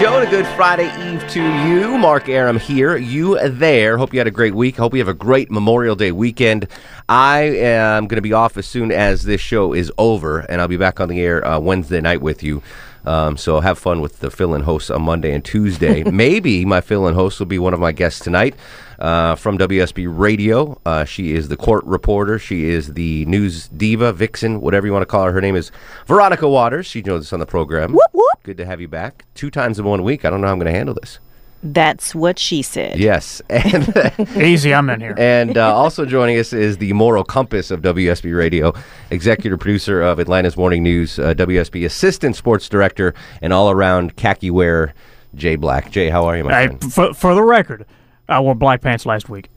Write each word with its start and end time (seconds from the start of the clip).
Show 0.00 0.18
and 0.18 0.26
a 0.26 0.30
good 0.30 0.46
Friday 0.56 0.88
Eve 1.08 1.24
to 1.30 1.40
you. 1.40 1.96
Mark 1.96 2.28
Arum 2.28 2.58
here, 2.58 2.96
you 2.96 3.38
there. 3.48 3.96
Hope 3.96 4.12
you 4.12 4.18
had 4.18 4.26
a 4.26 4.32
great 4.32 4.52
week. 4.52 4.76
Hope 4.76 4.92
you 4.92 4.98
have 4.98 5.06
a 5.06 5.14
great 5.14 5.52
Memorial 5.52 5.94
Day 5.94 6.10
weekend. 6.10 6.66
I 7.08 7.42
am 7.42 8.08
going 8.08 8.16
to 8.16 8.22
be 8.22 8.32
off 8.32 8.56
as 8.56 8.66
soon 8.66 8.90
as 8.90 9.22
this 9.22 9.40
show 9.40 9.72
is 9.72 9.92
over, 9.96 10.40
and 10.40 10.60
I'll 10.60 10.66
be 10.66 10.76
back 10.76 10.98
on 10.98 11.08
the 11.08 11.20
air 11.20 11.46
uh, 11.46 11.60
Wednesday 11.60 12.00
night 12.00 12.20
with 12.20 12.42
you. 12.42 12.60
Um, 13.04 13.36
so 13.36 13.60
have 13.60 13.78
fun 13.78 14.00
with 14.00 14.18
the 14.18 14.32
fill-in 14.32 14.62
hosts 14.62 14.90
on 14.90 15.02
Monday 15.02 15.32
and 15.32 15.44
Tuesday. 15.44 16.02
Maybe 16.10 16.64
my 16.64 16.80
fill-in 16.80 17.14
host 17.14 17.38
will 17.38 17.46
be 17.46 17.60
one 17.60 17.72
of 17.72 17.78
my 17.78 17.92
guests 17.92 18.18
tonight 18.18 18.56
uh, 18.98 19.36
from 19.36 19.58
WSB 19.58 20.06
Radio. 20.10 20.80
Uh, 20.84 21.04
she 21.04 21.34
is 21.34 21.46
the 21.46 21.56
court 21.56 21.84
reporter. 21.84 22.40
She 22.40 22.64
is 22.64 22.94
the 22.94 23.26
news 23.26 23.68
diva, 23.68 24.12
vixen, 24.12 24.60
whatever 24.60 24.88
you 24.88 24.92
want 24.92 25.02
to 25.02 25.06
call 25.06 25.26
her. 25.26 25.32
Her 25.32 25.40
name 25.40 25.54
is 25.54 25.70
Veronica 26.06 26.48
Waters. 26.48 26.86
She 26.86 27.00
joins 27.00 27.26
us 27.26 27.32
on 27.32 27.38
the 27.38 27.46
program. 27.46 27.92
Whoop, 27.92 28.10
whoop. 28.12 28.33
Good 28.44 28.56
to 28.58 28.66
have 28.66 28.80
you 28.80 28.88
back. 28.88 29.24
Two 29.34 29.50
times 29.50 29.78
in 29.78 29.84
one 29.84 30.04
week. 30.04 30.24
I 30.24 30.30
don't 30.30 30.40
know 30.40 30.46
how 30.46 30.52
I'm 30.52 30.58
going 30.60 30.70
to 30.72 30.78
handle 30.78 30.94
this. 30.94 31.18
That's 31.62 32.14
what 32.14 32.38
she 32.38 32.60
said. 32.60 32.98
Yes, 32.98 33.40
and 33.48 33.90
Easy, 34.36 34.74
I'm 34.74 34.90
in 34.90 35.00
here. 35.00 35.14
and 35.16 35.56
uh, 35.56 35.74
also 35.74 36.04
joining 36.04 36.38
us 36.38 36.52
is 36.52 36.76
the 36.76 36.92
moral 36.92 37.24
compass 37.24 37.70
of 37.70 37.80
WSB 37.80 38.36
Radio, 38.36 38.74
executive 39.10 39.58
producer 39.60 40.02
of 40.02 40.18
Atlanta's 40.18 40.58
Morning 40.58 40.82
News, 40.82 41.18
uh, 41.18 41.32
WSB 41.32 41.86
assistant 41.86 42.36
sports 42.36 42.68
director, 42.68 43.14
and 43.40 43.50
all 43.54 43.70
around 43.70 44.16
khaki 44.16 44.50
wearer, 44.50 44.92
Jay 45.34 45.56
Black. 45.56 45.90
Jay, 45.90 46.10
how 46.10 46.26
are 46.26 46.36
you, 46.36 46.44
my 46.44 46.52
Hey, 46.54 46.66
friend? 46.66 46.92
for, 46.92 47.14
for 47.14 47.34
the 47.34 47.42
record, 47.42 47.86
I 48.28 48.40
wore 48.40 48.54
black 48.54 48.82
pants 48.82 49.06
last 49.06 49.30
week. 49.30 49.48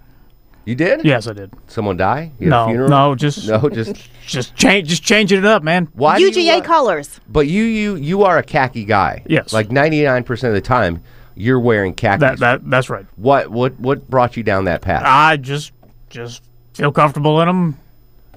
You 0.68 0.76
did? 0.76 1.06
Yes, 1.06 1.28
I 1.28 1.34
did. 1.34 1.54
Someone 1.68 1.96
die? 1.96 2.32
You 2.40 2.52
had 2.52 2.54
a 2.54 2.60
No, 2.60 2.68
funeral? 2.68 2.90
no, 2.90 3.16
just 3.16 3.48
no, 3.50 3.70
just 3.70 3.96
just 4.28 4.54
change, 4.58 4.90
just 4.90 5.02
changing 5.02 5.40
it 5.40 5.46
up, 5.46 5.64
man. 5.64 5.88
why? 5.94 6.18
do 6.18 6.26
you, 6.26 6.32
UGA 6.32 6.58
uh, 6.60 6.62
colors. 6.62 7.22
But 7.30 7.48
you, 7.48 7.64
you, 7.64 7.96
you 7.96 8.24
are 8.24 8.38
a 8.38 8.44
khaki 8.44 8.84
guy. 8.84 9.24
Yes. 9.28 9.54
Like 9.54 9.72
ninety 9.72 10.04
nine 10.04 10.26
percent 10.26 10.50
of 10.50 10.56
the 10.56 10.68
time, 10.68 11.02
you're 11.36 11.60
wearing 11.60 11.94
khakis. 11.94 12.20
That 12.20 12.40
that 12.40 12.70
that's 12.70 12.90
right. 12.90 13.06
what, 13.16 13.50
what, 13.50 13.80
what 13.80 14.10
brought 14.10 14.36
you 14.36 14.44
down 14.44 14.66
that 14.66 14.82
path? 14.82 15.04
I 15.06 15.38
just 15.38 15.72
just 16.10 16.44
feel 16.74 16.92
comfortable 16.92 17.40
in 17.42 17.48
them. 17.48 17.78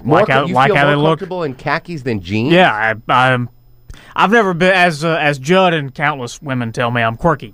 More 0.01 0.19
Like 0.19 0.29
how 0.29 0.45
you 0.45 0.53
like 0.53 0.69
feel 0.69 0.77
how 0.77 0.83
more 0.85 0.91
they 0.91 0.95
look. 0.95 1.09
comfortable 1.19 1.43
in 1.43 1.53
khakis 1.53 2.03
than 2.03 2.21
jeans. 2.21 2.53
Yeah, 2.53 2.95
I, 3.09 3.13
I'm. 3.13 3.49
I've 4.15 4.31
never 4.31 4.53
been 4.53 4.73
as 4.73 5.03
uh, 5.03 5.17
as 5.19 5.37
Judd 5.37 5.73
and 5.73 5.93
countless 5.93 6.41
women 6.41 6.71
tell 6.71 6.91
me 6.91 7.01
I'm 7.01 7.17
quirky. 7.17 7.53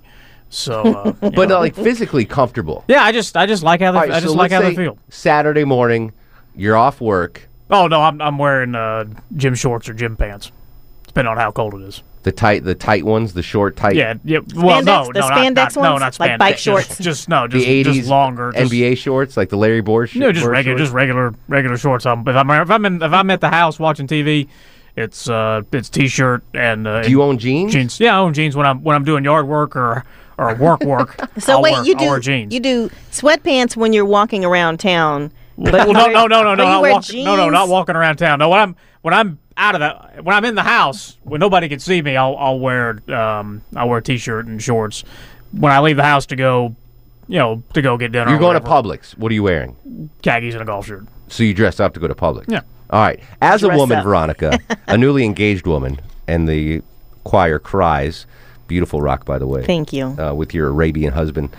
So, 0.49 0.81
uh, 0.81 1.11
but 1.31 1.49
know. 1.49 1.57
uh, 1.57 1.59
like 1.59 1.75
physically 1.75 2.25
comfortable. 2.25 2.83
yeah, 2.87 3.03
I 3.03 3.11
just 3.11 3.35
I 3.35 3.45
just 3.45 3.63
like 3.63 3.81
how 3.81 3.91
they 3.91 3.97
All 3.97 4.03
right, 4.05 4.11
I 4.13 4.19
just 4.19 4.33
so 4.33 4.37
like 4.37 4.51
let's 4.51 4.63
how 4.63 4.69
they 4.69 4.75
feel. 4.75 4.97
Saturday 5.09 5.63
morning, 5.65 6.13
you're 6.55 6.77
off 6.77 7.01
work. 7.01 7.47
Oh 7.69 7.87
no, 7.87 8.01
I'm 8.01 8.21
I'm 8.21 8.37
wearing 8.37 8.73
uh, 8.75 9.05
gym 9.35 9.55
shorts 9.55 9.89
or 9.89 9.93
gym 9.93 10.15
pants, 10.15 10.51
depending 11.05 11.31
on 11.31 11.37
how 11.37 11.51
cold 11.51 11.73
it 11.75 11.81
is. 11.81 12.01
The 12.23 12.31
tight, 12.33 12.63
the 12.65 12.75
tight 12.75 13.05
ones, 13.05 13.33
the 13.33 13.43
short, 13.43 13.77
tight. 13.77 13.95
Yeah, 13.95 14.15
yeah. 14.25 14.39
Well, 14.53 14.81
Spandex? 14.81 14.85
no, 14.85 15.05
The 15.13 15.19
no, 15.21 15.27
not, 15.29 15.37
spandex 15.37 15.55
not, 15.55 15.75
no, 15.75 15.91
ones? 15.91 16.01
not 16.01 16.19
Like 16.19 16.39
bike 16.39 16.57
shorts? 16.57 16.97
Just, 16.97 17.29
no, 17.29 17.47
the 17.47 17.59
just, 17.59 17.67
'80s 17.67 17.93
just 17.93 18.09
longer. 18.09 18.51
Just, 18.51 18.71
NBA 18.73 18.97
shorts, 18.97 19.37
like 19.37 19.47
the 19.49 19.55
Larry 19.57 19.79
Bird. 19.81 20.07
sh- 20.09 20.15
No, 20.17 20.31
just 20.33 20.45
regular, 20.45 20.77
shorts? 20.77 20.87
just 20.89 20.93
regular, 20.93 21.33
regular 21.47 21.77
shorts. 21.77 22.05
Um, 22.05 22.27
if 22.27 22.35
I'm 22.35 22.49
if 22.51 22.69
I'm 22.69 22.85
in 22.85 23.01
if 23.01 23.13
I'm 23.13 23.29
at 23.29 23.39
the 23.39 23.49
house 23.49 23.79
watching 23.79 24.07
TV, 24.07 24.47
it's 24.97 25.29
uh 25.29 25.61
it's 25.71 25.87
t-shirt 25.89 26.43
and 26.53 26.85
uh, 26.87 27.03
Do 27.03 27.09
you 27.11 27.21
own 27.21 27.37
jeans? 27.37 27.71
jeans? 27.71 27.99
Yeah, 27.99 28.15
I 28.17 28.19
own 28.19 28.33
jeans 28.33 28.55
when 28.57 28.65
I'm 28.65 28.83
when 28.83 28.95
I'm 28.95 29.05
doing 29.05 29.23
yard 29.23 29.47
work 29.47 29.75
or 29.77 30.03
or 30.37 30.53
work 30.55 30.83
work. 30.83 31.29
So 31.39 31.53
I'll 31.53 31.61
wait, 31.61 31.73
wear, 31.73 31.85
you 31.85 31.95
do 31.95 32.19
jeans. 32.19 32.53
you 32.53 32.59
do 32.59 32.89
sweatpants 33.11 33.75
when 33.77 33.93
you're 33.93 34.05
walking 34.05 34.43
around 34.43 34.79
town? 34.79 35.31
But 35.57 35.73
well, 35.73 35.93
no, 35.93 36.07
no, 36.07 36.27
no, 36.27 36.43
no, 36.43 36.55
no, 36.55 36.63
you 36.63 36.69
not 36.69 36.81
wear 36.81 36.91
walk, 36.93 37.05
no, 37.13 37.35
no, 37.35 37.49
not 37.49 37.67
walking 37.69 37.95
around 37.95 38.17
town. 38.17 38.39
No, 38.39 38.49
when 38.49 38.59
I'm 38.59 38.75
when 39.01 39.13
I'm 39.13 39.39
out 39.55 39.75
of 39.75 39.81
the 39.81 40.21
when 40.23 40.35
I'm 40.35 40.45
in 40.45 40.55
the 40.55 40.63
house 40.63 41.17
when 41.23 41.39
nobody 41.39 41.69
can 41.69 41.79
see 41.79 42.01
me, 42.01 42.15
I'll 42.15 42.35
I'll 42.37 42.59
wear 42.59 42.99
um 43.11 43.61
I'll 43.75 43.89
wear 43.89 43.99
a 43.99 44.03
t-shirt 44.03 44.45
and 44.45 44.61
shorts. 44.61 45.03
When 45.51 45.71
I 45.71 45.79
leave 45.79 45.97
the 45.97 46.03
house 46.03 46.25
to 46.27 46.35
go, 46.35 46.75
you 47.27 47.39
know, 47.39 47.63
to 47.73 47.81
go 47.81 47.97
get 47.97 48.11
dinner. 48.11 48.29
You're 48.29 48.37
or 48.37 48.41
going 48.41 48.61
to 48.61 48.67
Publix. 48.67 49.17
What 49.17 49.31
are 49.31 49.35
you 49.35 49.43
wearing? 49.43 50.09
khakis 50.21 50.53
and 50.53 50.61
a 50.61 50.65
golf 50.65 50.87
shirt. 50.87 51.05
So 51.29 51.43
you 51.43 51.53
dressed 51.53 51.81
up 51.81 51.93
to 51.93 51.99
go 51.99 52.07
to 52.07 52.15
Publix. 52.15 52.45
Yeah. 52.47 52.61
All 52.89 53.01
right. 53.01 53.19
As 53.41 53.63
a 53.63 53.69
woman, 53.69 53.97
up. 53.97 54.03
Veronica, 54.03 54.59
a 54.87 54.97
newly 54.97 55.25
engaged 55.25 55.67
woman, 55.67 55.99
and 56.27 56.47
the 56.47 56.81
choir 57.23 57.59
cries. 57.59 58.25
Beautiful 58.67 59.01
rock, 59.01 59.25
by 59.25 59.37
the 59.37 59.47
way. 59.47 59.65
Thank 59.65 59.93
you. 59.93 60.07
uh, 60.19 60.33
with 60.33 60.53
your 60.53 60.67
Arabian 60.67 61.13
husband. 61.13 61.49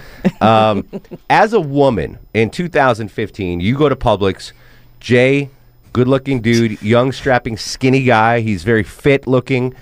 Um, 0.41 0.87
as 1.31 1.53
a 1.53 1.61
woman 1.61 2.19
in 2.35 2.51
2015, 2.51 3.61
you 3.61 3.77
go 3.77 3.89
to 3.89 3.97
Publix. 3.97 4.53
Jay, 5.01 5.49
good 5.93 6.09
looking 6.09 6.41
dude, 6.41 6.83
young, 6.83 7.13
strapping, 7.13 7.57
skinny 7.57 8.03
guy. 8.03 8.41
He's 8.41 8.65
very 8.65 8.83
fit 8.83 9.27
looking. 9.27 9.75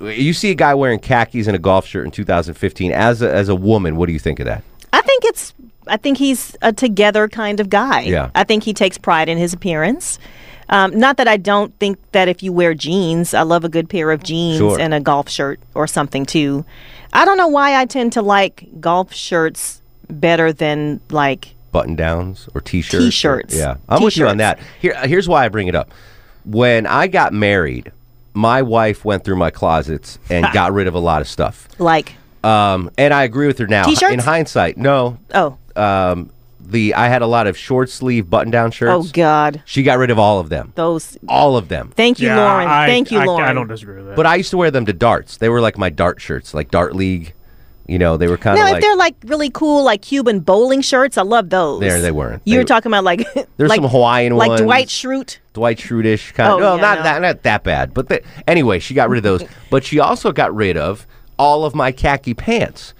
You 0.00 0.32
see 0.32 0.50
a 0.50 0.54
guy 0.54 0.74
wearing 0.74 0.98
khakis 0.98 1.46
and 1.46 1.54
a 1.56 1.58
golf 1.58 1.86
shirt 1.86 2.04
in 2.04 2.10
2015. 2.10 2.92
As 2.92 3.22
a, 3.22 3.32
as 3.32 3.48
a 3.48 3.54
woman, 3.54 3.96
what 3.96 4.06
do 4.06 4.12
you 4.12 4.18
think 4.18 4.40
of 4.40 4.46
that? 4.46 4.62
I 4.92 5.00
think 5.00 5.24
it's. 5.24 5.54
I 5.88 5.96
think 5.96 6.16
he's 6.18 6.56
a 6.62 6.72
together 6.72 7.26
kind 7.28 7.58
of 7.58 7.68
guy. 7.68 8.02
Yeah. 8.02 8.30
I 8.36 8.44
think 8.44 8.62
he 8.62 8.72
takes 8.72 8.98
pride 8.98 9.28
in 9.28 9.36
his 9.36 9.52
appearance. 9.52 10.18
Um, 10.72 10.98
not 10.98 11.18
that 11.18 11.28
I 11.28 11.36
don't 11.36 11.78
think 11.78 11.98
that 12.12 12.28
if 12.28 12.42
you 12.42 12.52
wear 12.52 12.72
jeans, 12.74 13.34
I 13.34 13.42
love 13.42 13.62
a 13.62 13.68
good 13.68 13.88
pair 13.90 14.10
of 14.10 14.22
jeans 14.22 14.56
Sure. 14.58 14.80
and 14.80 14.94
a 14.94 15.00
golf 15.00 15.28
shirt 15.28 15.60
or 15.74 15.86
something 15.86 16.24
too. 16.26 16.64
I 17.12 17.24
don't 17.26 17.36
know 17.36 17.46
why 17.48 17.78
I 17.80 17.84
tend 17.84 18.14
to 18.14 18.22
like 18.22 18.66
golf 18.80 19.12
shirts 19.12 19.82
better 20.08 20.50
than 20.52 21.00
like 21.10 21.54
Button 21.72 21.94
downs 21.94 22.48
or 22.54 22.60
t 22.62 22.80
shirts? 22.82 23.04
T-shirts. 23.04 23.54
Yeah. 23.56 23.76
I'm 23.88 24.02
with 24.02 24.16
you 24.16 24.26
on 24.28 24.38
that. 24.38 24.58
Here, 24.80 24.94
here's 25.06 25.28
why 25.28 25.44
I 25.44 25.48
bring 25.48 25.68
it 25.68 25.74
up. 25.74 25.90
When 26.44 26.86
I 26.86 27.06
got 27.06 27.32
married, 27.32 27.92
my 28.34 28.62
wife 28.62 29.04
went 29.04 29.24
through 29.24 29.36
my 29.36 29.50
closets 29.50 30.18
and 30.30 30.46
got 30.52 30.72
rid 30.72 30.86
of 30.86 30.94
a 30.94 30.98
lot 30.98 31.20
of 31.22 31.28
stuff. 31.28 31.68
like 31.78 32.14
Um, 32.44 32.90
and 32.98 33.12
I 33.14 33.24
agree 33.24 33.46
with 33.46 33.58
her 33.58 33.66
now. 33.66 33.84
T-shirts? 33.84 34.12
In 34.12 34.18
hindsight, 34.20 34.76
no. 34.78 35.18
oh 35.34 35.56
Um, 35.76 36.30
the 36.72 36.94
I 36.94 37.08
had 37.08 37.22
a 37.22 37.26
lot 37.26 37.46
of 37.46 37.56
short 37.56 37.90
sleeve 37.90 38.28
button 38.28 38.50
down 38.50 38.68
oh, 38.68 38.70
shirts. 38.70 39.08
oh 39.08 39.10
god 39.12 39.62
She 39.64 39.82
got 39.82 39.98
rid 39.98 40.10
of 40.10 40.18
all 40.18 40.40
of 40.40 40.48
them. 40.48 40.72
those. 40.74 41.16
All 41.28 41.56
of 41.56 41.68
them. 41.68 41.92
Thank 41.94 42.20
you, 42.20 42.28
Yeah, 42.28 42.36
Lauren. 42.36 42.68
I, 42.68 42.86
Thank 42.86 43.10
you, 43.10 43.18
I, 43.18 43.24
Lauren. 43.24 43.48
I 43.48 43.52
don't 43.52 43.68
disagree 43.68 43.96
with 43.96 44.08
that. 44.08 44.16
But 44.16 44.26
I 44.26 44.36
used 44.36 44.50
to 44.50 44.56
wear 44.56 44.70
them 44.70 44.86
to 44.86 44.92
darts. 44.92 45.36
They 45.36 45.48
were 45.48 45.60
like 45.60 45.78
my 45.78 45.90
dart 45.90 46.20
shirts, 46.20 46.54
like 46.54 46.70
dart 46.70 46.96
league. 46.96 47.34
You 47.86 47.98
know, 47.98 48.16
they 48.16 48.28
were 48.28 48.38
kind 48.38 48.58
of 48.58 48.64
Now, 48.64 48.70
like 48.70 48.76
if 48.76 48.82
they're 48.82 48.96
like 48.96 49.16
really 49.24 49.50
cool, 49.50 49.84
like 49.84 50.02
Cuban 50.02 50.40
bowling 50.40 50.82
shirts, 50.82 51.18
I 51.18 51.22
love 51.22 51.50
those. 51.50 51.80
There, 51.80 52.00
they 52.00 52.12
weren't. 52.12 52.40
You 52.44 52.58
were 52.58 52.64
talking 52.64 52.90
about 52.90 53.04
like 53.04 53.26
There's 53.56 53.68
like, 53.68 53.80
some 53.80 53.90
Hawaiian 53.90 54.36
like 54.36 54.48
ones. 54.48 54.60
Like 54.60 54.66
Dwight 54.66 54.88
Schrute. 54.88 55.38
Dwight 55.52 55.78
Schrute-ish 55.78 56.32
kind 56.32 56.52
of. 56.52 56.58
Oh, 56.58 56.62
well, 56.62 56.76
yeah, 56.76 56.82
not 56.82 56.98
no. 56.98 57.02
that 57.02 57.22
not 57.22 57.42
that 57.42 57.64
bad, 57.64 57.92
but 57.92 58.08
the, 58.08 58.22
anyway, 58.46 58.78
she 58.78 58.94
got 58.94 59.10
rid 59.10 59.18
of 59.18 59.24
those. 59.24 59.48
but 59.70 59.84
she 59.84 59.98
also 59.98 60.32
got 60.32 60.54
rid 60.54 60.76
of 60.76 61.06
all 61.38 61.64
of 61.64 61.74
my 61.74 61.90
khaki 61.90 62.34
pants. 62.34 62.94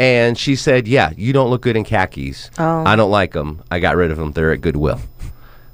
And 0.00 0.38
she 0.38 0.56
said, 0.56 0.88
"Yeah, 0.88 1.12
you 1.16 1.34
don't 1.34 1.50
look 1.50 1.60
good 1.60 1.76
in 1.76 1.84
khakis. 1.84 2.50
Oh. 2.58 2.84
I 2.86 2.96
don't 2.96 3.10
like 3.10 3.34
them. 3.34 3.62
I 3.70 3.80
got 3.80 3.96
rid 3.96 4.10
of 4.10 4.16
them. 4.16 4.32
They're 4.32 4.50
at 4.50 4.62
Goodwill." 4.62 4.98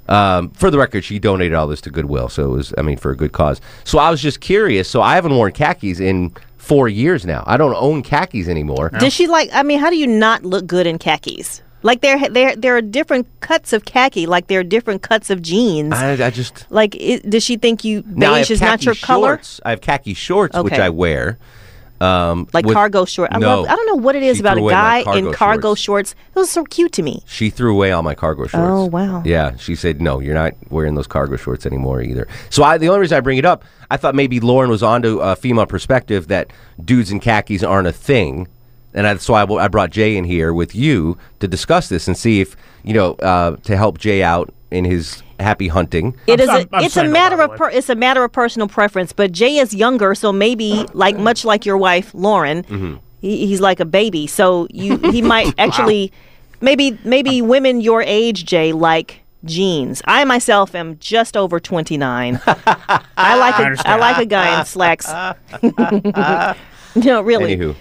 Um, 0.09 0.51
for 0.51 0.71
the 0.71 0.79
record, 0.79 1.05
she 1.05 1.19
donated 1.19 1.55
all 1.55 1.67
this 1.67 1.81
to 1.83 1.91
Goodwill, 1.91 2.29
so 2.29 2.45
it 2.45 2.57
was, 2.57 2.75
I 2.79 2.83
mean, 2.83 2.97
for 2.97 3.11
a 3.11 3.17
good 3.17 3.33
cause. 3.33 3.61
So 3.85 3.99
I 3.99 4.11
was 4.11 4.21
just 4.21 4.41
curious. 4.41 4.89
So 4.89 5.01
I 5.01 5.15
haven't 5.15 5.35
worn 5.35 5.53
khakis 5.53 6.01
in 6.01 6.33
four 6.57 6.89
years 6.89 7.25
now. 7.25 7.45
I 7.47 7.57
don't 7.57 7.75
own 7.75 8.03
khakis 8.03 8.49
anymore. 8.49 8.91
Does 8.99 9.13
she 9.13 9.27
like? 9.27 9.49
I 9.53 9.63
mean, 9.63 9.79
how 9.79 9.91
do 9.91 9.97
you 9.97 10.07
not 10.07 10.45
look 10.45 10.67
good 10.67 10.87
in 10.87 10.99
khakis? 10.99 11.63
Like 11.83 12.01
there, 12.01 12.29
there, 12.29 12.57
there 12.57 12.77
are 12.77 12.83
different 12.83 13.29
cuts 13.41 13.73
of 13.73 13.85
khaki. 13.85 14.27
Like 14.27 14.49
there 14.49 14.59
are 14.59 14.65
different 14.65 15.03
cuts 15.03 15.31
of 15.31 15.41
jeans. 15.41 15.93
I, 15.93 16.13
I 16.13 16.31
just 16.31 16.67
like, 16.69 16.97
i 17.01 17.21
does 17.29 17.45
she 17.45 17.57
think 17.57 17.85
you 17.85 18.03
beige 18.03 18.51
is 18.51 18.61
not 18.61 18.85
your 18.85 18.97
color? 18.97 19.37
shorts. 19.37 19.61
I 19.65 19.71
have 19.71 19.81
khaki 19.81 20.15
shorts, 20.15 20.59
which 20.59 20.73
I 20.73 20.89
wear. 20.91 21.39
Um, 22.01 22.47
Like 22.53 22.67
with- 22.67 22.75
cargo 22.75 23.05
shorts. 23.05 23.35
I 23.35 23.39
no, 23.39 23.63
love. 23.63 23.71
I 23.71 23.77
don't 23.77 23.87
know 23.87 23.95
what 23.95 24.15
it 24.17 24.23
is 24.23 24.39
about 24.41 24.55
a 24.59 24.61
threw 24.61 24.65
away 24.65 24.75
my 24.75 25.03
guy 25.05 25.17
in 25.19 25.33
cargo 25.33 25.75
shorts. 25.75 26.15
Those 26.35 26.49
are 26.49 26.51
so 26.51 26.65
cute 26.65 26.93
to 26.93 27.03
me. 27.03 27.23
She 27.27 27.49
threw 27.51 27.73
away 27.73 27.93
all 27.93 28.03
my 28.03 28.15
cargo 28.15 28.47
shorts. 28.47 28.67
Oh, 28.69 28.85
wow. 28.85 29.23
Yeah, 29.25 29.57
she 29.57 29.75
said 29.75 30.01
no, 30.01 30.21
you're 30.21 30.35
not 30.35 30.53
wearing 30.69 30.95
those 30.95 31.07
cargo 31.07 31.37
shorts 31.37 31.65
anymore 31.65 32.03
either. 32.03 32.29
So 32.51 32.63
I, 32.65 32.77
the 32.79 32.89
only 32.89 33.01
reason 33.01 33.17
I 33.17 33.21
bring 33.21 33.39
it 33.39 33.45
up, 33.47 33.65
I 33.91 33.97
thought 33.97 34.15
maybe 34.15 34.41
Lauren 34.41 34.69
was 34.69 34.83
onto 34.83 35.21
a 35.21 35.37
female 35.37 35.67
perspective 35.67 36.29
that 36.29 36.53
dudes 36.85 37.11
in 37.11 37.21
khakis 37.21 37.63
aren't 37.63 37.89
a 37.89 37.93
thing, 37.93 38.49
and 38.93 39.07
that's 39.07 39.29
why 39.29 39.43
I, 39.43 39.65
I 39.65 39.69
brought 39.69 39.91
Jay 39.91 40.17
in 40.17 40.25
here 40.25 40.53
with 40.53 40.75
you 40.75 41.17
to 41.41 41.49
discuss 41.49 41.89
this 41.89 42.07
and 42.09 42.17
see 42.17 42.41
if 42.41 42.57
you 42.83 42.93
know 42.95 43.13
uh, 43.15 43.57
to 43.65 43.77
help 43.77 43.99
Jay 43.99 44.23
out 44.23 44.53
in 44.71 44.85
his 44.85 45.23
happy 45.39 45.69
hunting. 45.69 46.15
It 46.27 46.41
is. 46.41 46.49
I'm- 46.49 46.69
a, 46.73 46.77
I'm 46.77 46.85
it's 46.85 46.97
a 46.97 47.05
matter 47.05 47.41
of. 47.43 47.57
Per, 47.57 47.71
it's 47.71 47.89
a 47.89 47.95
matter 47.95 48.25
of 48.25 48.33
personal 48.33 48.69
preference. 48.69 49.13
But 49.13 49.33
Jay 49.33 49.59
is 49.59 49.75
younger, 49.75 50.15
so 50.15 50.33
maybe 50.33 50.87
like 50.93 51.17
much 51.19 51.45
like 51.45 51.65
your 51.67 51.77
wife 51.79 52.13
Lauren, 52.15 52.63
Mm-hmm. 52.65 52.95
he, 53.21 53.47
he's 53.47 53.61
like 53.61 53.81
a 53.81 53.85
baby. 53.85 54.27
So 54.27 54.67
you 54.71 54.97
he 55.13 55.23
might 55.23 55.55
actually, 55.59 56.13
maybe 56.61 56.99
maybe 57.05 57.43
women 57.43 57.81
your 57.81 58.03
age, 58.03 58.45
Jay, 58.45 58.73
like 58.73 59.21
jeans. 59.45 60.03
I 60.07 60.25
myself 60.25 60.75
am 60.75 60.99
just 60.99 61.37
over 61.37 61.61
twenty 61.61 61.97
nine. 61.97 62.41
I 62.47 63.37
like 63.39 63.55
a, 63.59 63.63
I 63.63 63.65
understand. 63.67 64.01
like 64.01 64.19
a 64.19 64.27
guy 64.27 64.59
in 64.59 64.67
slacks. 64.67 65.07
no, 66.97 67.21
really. 67.23 67.57
Anywho, 67.57 67.77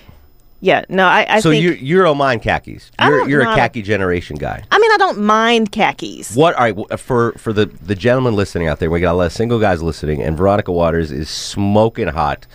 Yeah. 0.62 0.86
No, 0.90 1.06
I. 1.06 1.25
I 1.30 1.40
so 1.42 1.52
think. 1.52 1.63
you 1.63 1.72
you 1.72 2.02
don't 2.02 2.18
mind 2.18 2.42
khakis. 2.42 2.92
You're 3.00 3.30
you're 3.30 3.42
a 3.42 3.56
khaki 3.56 3.81
generation 3.81 4.38
guy. 4.38 4.63
I 4.72 4.80
mean, 4.80 4.92
I 4.92 4.98
don't 4.98 5.19
mind 5.19 5.72
khakis. 5.72 6.36
What 6.36 6.56
all 6.56 6.63
right 6.63 7.00
for 7.00 7.34
for 7.34 7.54
the 7.54 7.66
the 7.66 7.96
gentlemen 7.96 8.36
listening 8.36 8.68
out 8.68 8.80
there? 8.80 8.90
We 8.90 9.00
got 9.00 9.13
a 9.13 9.18
lot 9.18 9.25
of 9.28 9.34
single 9.34 9.60
guys 9.60 9.84
listening, 9.84 10.22
and 10.24 10.38
Veronica 10.38 10.72
Waters 10.72 11.12
is 11.12 11.30
smoking 11.30 12.07
hot. 12.07 12.48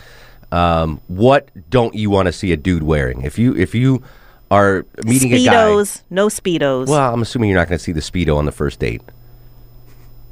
Um, 0.51 1.01
what 1.07 1.49
don't 1.71 1.95
you 1.95 2.11
want 2.11 2.27
to 2.27 2.33
see 2.33 2.51
a 2.53 2.57
dude 2.57 2.83
wearing? 2.83 3.23
If 3.23 3.39
you 3.39 3.55
if 3.55 3.75
you 3.75 4.03
are 4.51 4.85
meeting 5.05 5.33
a 5.33 5.45
guy, 5.45 5.55
Speedos, 5.55 6.03
no 6.11 6.27
speedos. 6.27 6.89
well, 6.89 7.15
I'm 7.15 7.23
assuming 7.23 7.51
you're 7.51 7.59
not 7.59 7.69
going 7.69 7.79
to 7.79 7.85
see 7.85 7.93
the 7.93 8.01
speedo 8.01 8.37
on 8.37 8.47
the 8.47 8.53
first 8.53 8.81
date. 8.81 9.01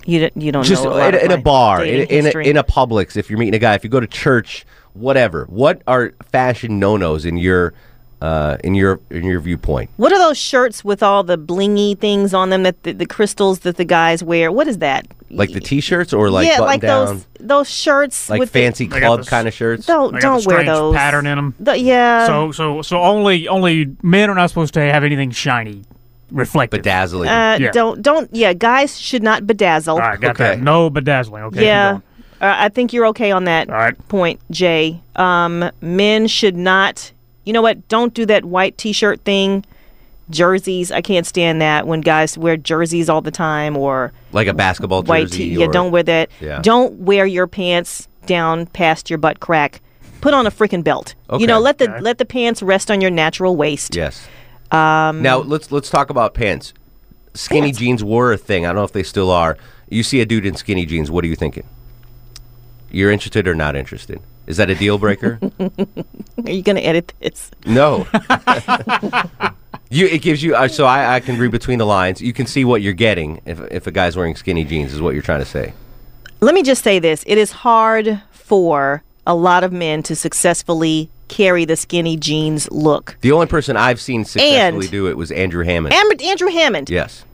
you 0.07 0.21
don't, 0.21 0.37
you 0.37 0.51
don't 0.51 0.65
Just 0.65 0.85
in, 0.85 1.15
in 1.15 1.31
a 1.31 1.39
bar, 1.39 1.85
in, 1.85 2.09
in, 2.09 2.27
a, 2.27 2.39
in 2.41 2.57
a 2.57 2.65
Publix, 2.65 3.17
if 3.17 3.31
you're 3.31 3.39
meeting 3.39 3.55
a 3.55 3.61
guy, 3.61 3.75
if 3.75 3.85
you 3.85 3.91
go 3.91 4.01
to 4.01 4.09
church, 4.09 4.67
whatever. 4.95 5.47
What 5.49 5.83
are 5.87 6.13
fashion 6.33 6.79
no 6.79 6.97
nos 6.97 7.25
in 7.25 7.37
your 7.37 7.75
uh, 8.21 8.57
in 8.65 8.75
your 8.75 9.01
in 9.11 9.25
your 9.25 9.41
viewpoint? 9.41 9.91
What 9.97 10.13
are 10.13 10.19
those 10.19 10.39
shirts 10.39 10.85
with 10.85 11.03
all 11.03 11.23
the 11.23 11.39
blingy 11.39 11.97
things 11.99 12.35
on 12.35 12.51
them 12.51 12.65
that 12.65 12.83
the, 12.83 12.93
the 12.93 13.07
crystals 13.07 13.61
that 13.61 13.77
the 13.77 13.85
guys 13.85 14.23
wear? 14.25 14.51
What 14.51 14.67
is 14.69 14.79
that? 14.79 15.07
Like 15.31 15.53
the 15.53 15.61
t-shirts 15.61 16.15
or 16.15 16.31
like 16.31 16.47
yeah, 16.47 16.55
button 16.57 16.67
like 16.67 16.81
down, 16.81 17.07
those 17.07 17.27
those 17.39 17.71
shirts 17.71 18.31
like 18.31 18.41
with 18.41 18.49
fancy 18.51 18.87
They 18.87 18.99
got 18.99 19.07
club 19.09 19.21
this- 19.21 19.29
kind 19.29 19.47
of 19.47 19.53
shirts? 19.53 19.85
Don't 19.87 20.15
They 20.15 20.21
got 20.21 20.39
the 20.39 20.45
don't 20.45 20.47
wear 20.57 20.65
those 20.65 20.95
pattern 20.97 21.27
in 21.27 21.37
'em. 21.37 21.55
The- 21.61 21.79
yeah. 21.79 22.27
So 22.27 22.51
so 22.51 22.81
so 22.83 23.03
only 23.03 23.47
only 23.47 23.95
men 24.03 24.31
are 24.31 24.35
not 24.35 24.49
supposed 24.49 24.73
to 24.75 24.81
have 24.81 25.05
anything 25.05 25.31
shiny, 25.31 25.85
reflective. 26.31 26.81
Bedazzling. 26.83 27.29
uh, 27.29 27.59
yeah. 27.61 27.71
don't 27.73 28.01
don't 28.01 28.31
yeah. 28.35 28.55
Guys 28.55 28.99
should 28.99 29.23
not 29.23 29.43
bedazzle. 29.45 29.89
All 29.93 29.99
right, 29.99 30.19
got 30.19 30.31
Okay. 30.31 30.57
that. 30.57 30.61
No 30.61 30.89
bedazzling. 30.89 31.43
Okay. 31.45 31.67
yeah. 31.67 32.01
Going. 32.41 32.51
Uh, 32.53 32.57
I 32.59 32.69
think 32.69 32.93
you're 32.93 33.07
okay 33.09 33.31
on 33.31 33.45
that 33.45 33.69
All 33.69 33.75
right. 33.77 34.09
point, 34.09 34.41
Jay. 34.51 35.01
Um, 35.17 35.71
men 35.81 36.27
should 36.27 36.57
not. 36.57 37.13
You 37.45 37.53
know 37.53 37.63
what? 37.63 37.89
Don't 37.89 38.13
do 38.15 38.27
that 38.27 38.45
white 38.45 38.77
T-shirt 38.79 39.21
thing. 39.25 39.65
Jerseys, 40.31 40.93
I 40.93 41.01
can't 41.01 41.27
stand 41.27 41.63
that 41.63 41.87
when 41.87 42.03
guys 42.03 42.37
wear 42.37 42.59
jerseys 42.59 43.09
all 43.09 43.23
the 43.23 43.31
time 43.31 43.79
or 43.79 44.13
like 44.33 44.47
a 44.47 44.53
basketball 44.53 45.03
white 45.03 45.29
jersey. 45.29 45.49
tee. 45.55 45.61
Yeah, 45.61 45.69
don't 45.69 45.91
wear 45.91 46.03
that. 46.03 46.29
Yeah. 46.39 46.61
Don't 46.61 46.93
wear 47.01 47.25
your 47.25 47.47
pants 47.47 48.09
down 48.27 48.67
past 48.67 49.09
your 49.09 49.19
butt 49.19 49.41
crack. 49.41 49.81
Put 50.21 50.35
on 50.35 50.47
a 50.47 50.51
freaking 50.51 50.85
belt. 50.85 51.15
Okay. 51.31 51.41
You 51.41 51.47
know, 51.47 51.59
let 51.59 51.79
the 51.79 51.91
Okay. 51.91 52.01
let 52.03 52.19
the 52.19 52.27
pants 52.27 52.63
rest 52.63 52.91
on 52.91 53.01
your 53.01 53.11
natural 53.11 53.57
waist. 53.57 53.97
Yes. 53.97 54.29
Um, 54.71 55.23
now 55.23 55.39
let's 55.39 55.73
let's 55.73 55.89
talk 55.89 56.11
about 56.11 56.35
pants. 56.35 56.75
Skinny 57.33 57.69
Pants. 57.69 57.79
jeans 57.79 58.05
were 58.05 58.33
a 58.35 58.37
thing. 58.37 58.67
I 58.67 58.69
don't 58.69 58.77
know 58.77 58.85
if 58.85 58.93
they 58.93 59.03
still 59.05 59.31
are. 59.31 59.57
You 59.89 60.03
see 60.03 60.21
a 60.21 60.27
dude 60.27 60.45
in 60.45 60.57
skinny 60.57 60.85
jeans. 60.85 61.11
What 61.11 61.25
are 61.25 61.29
you 61.29 61.37
thinking? 61.37 61.65
You're 62.91 63.11
interested 63.11 63.47
or 63.49 63.55
not 63.55 63.77
interested? 63.77 64.21
Is 64.47 64.57
that 64.57 64.71
a 64.71 64.75
deal 64.75 64.99
breaker? 64.99 65.39
Are 65.61 66.51
you 66.51 66.63
gonna 66.63 66.81
edit 66.81 67.13
this? 67.21 67.51
no. 67.67 68.07
you 69.91 70.07
it 70.07 70.23
gives 70.23 70.43
you 70.43 70.55
uh, 70.55 70.69
so 70.69 70.85
I, 70.87 71.17
I 71.17 71.21
can 71.21 71.39
read 71.39 71.51
between 71.51 71.79
the 71.79 71.87
lines. 71.87 72.21
You 72.21 72.33
can 72.33 72.47
see 72.47 72.65
what 72.65 72.83
you're 72.83 72.93
getting 72.95 73.41
if 73.45 73.61
if 73.71 73.87
a 73.87 73.91
guy's 73.91 74.17
wearing 74.17 74.37
skinny 74.37 74.65
jeans 74.65 74.93
is 74.95 75.01
what 75.01 75.15
you're 75.15 75.23
trying 75.23 75.41
to 75.41 75.47
say. 75.47 75.73
Let 76.41 76.55
me 76.55 76.63
just 76.63 76.83
say 76.85 76.99
this: 76.99 77.25
it 77.27 77.37
is 77.39 77.51
hard 77.53 78.23
for 78.31 79.03
a 79.27 79.35
lot 79.35 79.65
of 79.65 79.73
men 79.73 80.03
to 80.05 80.17
successfully 80.17 81.11
carry 81.29 81.67
the 81.67 81.77
skinny 81.77 82.17
jeans 82.17 82.71
look. 82.71 83.19
The 83.21 83.33
only 83.33 83.47
person 83.47 83.77
I've 83.77 84.01
seen 84.01 84.25
successfully 84.25 84.87
And- 84.87 84.91
do 84.91 85.09
it 85.09 85.17
was 85.19 85.31
Andrew 85.31 85.63
Hammond. 85.65 85.95
Am- 85.95 86.09
Andrew 86.25 86.49
Hammond. 86.49 86.89
yes. 86.89 87.25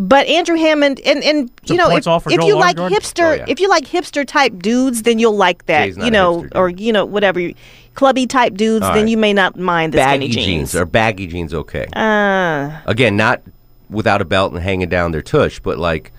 But 0.00 0.28
Andrew 0.28 0.56
Hammond, 0.56 1.00
and 1.04 1.24
and 1.24 1.50
So 1.64 1.74
you 1.74 1.78
know, 1.78 1.88
points 1.88 2.06
if, 2.06 2.26
if 2.28 2.44
you 2.44 2.54
like 2.56 2.76
hipster, 2.76 3.32
Oh, 3.32 3.34
yeah. 3.34 3.44
if 3.48 3.58
you 3.58 3.68
like 3.68 3.84
hipster 3.84 4.24
type 4.24 4.56
dudes, 4.60 5.02
then 5.02 5.18
you'll 5.18 5.36
like 5.36 5.66
that. 5.66 5.86
Jay's 5.86 5.96
you 5.98 6.10
know, 6.12 6.46
or 6.54 6.68
you 6.68 6.92
know, 6.92 7.04
whatever, 7.04 7.40
you- 7.40 7.54
clubby 7.94 8.26
type 8.28 8.54
dudes, 8.54 8.86
All 8.86 8.94
then 8.94 9.08
you 9.08 9.16
may 9.16 9.32
not 9.32 9.58
mind 9.58 9.92
the 9.94 9.96
Baggy 9.98 10.30
skinny 10.30 10.44
jeans. 10.46 10.46
jeans. 10.72 10.76
Are 10.76 10.86
baggy 10.86 11.26
jeans 11.26 11.52
okay? 11.52 11.86
uh, 11.96 12.78
Again, 12.86 13.16
not 13.16 13.42
without 13.90 14.22
a 14.22 14.24
belt 14.24 14.52
and 14.52 14.62
hanging 14.62 14.88
down 14.88 15.10
their 15.10 15.20
tush, 15.22 15.58
but 15.58 15.78
like 15.78 16.12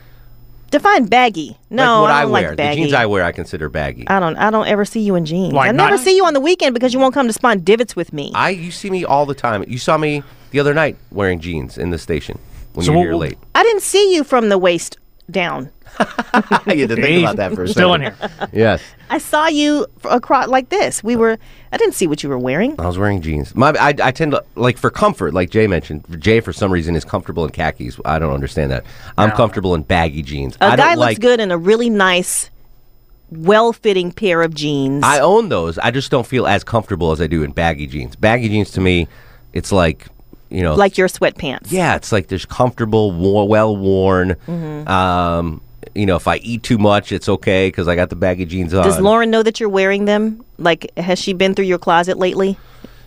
define 0.72 1.06
baggy. 1.06 1.58
No, 1.70 2.02
like 2.02 2.02
what 2.02 2.12
I 2.12 2.18
I, 2.18 2.22
don't 2.24 2.32
wear. 2.32 2.48
like 2.50 2.58
baggy. 2.58 2.76
the 2.82 2.82
jeans 2.88 2.94
I 2.94 3.06
wear, 3.06 3.24
I 3.24 3.32
consider 3.32 3.70
baggy. 3.70 4.08
I 4.10 4.20
don't. 4.20 4.36
I 4.36 4.52
don't 4.52 4.68
ever 4.68 4.84
see 4.84 5.00
you 5.00 5.16
in 5.16 5.26
jeans. 5.26 5.54
Like 5.54 5.70
I 5.70 5.72
never 5.72 5.92
not- 5.92 6.00
see 6.02 6.18
you 6.18 6.26
on 6.26 6.34
the 6.34 6.42
weekend 6.42 6.74
because 6.74 6.94
you 6.94 7.00
won't 7.00 7.14
come 7.14 7.28
to 7.28 7.34
spawn 7.34 7.62
divots 7.62 7.96
with 7.96 8.12
me. 8.12 8.32
I 8.36 8.50
you 8.50 8.72
see 8.72 8.90
me 8.90 9.06
all 9.06 9.26
the 9.26 9.36
time. 9.36 9.64
You 9.70 9.78
saw 9.78 9.98
me 9.98 10.22
the 10.52 10.60
other 10.60 10.74
night 10.74 10.98
wearing 11.12 11.40
jeans 11.40 11.78
in 11.78 11.92
the 11.92 11.98
station 11.98 12.40
when 12.74 12.86
So 12.86 12.92
you 12.92 12.98
were 12.98 13.04
what- 13.04 13.04
here 13.06 13.16
late. 13.16 13.38
I 13.56 13.64
didn't 13.64 13.82
see 13.84 14.14
you 14.16 14.24
from 14.24 14.50
the 14.50 14.58
waist 14.58 14.98
down. 15.30 15.70
you 16.00 16.06
had 16.82 16.90
to 16.90 16.96
think 16.96 17.24
about 17.24 17.36
that 17.38 17.54
for 17.54 17.64
a 17.64 17.68
Still 17.68 17.94
in 17.96 18.02
here. 18.02 18.16
Yes, 18.54 18.82
I 19.10 19.18
saw 19.18 19.48
you 19.48 19.88
across 20.06 20.48
like 20.48 20.70
this. 20.70 21.04
We 21.04 21.16
were. 21.16 21.38
I 21.72 21.78
didn't 21.78 21.96
see 21.96 22.06
what 22.08 22.22
you 22.24 22.30
were 22.30 22.38
wearing. 22.38 22.80
I 22.80 22.86
was 22.88 22.98
wearing 22.98 23.22
jeans. 23.22 23.54
My 23.56 23.70
I, 23.72 23.94
I 24.02 24.12
tend 24.12 24.32
to 24.32 24.44
like 24.56 24.78
for 24.78 24.90
comfort, 24.92 25.34
like 25.34 25.50
Jay 25.50 25.66
mentioned. 25.68 26.06
Jay 26.22 26.40
for 26.42 26.54
some 26.54 26.72
reason 26.72 26.96
is 26.96 27.04
comfortable 27.04 27.44
in 27.44 27.50
khakis. 27.52 28.00
I 28.06 28.18
don't 28.20 28.34
understand 28.34 28.72
that. 28.72 28.86
I'm 29.18 29.30
No. 29.30 29.36
comfortable 29.36 29.74
in 29.76 29.82
baggy 29.82 30.22
jeans. 30.22 30.58
A 30.62 30.66
I 30.66 30.76
guy 30.76 30.94
looks 30.94 31.00
like. 31.14 31.20
good 31.20 31.40
in 31.40 31.50
a 31.52 31.58
really 31.58 31.90
nice, 31.90 32.50
well-fitting 33.32 34.12
pair 34.12 34.42
of 34.42 34.54
jeans. 34.54 35.04
I 35.04 35.20
own 35.20 35.50
those. 35.50 35.78
I 35.80 35.92
just 35.92 36.12
don't 36.12 36.26
feel 36.28 36.48
as 36.48 36.64
comfortable 36.64 37.12
as 37.12 37.20
I 37.20 37.28
do 37.28 37.44
in 37.44 37.52
baggy 37.52 37.88
jeans. 37.88 38.16
Baggy 38.16 38.48
jeans 38.50 38.72
to 38.72 38.82
me, 38.82 39.08
it's 39.54 39.72
like 39.72 40.08
you 40.50 40.62
know, 40.62 40.76
like 40.76 40.98
your 40.98 41.08
sweatpants. 41.08 41.72
Yeah, 41.72 41.96
it's 41.96 42.12
like 42.12 42.28
there's 42.28 42.46
comfortable, 42.46 43.12
well 43.48 43.76
worn. 43.76 44.36
Mm-hmm. 44.48 44.88
Um, 44.88 45.62
you 45.96 46.06
know, 46.06 46.16
if 46.16 46.28
I 46.28 46.38
eat 46.38 46.64
too 46.64 46.78
much, 46.78 47.12
it's 47.12 47.30
okay 47.30 47.68
because 47.68 47.88
I 47.88 47.96
got 47.96 48.10
the 48.10 48.16
baggy 48.16 48.46
jeans 48.46 48.74
on. 48.74 48.84
Does 48.84 49.00
Lauren 49.00 49.30
know 49.30 49.44
that 49.44 49.60
you're 49.60 49.70
wearing 49.70 50.06
them? 50.06 50.44
Like, 50.58 50.96
has 50.98 51.20
she 51.20 51.34
been 51.34 51.56
through 51.56 51.66
your 51.66 51.80
closet 51.80 52.18
lately? 52.18 52.58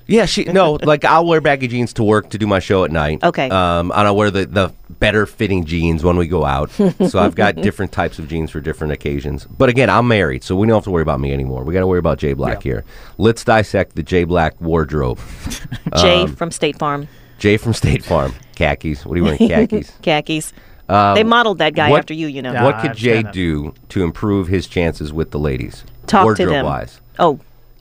Yeah, 0.07 0.27
she 0.27 0.45
no. 0.45 0.79
Like 0.83 1.05
I'll 1.05 1.27
wear 1.27 1.41
baggy 1.41 1.69
jeans 1.69 1.93
to 1.95 2.03
work 2.03 2.31
to 2.31 2.39
do 2.39 2.47
my 2.47 2.59
show 2.59 2.85
at 2.85 2.91
night. 2.91 3.23
Okay. 3.23 3.49
Um, 3.49 3.93
and 3.93 4.07
I'll 4.07 4.17
wear 4.17 4.31
the 4.31 4.47
the 4.47 4.73
better 4.91 5.27
fitting 5.27 5.65
jeans 5.65 6.03
when 6.05 6.17
we 6.17 6.27
go 6.27 6.45
out. 6.45 6.71
so 7.09 7.19
I've 7.19 7.35
got 7.35 7.57
different 7.57 7.93
types 7.93 8.19
of 8.19 8.29
jeans 8.29 8.51
for 8.51 8.61
different 8.61 8.93
occasions. 8.93 9.47
But 9.47 9.69
again, 9.69 9.89
I'm 9.89 10.09
married, 10.09 10.43
so 10.45 10.57
we 10.57 10.67
don't 10.67 10.77
have 10.77 10.85
to 10.85 10.91
worry 10.91 11.03
about 11.03 11.21
me 11.21 11.33
anymore. 11.33 11.65
We 11.65 11.73
got 11.73 11.81
to 11.81 11.87
worry 11.87 11.99
about 12.01 12.19
Jay 12.19 12.33
Black 12.35 12.63
here. 12.63 12.85
Let's 13.17 13.45
dissect 13.45 13.95
the 13.95 14.03
Jay 14.03 14.25
Black 14.25 14.61
wardrobe. 14.61 15.19
Jay 15.97 16.23
Um, 16.23 16.35
from 16.35 16.51
State 16.51 16.79
Farm, 16.79 17.09
Jay 17.43 17.57
from 17.57 17.73
State 17.73 18.05
Farm, 18.05 18.33
khakis. 18.55 19.05
What 19.05 19.15
are 19.15 19.17
you 19.19 19.25
wearing? 19.25 19.39
Khakis. 19.49 19.91
khakis. 20.01 20.53
they 20.87 21.25
modeled 21.25 21.59
that 21.59 21.75
guy 21.75 21.87
Um, 21.87 21.91
what- 21.91 21.99
after 21.99 22.15
you, 22.15 22.29
you 22.29 22.41
know. 22.41 22.53
Yeah. 22.53 22.63
what 22.63 22.77
I 22.77 22.83
could 22.83 22.97
Jay 22.97 23.25
do 23.25 23.75
to 23.89 24.05
improve 24.05 24.47
his 24.47 24.69
chances 24.69 25.13
with 25.13 25.33
the 25.33 25.41
ladies? 25.41 25.83
Talk 26.07 26.37
to 26.37 26.47
them. 26.47 26.65
wise. 26.65 27.01
Oh, 27.19 27.41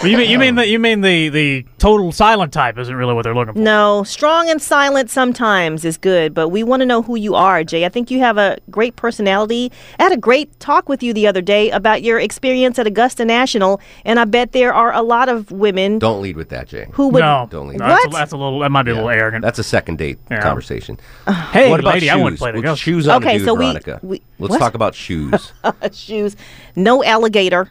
But 0.00 0.10
you 0.10 0.16
mean 0.16 0.30
you 0.30 0.38
mean 0.38 0.54
the 0.56 0.66
you 0.66 0.78
mean 0.78 1.00
the 1.02 1.28
the 1.28 1.64
total 1.78 2.12
silent 2.12 2.52
type 2.52 2.78
isn't 2.78 2.94
really 2.94 3.14
what 3.14 3.22
they're 3.22 3.34
looking 3.34 3.54
for. 3.54 3.60
no, 3.60 4.02
strong 4.04 4.48
and 4.50 4.60
silent 4.60 5.10
sometimes 5.10 5.84
is 5.84 5.96
good, 5.96 6.34
but 6.34 6.48
we 6.48 6.62
want 6.62 6.80
to 6.80 6.86
know 6.86 7.02
who 7.02 7.14
you 7.16 7.34
are, 7.34 7.62
Jay. 7.62 7.84
I 7.84 7.88
think 7.88 8.10
you 8.10 8.18
have 8.20 8.38
a 8.38 8.58
great 8.70 8.96
personality. 8.96 9.70
I 9.98 10.04
had 10.04 10.12
a 10.12 10.16
great 10.16 10.58
talk 10.60 10.88
with 10.88 11.02
you 11.02 11.12
the 11.12 11.26
other 11.26 11.40
day 11.40 11.70
about 11.70 12.02
your 12.02 12.18
experience 12.18 12.78
at 12.78 12.86
Augusta 12.86 13.24
National, 13.24 13.80
and 14.04 14.18
I 14.18 14.24
bet 14.24 14.52
there 14.52 14.72
are 14.74 14.92
a 14.92 15.02
lot 15.02 15.28
of 15.28 15.50
women 15.52 15.98
Don't 15.98 16.22
lead 16.22 16.36
with 16.36 16.48
that, 16.48 16.68
Jay. 16.68 16.86
who 16.92 17.08
would. 17.10 17.20
No, 17.20 17.46
Don't 17.50 17.68
lead. 17.68 17.78
no, 17.78 17.86
that's, 17.88 18.06
a, 18.06 18.08
that's 18.10 18.32
a 18.32 18.36
little. 18.36 18.60
That 18.60 18.70
might 18.70 18.84
be 18.84 18.90
a 18.90 18.94
little 18.94 19.10
arrogant. 19.10 19.42
That's 19.42 19.58
a 19.58 19.64
second 19.64 19.98
date 19.98 20.18
Yeah. 20.30 20.40
conversation. 20.42 20.98
hey, 21.52 21.70
what 21.70 21.80
about 21.80 21.94
lady, 21.94 22.06
shoes? 22.06 22.12
I 22.12 22.16
wouldn't 22.16 22.38
play 22.38 22.50
the 22.52 22.58
What 22.58 22.64
ghost. 22.64 22.82
shoes 22.82 23.06
on 23.08 23.22
Okay, 23.22 23.36
a 23.36 23.38
dude, 23.38 23.46
so 23.46 23.54
we- 23.54 23.64
Veronica? 23.66 24.00
we- 24.02 24.22
Let's 24.38 24.50
what? 24.52 24.58
talk 24.58 24.74
about 24.74 24.94
shoes. 24.94 25.52
shoes, 25.92 26.34
no 26.74 27.04
alligator. 27.04 27.70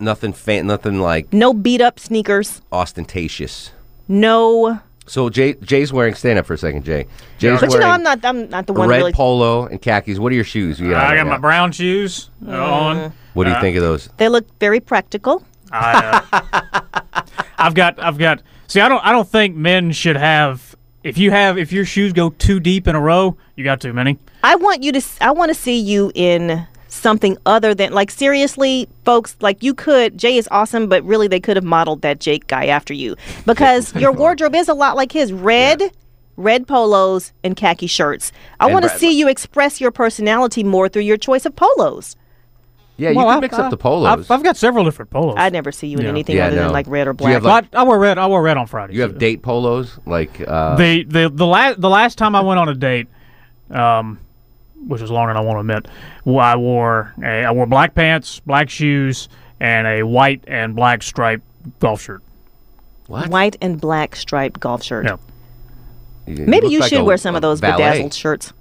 Nothing 0.00 0.32
fan, 0.32 0.66
nothing 0.66 1.00
like 1.00 1.32
No 1.32 1.52
beat 1.52 1.80
up 1.80 1.98
sneakers. 1.98 2.62
ostentatious. 2.72 3.72
No. 4.06 4.80
So 5.06 5.28
Jay, 5.30 5.54
Jay's 5.54 5.92
wearing. 5.92 6.14
Stand 6.14 6.38
up 6.38 6.46
for 6.46 6.54
a 6.54 6.58
second, 6.58 6.84
Jay. 6.84 7.06
Jay's 7.38 7.60
But 7.60 7.72
you 7.72 7.78
know, 7.80 7.88
I'm 7.88 8.02
not. 8.02 8.24
I'm 8.24 8.48
not 8.50 8.66
the 8.66 8.74
a 8.74 8.76
one 8.78 8.88
red 8.88 8.98
really. 8.98 9.12
polo 9.12 9.66
and 9.66 9.80
khakis. 9.80 10.18
What 10.18 10.32
are 10.32 10.34
your 10.34 10.44
shoes? 10.44 10.78
You 10.78 10.90
got 10.90 11.04
I 11.06 11.08
right 11.14 11.16
got 11.16 11.26
my 11.26 11.38
brown 11.38 11.72
shoes 11.72 12.30
on. 12.46 13.12
What 13.34 13.44
do 13.44 13.50
you 13.50 13.60
think 13.60 13.76
of 13.76 13.82
those? 13.82 14.08
They 14.18 14.28
look 14.28 14.46
very 14.60 14.80
practical. 14.80 15.42
I, 15.72 16.22
uh, 16.32 17.22
I've 17.58 17.74
got, 17.74 17.98
I've 18.02 18.18
got. 18.18 18.42
See, 18.66 18.80
I 18.80 18.88
don't, 18.88 19.04
I 19.04 19.12
don't 19.12 19.28
think 19.28 19.56
men 19.56 19.92
should 19.92 20.16
have. 20.16 20.76
If 21.04 21.16
you 21.18 21.30
have, 21.30 21.56
if 21.56 21.72
your 21.72 21.84
shoes 21.84 22.12
go 22.12 22.30
too 22.30 22.60
deep 22.60 22.86
in 22.88 22.94
a 22.96 23.00
row, 23.00 23.36
you 23.56 23.64
got 23.64 23.80
too 23.80 23.92
many. 23.92 24.18
I 24.42 24.56
want 24.56 24.82
you 24.82 24.92
to. 24.92 24.98
s- 24.98 25.16
I 25.20 25.30
want 25.30 25.50
to 25.50 25.54
see 25.54 25.78
you 25.78 26.12
in 26.14 26.66
something 26.98 27.36
other 27.46 27.74
than 27.74 27.92
like 27.92 28.10
seriously, 28.10 28.88
folks. 29.04 29.36
Like 29.40 29.62
you 29.62 29.74
could. 29.74 30.18
Jay 30.18 30.36
is 30.36 30.48
awesome, 30.50 30.88
but 30.88 31.02
really 31.04 31.28
they 31.28 31.40
could 31.40 31.56
have 31.56 31.64
modeled 31.64 32.02
that 32.02 32.20
Jake 32.20 32.46
guy 32.46 32.66
after 32.66 32.92
you 32.94 33.16
because 33.46 33.94
your 34.02 34.12
wardrobe 34.12 34.54
is 34.54 34.68
a 34.68 34.74
lot 34.74 34.96
like 34.96 35.12
his. 35.12 35.32
Red. 35.32 35.82
Red 36.36 36.68
polos 36.68 37.32
and 37.42 37.56
khaki 37.56 37.88
shirts. 37.88 38.30
I 38.60 38.70
want 38.72 38.84
to 38.84 38.88
see 38.90 39.10
you 39.18 39.26
express 39.28 39.80
your 39.80 39.90
personality 39.90 40.62
more 40.62 40.88
through 40.88 41.02
your 41.02 41.16
choice 41.16 41.44
of 41.44 41.56
polos. 41.56 42.14
Yeah, 42.96 43.10
you 43.10 43.16
Well, 43.16 43.26
can 43.26 43.38
I- 43.38 43.40
mix 43.40 43.54
I- 43.58 43.62
up 43.64 43.70
the 43.70 43.76
polos. 43.76 44.06
I've, 44.06 44.30
I've 44.30 44.42
got 44.44 44.56
several 44.56 44.84
different 44.84 45.10
polos. 45.10 45.34
I 45.36 45.48
never 45.50 45.72
see 45.72 45.88
you 45.88 45.98
in 45.98 46.04
Yeah. 46.04 46.10
anything 46.10 46.36
Yeah, 46.36 46.46
other 46.46 46.56
no. 46.56 46.62
than 46.64 46.72
like 46.72 46.86
red 46.88 47.08
or 47.08 47.12
Do 47.12 47.24
you 47.24 47.30
have, 47.30 47.42
black. 47.42 47.62
like- 47.64 47.70
But 47.72 47.78
I 47.80 47.82
wear 47.82 47.98
red. 47.98 48.18
I 48.18 48.26
wear 48.26 48.40
red 48.40 48.56
on 48.56 48.68
Friday. 48.68 48.94
you 48.94 49.02
have 49.02 49.18
date 49.18 49.42
polos 49.42 49.98
like 50.06 50.40
uh, 50.46 50.76
the 50.76 51.02
the 51.04 51.28
the 51.28 51.46
last 51.46 51.80
the 51.80 51.88
last 51.90 52.18
time 52.18 52.36
I 52.36 52.40
went 52.42 52.60
on 52.60 52.68
a 52.68 52.74
date, 52.74 53.08
um, 53.72 54.20
which 54.86 55.00
was 55.02 55.10
longer 55.10 55.32
than 55.34 55.42
I 55.42 55.44
want 55.44 55.56
to 55.56 55.60
admit, 55.60 55.88
well, 56.24 56.38
I 56.44 56.56
wore 56.56 57.14
a, 57.22 57.44
I 57.44 57.50
wore 57.50 57.66
black 57.66 57.94
pants, 57.94 58.40
black 58.40 58.70
shoes, 58.70 59.28
and 59.60 59.86
a 59.86 60.02
white 60.04 60.44
and 60.46 60.74
black 60.76 61.02
striped 61.02 61.44
golf 61.80 62.02
shirt. 62.02 62.22
what? 63.06 63.28
White 63.28 63.56
and 63.60 63.80
black 63.80 64.14
striped 64.16 64.60
golf 64.60 64.82
shirt. 64.82 65.04
Yeah. 65.04 65.16
Maybe 66.26 66.68
you 66.68 66.80
like 66.80 66.90
should 66.90 67.00
a- 67.00 67.04
wear 67.04 67.16
some 67.16 67.34
of 67.34 67.42
those 67.42 67.60
valet. 67.60 67.76
bedazzled 67.76 68.14
shirts. 68.14 68.52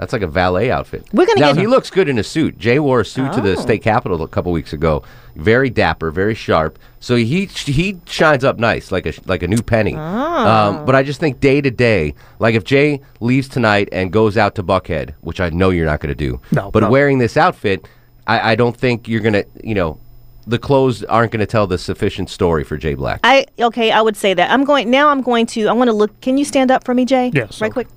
That's 0.00 0.14
like 0.14 0.22
a 0.22 0.26
valet 0.26 0.70
outfit. 0.70 1.04
We're 1.12 1.26
gonna 1.26 1.40
now 1.40 1.52
get- 1.52 1.60
he 1.60 1.66
looks 1.66 1.90
good 1.90 2.08
in 2.08 2.18
a 2.18 2.22
suit. 2.24 2.58
Jay 2.58 2.78
wore 2.78 3.00
a 3.00 3.04
suit 3.04 3.34
to 3.34 3.42
the 3.42 3.52
Oh. 3.52 3.60
state 3.60 3.82
capitol 3.82 4.22
a 4.22 4.28
couple 4.28 4.50
weeks 4.50 4.72
ago. 4.72 5.02
Very 5.36 5.68
dapper, 5.68 6.10
very 6.10 6.34
sharp. 6.34 6.78
So 7.00 7.16
he 7.16 7.44
he 7.44 7.98
shines 8.06 8.42
up 8.42 8.58
nice, 8.58 8.90
like 8.90 9.04
a 9.04 9.12
like 9.26 9.42
a 9.42 9.46
new 9.46 9.60
penny. 9.60 9.94
Oh. 9.94 10.00
Um, 10.00 10.86
but 10.86 10.94
I 10.94 11.02
just 11.02 11.20
think 11.20 11.38
day 11.40 11.60
to 11.60 11.70
day, 11.70 12.14
like 12.38 12.54
if 12.54 12.64
Jay 12.64 13.02
leaves 13.20 13.46
tonight 13.46 13.90
and 13.92 14.10
goes 14.10 14.38
out 14.38 14.54
to 14.54 14.62
Buckhead, 14.62 15.10
which 15.20 15.38
I 15.38 15.50
know 15.50 15.68
you're 15.68 15.84
not 15.86 16.00
going 16.00 16.08
to 16.08 16.14
do, 16.28 16.40
No, 16.50 16.70
but 16.70 16.82
no. 16.82 16.88
wearing 16.90 17.18
this 17.18 17.36
outfit, 17.36 17.86
I, 18.26 18.52
I 18.52 18.54
don't 18.54 18.74
think 18.76 19.06
you're 19.06 19.20
going 19.20 19.34
to, 19.34 19.44
you 19.62 19.74
know, 19.74 19.98
the 20.46 20.58
clothes 20.58 21.04
aren't 21.04 21.30
going 21.30 21.40
to 21.40 21.46
tell 21.46 21.66
the 21.66 21.76
sufficient 21.76 22.30
story 22.30 22.64
for 22.64 22.78
Jay 22.78 22.94
Black. 22.94 23.20
I 23.22 23.44
okay, 23.60 23.90
I 23.92 24.00
would 24.00 24.16
say 24.16 24.32
that. 24.32 24.50
I'm 24.50 24.64
going 24.64 24.90
now. 24.90 25.10
I'm 25.10 25.20
going 25.20 25.44
to. 25.48 25.66
I 25.68 25.72
want 25.74 25.88
to 25.88 25.92
look. 25.94 26.18
Can 26.22 26.38
you 26.38 26.46
stand 26.46 26.70
up 26.70 26.84
for 26.84 26.94
me, 26.94 27.04
Jay? 27.04 27.30
Yes, 27.34 27.60
Right 27.60 27.66
okay. 27.68 27.84
quick. 27.84 27.88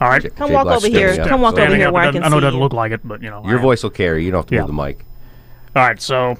All 0.00 0.08
right. 0.08 0.22
Jay- 0.22 0.30
Come 0.30 0.48
Jay 0.48 0.54
walk 0.54 0.64
Black's 0.64 0.84
over 0.84 0.92
here. 0.92 1.08
standing 1.08 1.20
up. 1.22 1.28
Come 1.28 1.40
walk 1.40 1.52
over 1.54 1.60
Standing 1.62 1.80
here 1.80 1.88
up, 1.88 1.94
where 1.94 2.02
I 2.04 2.08
it 2.08 2.12
can 2.12 2.22
doesn't- 2.22 2.24
I 2.24 2.28
know 2.30 2.38
it 2.38 2.40
see 2.40 2.44
doesn't 2.46 2.58
you. 2.58 2.62
look 2.62 2.72
like 2.72 2.92
it, 2.92 3.00
but 3.04 3.22
you 3.22 3.30
know. 3.30 3.42
I 3.44 3.48
Your 3.48 3.56
am. 3.58 3.62
voice 3.62 3.82
will 3.82 3.90
carry. 3.90 4.24
You 4.24 4.30
don't 4.30 4.38
have 4.40 4.46
to 4.46 4.54
Yeah. 4.54 4.60
move 4.62 4.68
the 4.68 4.72
mic. 4.82 5.04
All 5.76 5.82
right. 5.86 6.00
So 6.00 6.36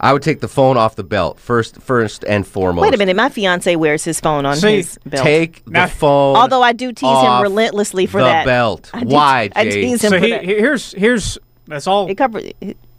I 0.00 0.14
would 0.14 0.22
take 0.22 0.40
the 0.40 0.48
phone 0.48 0.78
off 0.78 0.96
the 0.96 1.04
belt 1.04 1.38
first, 1.38 1.82
first 1.82 2.24
and 2.24 2.46
foremost. 2.46 2.82
Wait 2.82 2.94
a 2.94 2.96
minute. 2.96 3.16
My 3.16 3.28
fiance 3.28 3.76
wears 3.76 4.04
his 4.04 4.18
phone 4.20 4.46
on 4.46 4.56
See, 4.56 4.76
his 4.78 4.98
belt. 5.04 5.22
Take 5.22 5.62
the 5.66 5.70
Now- 5.72 5.86
phone. 5.88 6.36
Although 6.36 6.62
I 6.62 6.72
do 6.72 6.92
tease 6.92 7.08
him 7.10 7.14
off 7.16 7.42
relentlessly 7.42 8.06
for 8.06 8.20
the 8.22 8.26
that. 8.28 8.46
belt. 8.46 8.90
I 8.94 9.00
do- 9.04 9.14
Why, 9.14 9.50
I 9.54 9.64
Jay? 9.64 9.70
tease 9.82 10.02
him 10.02 10.10
so 10.12 10.18
for 10.18 10.24
he, 10.24 10.30
that. 10.30 10.42
he- 10.44 10.54
here's 10.54 10.92
here's 10.92 11.38
that's 11.68 11.86
all. 11.86 12.08
It 12.08 12.14
cover, 12.16 12.40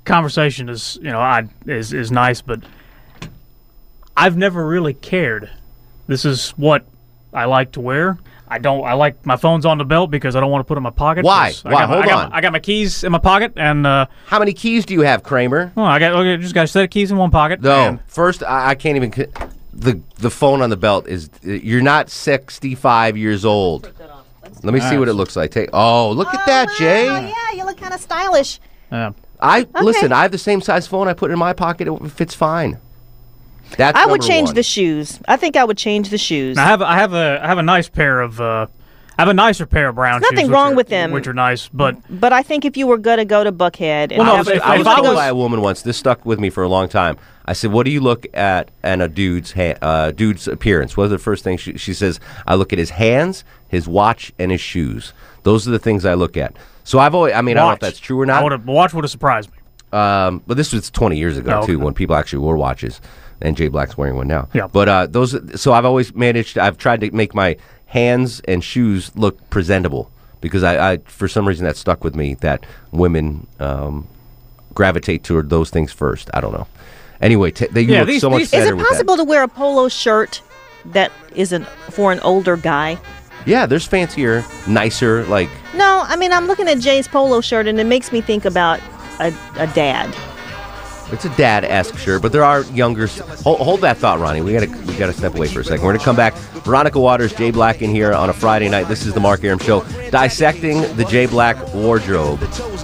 conversation 0.05 0.69
is 0.69 0.99
you 1.01 1.09
know 1.09 1.19
I 1.19 1.45
is 1.65 1.91
is 1.93 2.11
nice, 2.11 2.41
but 2.41 2.61
I've 4.15 4.37
never 4.37 4.67
really 4.67 4.93
cared. 4.93 5.49
This 6.07 6.25
is 6.25 6.51
what 6.51 6.85
I 7.33 7.45
like 7.45 7.71
to 7.73 7.81
wear. 7.81 8.19
I 8.51 8.57
don't. 8.57 8.83
I 8.83 8.93
like 8.93 9.25
my 9.25 9.37
phone's 9.37 9.65
on 9.65 9.77
the 9.77 9.85
belt 9.85 10.11
because 10.11 10.35
I 10.35 10.41
don't 10.41 10.51
want 10.51 10.61
to 10.61 10.67
put 10.67 10.75
it 10.75 10.79
in 10.79 10.83
my 10.83 10.89
pocket. 10.89 11.23
Why? 11.23 11.49
'cause 11.51 11.63
I 11.65 11.69
Why? 11.73 11.79
got 11.81 11.89
my- 11.89 11.93
Hold 11.95 12.05
I 12.05 12.07
got, 12.07 12.25
on. 12.25 12.33
I 12.33 12.41
got 12.41 12.51
my 12.51 12.59
keys 12.59 13.03
in 13.03 13.11
my 13.11 13.17
pocket, 13.17 13.53
and 13.55 13.87
uh, 13.87 14.05
How 14.27 14.39
many 14.39 14.51
keys 14.53 14.85
do 14.85 14.93
you 14.93 15.01
have, 15.01 15.23
Kramer? 15.23 15.71
well, 15.75 15.85
I 15.85 15.99
got 15.99 16.13
okay, 16.13 16.37
just 16.37 16.53
got 16.53 16.65
a 16.65 16.67
set 16.67 16.83
of 16.83 16.89
keys 16.89 17.11
in 17.11 17.17
one 17.17 17.31
pocket. 17.31 17.61
No. 17.61 17.71
and- 17.87 17.99
First, 18.07 18.43
I, 18.43 18.69
I 18.71 18.75
can't 18.75 18.97
even. 18.97 19.11
The 19.73 20.01
the 20.17 20.29
phone 20.29 20.61
on 20.61 20.69
the 20.69 20.75
belt 20.77 21.07
is. 21.07 21.29
You're 21.43 21.81
not 21.81 22.09
65 22.09 23.15
years 23.17 23.45
old. 23.45 23.91
Let 24.63 24.73
me 24.73 24.79
see 24.81 24.97
what 24.97 25.07
it 25.07 25.13
looks 25.13 25.35
like. 25.35 25.51
Take. 25.51 25.69
Oh, 25.73 26.11
look 26.11 26.27
at 26.33 26.45
that, 26.45 26.67
Jay. 26.77 27.07
Oh 27.09 27.19
yeah, 27.19 27.55
you 27.57 27.65
look 27.65 27.77
kind 27.77 27.93
of 27.93 28.01
stylish. 28.01 28.59
yeah. 28.91 29.11
I 29.39 29.65
listen. 29.81 30.11
I 30.11 30.23
have 30.23 30.31
the 30.31 30.37
same 30.37 30.61
size 30.61 30.85
phone. 30.87 31.07
I 31.07 31.13
put 31.13 31.31
it 31.31 31.33
in 31.33 31.39
my 31.39 31.53
pocket. 31.53 31.87
It 31.87 32.11
fits 32.11 32.35
fine. 32.35 32.77
That's. 33.77 33.97
I 33.97 34.05
would 34.05 34.21
change 34.21 34.49
one. 34.49 34.55
the 34.55 34.63
shoes. 34.63 35.19
I 35.27 35.37
think 35.37 35.55
I 35.55 35.63
would 35.63 35.77
change 35.77 36.09
the 36.09 36.17
shoes. 36.17 36.57
I 36.57 36.63
have 36.65 36.81
I 36.81 36.95
have 36.95 37.13
a 37.13 37.39
I 37.43 37.47
have 37.47 37.57
a 37.57 37.63
nice 37.63 37.87
pair 37.89 38.21
of 38.21 38.39
uh, 38.41 38.67
I 39.17 39.21
have 39.21 39.29
a 39.29 39.33
nicer 39.33 39.65
pair 39.65 39.89
of 39.89 39.95
brown 39.95 40.21
Nothing 40.21 40.37
shoes. 40.39 40.47
which 40.49 40.53
wrong 40.53 40.73
are- 40.73 40.75
with 40.75 40.87
them. 40.89 41.11
which 41.11 41.27
are 41.27 41.33
nice, 41.33 41.67
but 41.69 41.97
But 42.09 42.33
I 42.33 42.43
think 42.43 42.65
if 42.65 42.75
you 42.77 42.87
were 42.87 42.97
gonna 42.97 43.25
go 43.25 43.43
to 43.43 43.51
Buckhead, 43.51 44.11
and 44.11 44.17
Well, 44.17 44.25
no, 44.27 44.35
have- 44.37 44.47
if- 44.47 44.55
if 44.55 44.63
I 44.63 44.77
was 44.77 44.85
wanna 44.85 45.01
told 45.03 45.15
by 45.15 45.27
a 45.27 45.35
woman 45.35 45.61
once. 45.61 45.81
This 45.81 45.97
stuck 45.97 46.25
with 46.25 46.39
me 46.39 46.49
for 46.49 46.63
a 46.63 46.67
long 46.67 46.87
time. 46.89 47.17
I 47.45 47.53
said, 47.53 47.71
"What 47.71 47.85
do 47.85 47.91
you 47.91 48.01
look 48.01 48.25
at 48.33 48.69
in 48.83 49.01
a 49.01 49.07
dude's 49.07 49.53
ha- 49.53 49.75
uh, 49.81 50.11
dude's 50.11 50.47
appearance?" 50.47 50.95
What 50.95 51.05
are 51.05 51.09
the 51.09 51.17
first 51.17 51.43
things 51.43 51.59
she, 51.61 51.77
she 51.77 51.93
says? 51.93 52.19
I 52.45 52.55
look 52.55 52.71
at 52.71 52.79
his 52.79 52.91
hands, 52.91 53.43
his 53.67 53.87
watch, 53.87 54.31
and 54.37 54.51
his 54.51 54.61
shoes. 54.61 55.13
Those 55.43 55.67
are 55.67 55.71
the 55.71 55.79
things 55.79 56.05
I 56.05 56.13
look 56.13 56.37
at. 56.37 56.53
So 56.83 56.99
I've 56.99 57.15
always. 57.15 57.33
I 57.33 57.41
mean, 57.41 57.57
I 57.57 57.61
don't 57.61 57.69
know 57.69 57.73
if 57.73 57.79
that's 57.79 57.99
true 57.99 58.19
or 58.21 58.25
not. 58.25 58.43
would've- 58.43 58.65
watch 58.67 58.93
would 58.93 59.03
have 59.03 59.11
surprised 59.11 59.49
me. 59.51 59.57
Um, 59.97 60.41
but 60.47 60.55
this 60.55 60.71
was 60.71 60.89
20 60.89 61.17
years 61.17 61.37
ago 61.37 61.59
Oh, 61.61 61.65
too, 61.65 61.77
when 61.79 61.93
people 61.93 62.15
actually 62.15 62.39
wore 62.39 62.55
watches, 62.55 63.01
and 63.41 63.55
Jay 63.57 63.67
Black's 63.67 63.97
wearing 63.97 64.15
one 64.15 64.27
now. 64.27 64.47
Yeah. 64.53 64.67
But 64.67 64.89
uh, 64.89 65.07
those, 65.07 65.35
so 65.59 65.73
I've 65.73 65.85
always 65.85 66.13
managed. 66.15 66.57
I've 66.57 66.77
tried 66.77 67.01
to 67.01 67.11
make 67.11 67.33
my 67.33 67.57
hands 67.87 68.39
and 68.47 68.63
shoes 68.63 69.11
look 69.15 69.49
presentable 69.49 70.11
because 70.39 70.63
I, 70.63 70.93
I 70.93 70.97
for 71.05 71.27
some 71.27 71.47
reason, 71.47 71.65
that 71.65 71.77
stuck 71.77 72.03
with 72.03 72.15
me 72.15 72.35
that 72.35 72.65
women 72.91 73.47
um, 73.59 74.07
gravitate 74.73 75.23
toward 75.23 75.49
those 75.49 75.69
things 75.69 75.91
first. 75.91 76.29
I 76.33 76.41
don't 76.41 76.53
know. 76.53 76.67
Anyway, 77.21 77.51
t- 77.51 77.67
they 77.71 77.81
you 77.81 77.93
Yeah, 77.93 77.99
look 77.99 78.07
these- 78.07 78.21
so 78.21 78.29
much 78.29 78.39
these- 78.39 78.47
Is 78.53 78.59
better 78.59 78.71
it 78.71 78.75
with 78.77 78.87
possible 78.87 79.15
that. 79.17 79.23
to 79.23 79.29
wear 79.29 79.43
a 79.43 79.47
polo 79.47 79.89
shirt 79.89 80.41
that 80.85 81.11
isn't 81.35 81.67
for 81.91 82.11
an 82.11 82.19
older 82.21 82.57
guy? 82.57 82.97
Yeah, 83.45 83.65
there's 83.65 83.85
fancier, 83.87 84.43
nicer, 84.67 85.23
like 85.25 85.49
No, 85.75 86.03
I 86.07 86.15
mean 86.15 86.31
I'm 86.31 86.47
looking 86.47 86.67
at 86.67 86.79
Jay's 86.79 87.07
polo 87.07 87.41
shirt 87.41 87.67
and 87.67 87.79
it 87.79 87.85
makes 87.85 88.11
me 88.11 88.21
think 88.21 88.45
about 88.45 88.79
a, 89.19 89.33
a 89.57 89.67
dad. 89.67 90.15
It's 91.11 91.25
a 91.25 91.29
dad-esque 91.35 91.97
shirt, 91.97 92.21
but 92.21 92.31
there 92.31 92.43
are 92.43 92.63
younger. 92.65 93.07
Hold, 93.43 93.59
hold 93.59 93.81
that 93.81 93.97
thought, 93.97 94.19
Ronnie. 94.19 94.41
We 94.41 94.53
gotta 94.53 94.69
we 94.85 94.95
gotta 94.97 95.13
step 95.13 95.35
away 95.35 95.47
for 95.47 95.59
a 95.59 95.63
second. 95.63 95.85
We're 95.85 95.93
gonna 95.93 96.03
come 96.03 96.15
back. 96.15 96.33
Veronica 96.63 96.99
Waters, 96.99 97.33
Jay 97.33 97.51
Black 97.51 97.81
in 97.81 97.89
here 97.89 98.13
on 98.13 98.29
a 98.29 98.33
Friday 98.33 98.69
night. 98.69 98.87
This 98.87 99.05
is 99.05 99.13
the 99.13 99.19
Mark 99.19 99.43
Arum 99.43 99.59
Show, 99.59 99.83
dissecting 100.09 100.81
the 100.95 101.05
Jay 101.05 101.25
Black 101.25 101.57
wardrobe. 101.73 102.39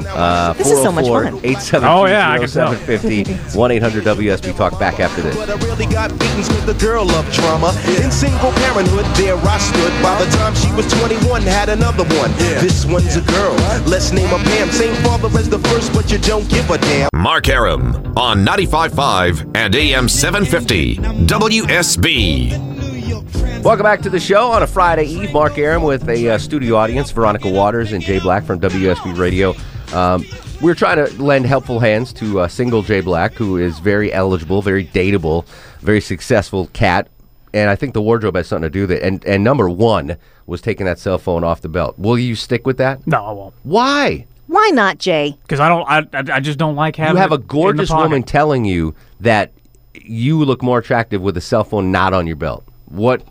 Uh, 0.05 0.53
This 0.53 0.71
is 0.71 0.81
so 0.81 0.91
much 0.91 1.05
fun. 1.07 1.39
872 1.43 1.85
Oh, 1.85 2.05
yeah, 2.05 2.31
I 2.31 2.39
can 2.39 2.47
tell. 2.49 2.73
1 2.73 3.71
800 3.71 4.03
WSB 4.03 4.55
Talk. 4.55 4.79
Back 4.79 4.99
after 4.99 5.21
this. 5.21 5.35
But 5.35 5.49
I 5.49 5.55
really 5.65 5.85
got 5.85 6.11
beatings 6.19 6.49
with 6.49 6.65
the 6.65 6.73
girl 6.75 7.09
of 7.11 7.31
trauma. 7.33 7.69
In 8.03 8.11
single 8.11 8.51
parenthood, 8.51 9.05
there 9.15 9.35
I 9.37 9.57
stood. 9.57 9.93
By 10.03 10.23
the 10.23 10.29
time 10.37 10.53
she 10.55 10.71
was 10.73 10.85
21, 10.99 11.41
had 11.43 11.69
another 11.69 12.03
one. 12.17 12.31
This 12.61 12.85
one's 12.85 13.15
a 13.15 13.21
girl. 13.21 13.53
Let's 13.87 14.11
name 14.11 14.27
her 14.29 14.37
Pam. 14.37 14.69
Same 14.71 14.95
father 15.03 15.27
as 15.39 15.49
the 15.49 15.59
first, 15.59 15.93
but 15.93 16.11
you 16.11 16.17
don't 16.19 16.47
give 16.49 16.69
a 16.69 16.77
damn. 16.77 17.09
Mark 17.13 17.47
Arum 17.49 17.95
on 18.17 18.45
95.5 18.45 19.55
and 19.55 19.75
AM 19.75 20.09
750 20.09 20.97
WSB. 20.97 23.63
Welcome 23.63 23.83
back 23.83 24.01
to 24.01 24.09
the 24.09 24.19
show 24.19 24.51
on 24.51 24.63
a 24.63 24.67
Friday 24.67 25.05
Eve. 25.05 25.33
Mark 25.33 25.57
Arum 25.57 25.83
with 25.83 26.07
a 26.07 26.29
uh, 26.29 26.37
studio 26.37 26.75
audience, 26.75 27.11
Veronica 27.11 27.49
Waters 27.49 27.91
and 27.91 28.03
Jay 28.03 28.19
Black 28.19 28.43
from 28.43 28.59
WSB 28.59 29.17
Radio. 29.17 29.55
Um, 29.93 30.25
we're 30.61 30.75
trying 30.75 30.97
to 30.97 31.21
lend 31.21 31.45
helpful 31.45 31.79
hands 31.79 32.11
to 32.13 32.41
uh, 32.41 32.47
single 32.47 32.81
Jay 32.81 33.01
Black, 33.01 33.33
who 33.33 33.57
is 33.57 33.79
very 33.79 34.11
eligible, 34.11 34.61
very 34.61 34.85
dateable, 34.85 35.45
very 35.79 36.01
successful 36.01 36.67
cat. 36.73 37.07
And 37.53 37.69
I 37.69 37.75
think 37.75 37.93
the 37.93 38.01
wardrobe 38.01 38.35
has 38.35 38.47
something 38.47 38.63
to 38.63 38.69
do 38.69 38.81
with 38.81 38.91
it. 38.91 39.03
And, 39.03 39.23
and 39.25 39.43
number 39.43 39.69
one 39.69 40.17
was 40.45 40.61
taking 40.61 40.85
that 40.85 40.99
cell 40.99 41.17
phone 41.17 41.43
off 41.43 41.61
the 41.61 41.69
belt. 41.69 41.97
Will 41.97 42.19
you 42.19 42.35
stick 42.35 42.65
with 42.65 42.77
that? 42.77 43.05
No, 43.07 43.25
I 43.25 43.31
won't. 43.31 43.53
Why? 43.63 44.25
Why 44.47 44.69
not, 44.73 44.97
Jay? 44.97 45.37
Because 45.41 45.59
I 45.59 45.67
don't. 45.69 45.85
I, 45.87 45.97
I 46.13 46.37
I 46.37 46.39
just 46.39 46.57
don't 46.57 46.75
like 46.75 46.95
having. 46.95 47.15
You 47.15 47.21
have 47.21 47.33
it 47.33 47.35
a 47.35 47.37
gorgeous 47.39 47.89
woman 47.89 48.23
telling 48.23 48.63
you 48.63 48.95
that 49.19 49.51
you 49.93 50.43
look 50.43 50.63
more 50.63 50.79
attractive 50.79 51.21
with 51.21 51.35
a 51.35 51.41
cell 51.41 51.65
phone 51.65 51.91
not 51.91 52.13
on 52.13 52.27
your 52.27 52.37
belt. 52.37 52.65
What? 52.85 53.27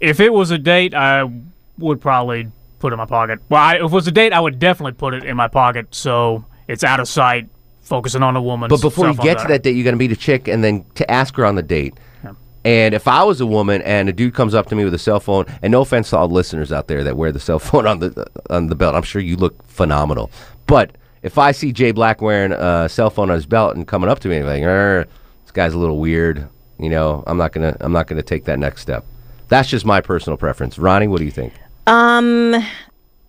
If 0.00 0.18
it 0.18 0.32
was 0.32 0.50
a 0.50 0.58
date, 0.58 0.92
I 0.92 1.30
would 1.78 2.00
probably 2.00 2.48
put 2.78 2.92
in 2.92 2.98
my 2.98 3.06
pocket. 3.06 3.40
Well, 3.48 3.62
I, 3.62 3.76
if 3.76 3.82
it 3.82 3.90
was 3.90 4.06
a 4.06 4.12
date, 4.12 4.32
I 4.32 4.40
would 4.40 4.58
definitely 4.58 4.92
put 4.92 5.14
it 5.14 5.24
in 5.24 5.36
my 5.36 5.48
pocket 5.48 5.94
so 5.94 6.44
it's 6.68 6.84
out 6.84 7.00
of 7.00 7.08
sight, 7.08 7.48
focusing 7.80 8.22
on 8.22 8.36
a 8.36 8.42
woman. 8.42 8.68
But 8.68 8.80
before 8.80 9.08
you 9.08 9.16
get 9.16 9.38
to 9.38 9.48
that 9.48 9.62
date, 9.62 9.76
you're 9.76 9.84
going 9.84 9.94
to 9.94 9.98
meet 9.98 10.12
a 10.12 10.16
chick 10.16 10.48
and 10.48 10.62
then 10.62 10.84
to 10.94 11.10
ask 11.10 11.34
her 11.36 11.44
on 11.44 11.54
the 11.54 11.62
date. 11.62 11.94
And 12.64 12.94
if 12.94 13.06
I 13.06 13.22
was 13.22 13.40
a 13.40 13.46
woman 13.46 13.80
and 13.82 14.08
a 14.08 14.12
dude 14.12 14.34
comes 14.34 14.52
up 14.52 14.66
to 14.70 14.74
me 14.74 14.82
with 14.82 14.92
a 14.92 14.98
cell 14.98 15.20
phone, 15.20 15.46
and 15.62 15.70
no 15.70 15.82
offense 15.82 16.10
to 16.10 16.16
all 16.16 16.28
listeners 16.28 16.72
out 16.72 16.88
there 16.88 17.04
that 17.04 17.16
wear 17.16 17.30
the 17.30 17.38
cell 17.38 17.58
phone 17.60 17.86
on 17.86 18.00
the 18.00 18.26
on 18.50 18.66
the 18.66 18.74
belt, 18.74 18.96
I'm 18.96 19.04
sure 19.04 19.22
you 19.22 19.36
look 19.36 19.62
phenomenal. 19.68 20.32
But 20.66 20.96
if 21.22 21.38
I 21.38 21.52
see 21.52 21.70
Jay 21.72 21.92
Black 21.92 22.20
wearing 22.20 22.50
a 22.50 22.88
cell 22.88 23.08
phone 23.08 23.30
on 23.30 23.36
his 23.36 23.46
belt 23.46 23.76
and 23.76 23.86
coming 23.86 24.10
up 24.10 24.18
to 24.18 24.28
me 24.28 24.38
and 24.38 24.46
like, 24.46 24.64
"Er, 24.64 25.06
this 25.44 25.52
guy's 25.52 25.74
a 25.74 25.78
little 25.78 25.98
weird, 25.98 26.48
you 26.80 26.90
know, 26.90 27.22
I'm 27.28 27.36
not 27.38 27.52
gonna 27.52 27.76
I'm 27.80 27.92
not 27.92 28.08
gonna 28.08 28.22
take 28.22 28.44
that 28.46 28.58
next 28.58 28.82
step. 28.82 29.04
That's 29.46 29.68
just 29.68 29.86
my 29.86 30.00
personal 30.00 30.36
preference. 30.36 30.76
Ronnie, 30.76 31.06
what 31.06 31.18
do 31.18 31.24
you 31.24 31.30
think? 31.30 31.52
Um, 31.86 32.54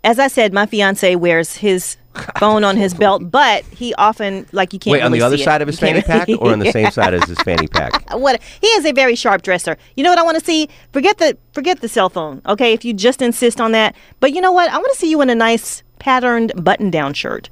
as 0.03 0.19
I 0.19 0.27
said, 0.27 0.53
my 0.53 0.65
fiance 0.65 1.15
wears 1.15 1.57
his 1.57 1.97
phone 2.39 2.63
on 2.63 2.77
his 2.77 2.93
belt, 2.93 3.29
but 3.29 3.63
he 3.65 3.93
often 3.95 4.45
like 4.51 4.73
you 4.73 4.79
can't. 4.79 4.93
Wait, 4.93 5.01
on 5.01 5.11
the 5.11 5.21
other 5.21 5.37
see 5.37 5.43
it. 5.43 5.45
side 5.45 5.61
of 5.61 5.67
his 5.67 5.79
fanny 5.79 6.01
pack 6.03 6.29
or 6.29 6.51
on 6.51 6.59
the 6.59 6.71
same 6.71 6.89
side 6.91 7.13
as 7.13 7.23
his 7.25 7.37
fanny 7.39 7.67
pack? 7.67 8.09
what 8.13 8.41
he 8.61 8.67
is 8.67 8.85
a 8.85 8.91
very 8.91 9.15
sharp 9.15 9.41
dresser. 9.41 9.77
You 9.95 10.03
know 10.03 10.09
what 10.09 10.19
I 10.19 10.23
want 10.23 10.39
to 10.39 10.43
see? 10.43 10.69
Forget 10.93 11.17
the 11.17 11.37
forget 11.53 11.81
the 11.81 11.89
cell 11.89 12.09
phone. 12.09 12.41
Okay, 12.45 12.73
if 12.73 12.85
you 12.85 12.93
just 12.93 13.21
insist 13.21 13.59
on 13.61 13.71
that. 13.73 13.95
But 14.19 14.33
you 14.33 14.41
know 14.41 14.51
what? 14.51 14.69
I 14.71 14.77
want 14.77 14.91
to 14.93 14.99
see 14.99 15.09
you 15.09 15.21
in 15.21 15.29
a 15.29 15.35
nice 15.35 15.83
patterned 15.99 16.51
button 16.63 16.89
down 16.89 17.13
shirt. 17.13 17.49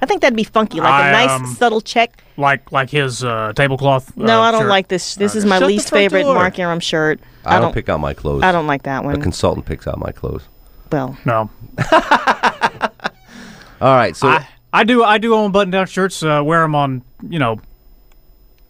I 0.00 0.06
think 0.06 0.20
that'd 0.20 0.36
be 0.36 0.44
funky, 0.44 0.78
like 0.80 0.90
a 0.90 1.06
I, 1.06 1.12
nice 1.26 1.30
um, 1.40 1.46
subtle 1.46 1.80
check. 1.80 2.22
Like 2.36 2.70
like 2.72 2.90
his 2.90 3.24
uh, 3.24 3.52
tablecloth. 3.56 4.14
No, 4.16 4.40
uh, 4.40 4.44
I 4.44 4.50
don't 4.50 4.62
shirt. 4.62 4.68
like 4.70 4.88
this. 4.88 5.14
This 5.14 5.34
is 5.34 5.44
my 5.46 5.58
Shut 5.58 5.68
least 5.68 5.90
favorite 5.90 6.22
door. 6.22 6.34
Mark 6.34 6.58
Arum 6.58 6.80
shirt. 6.80 7.18
I, 7.44 7.60
don't, 7.60 7.72
pick 7.72 7.88
out 7.88 8.00
my 8.00 8.12
clothes. 8.12 8.42
I 8.42 8.52
don't 8.52 8.66
like 8.66 8.82
that 8.82 9.04
one. 9.04 9.14
A 9.14 9.16
one. 9.16 9.22
consultant 9.22 9.64
picks 9.66 9.86
out 9.86 9.98
my 9.98 10.10
clothes. 10.12 10.42
well, 10.90 11.16
No, 11.24 11.48
All 13.80 13.94
right, 13.94 14.16
so 14.16 14.28
I, 14.28 14.48
I 14.72 14.84
do 14.84 15.04
I 15.04 15.18
do 15.18 15.34
own 15.34 15.52
button 15.52 15.70
down 15.70 15.86
shirts. 15.86 16.22
Uh, 16.22 16.42
wear 16.44 16.62
them 16.62 16.74
on 16.74 17.02
you 17.28 17.38
know 17.38 17.60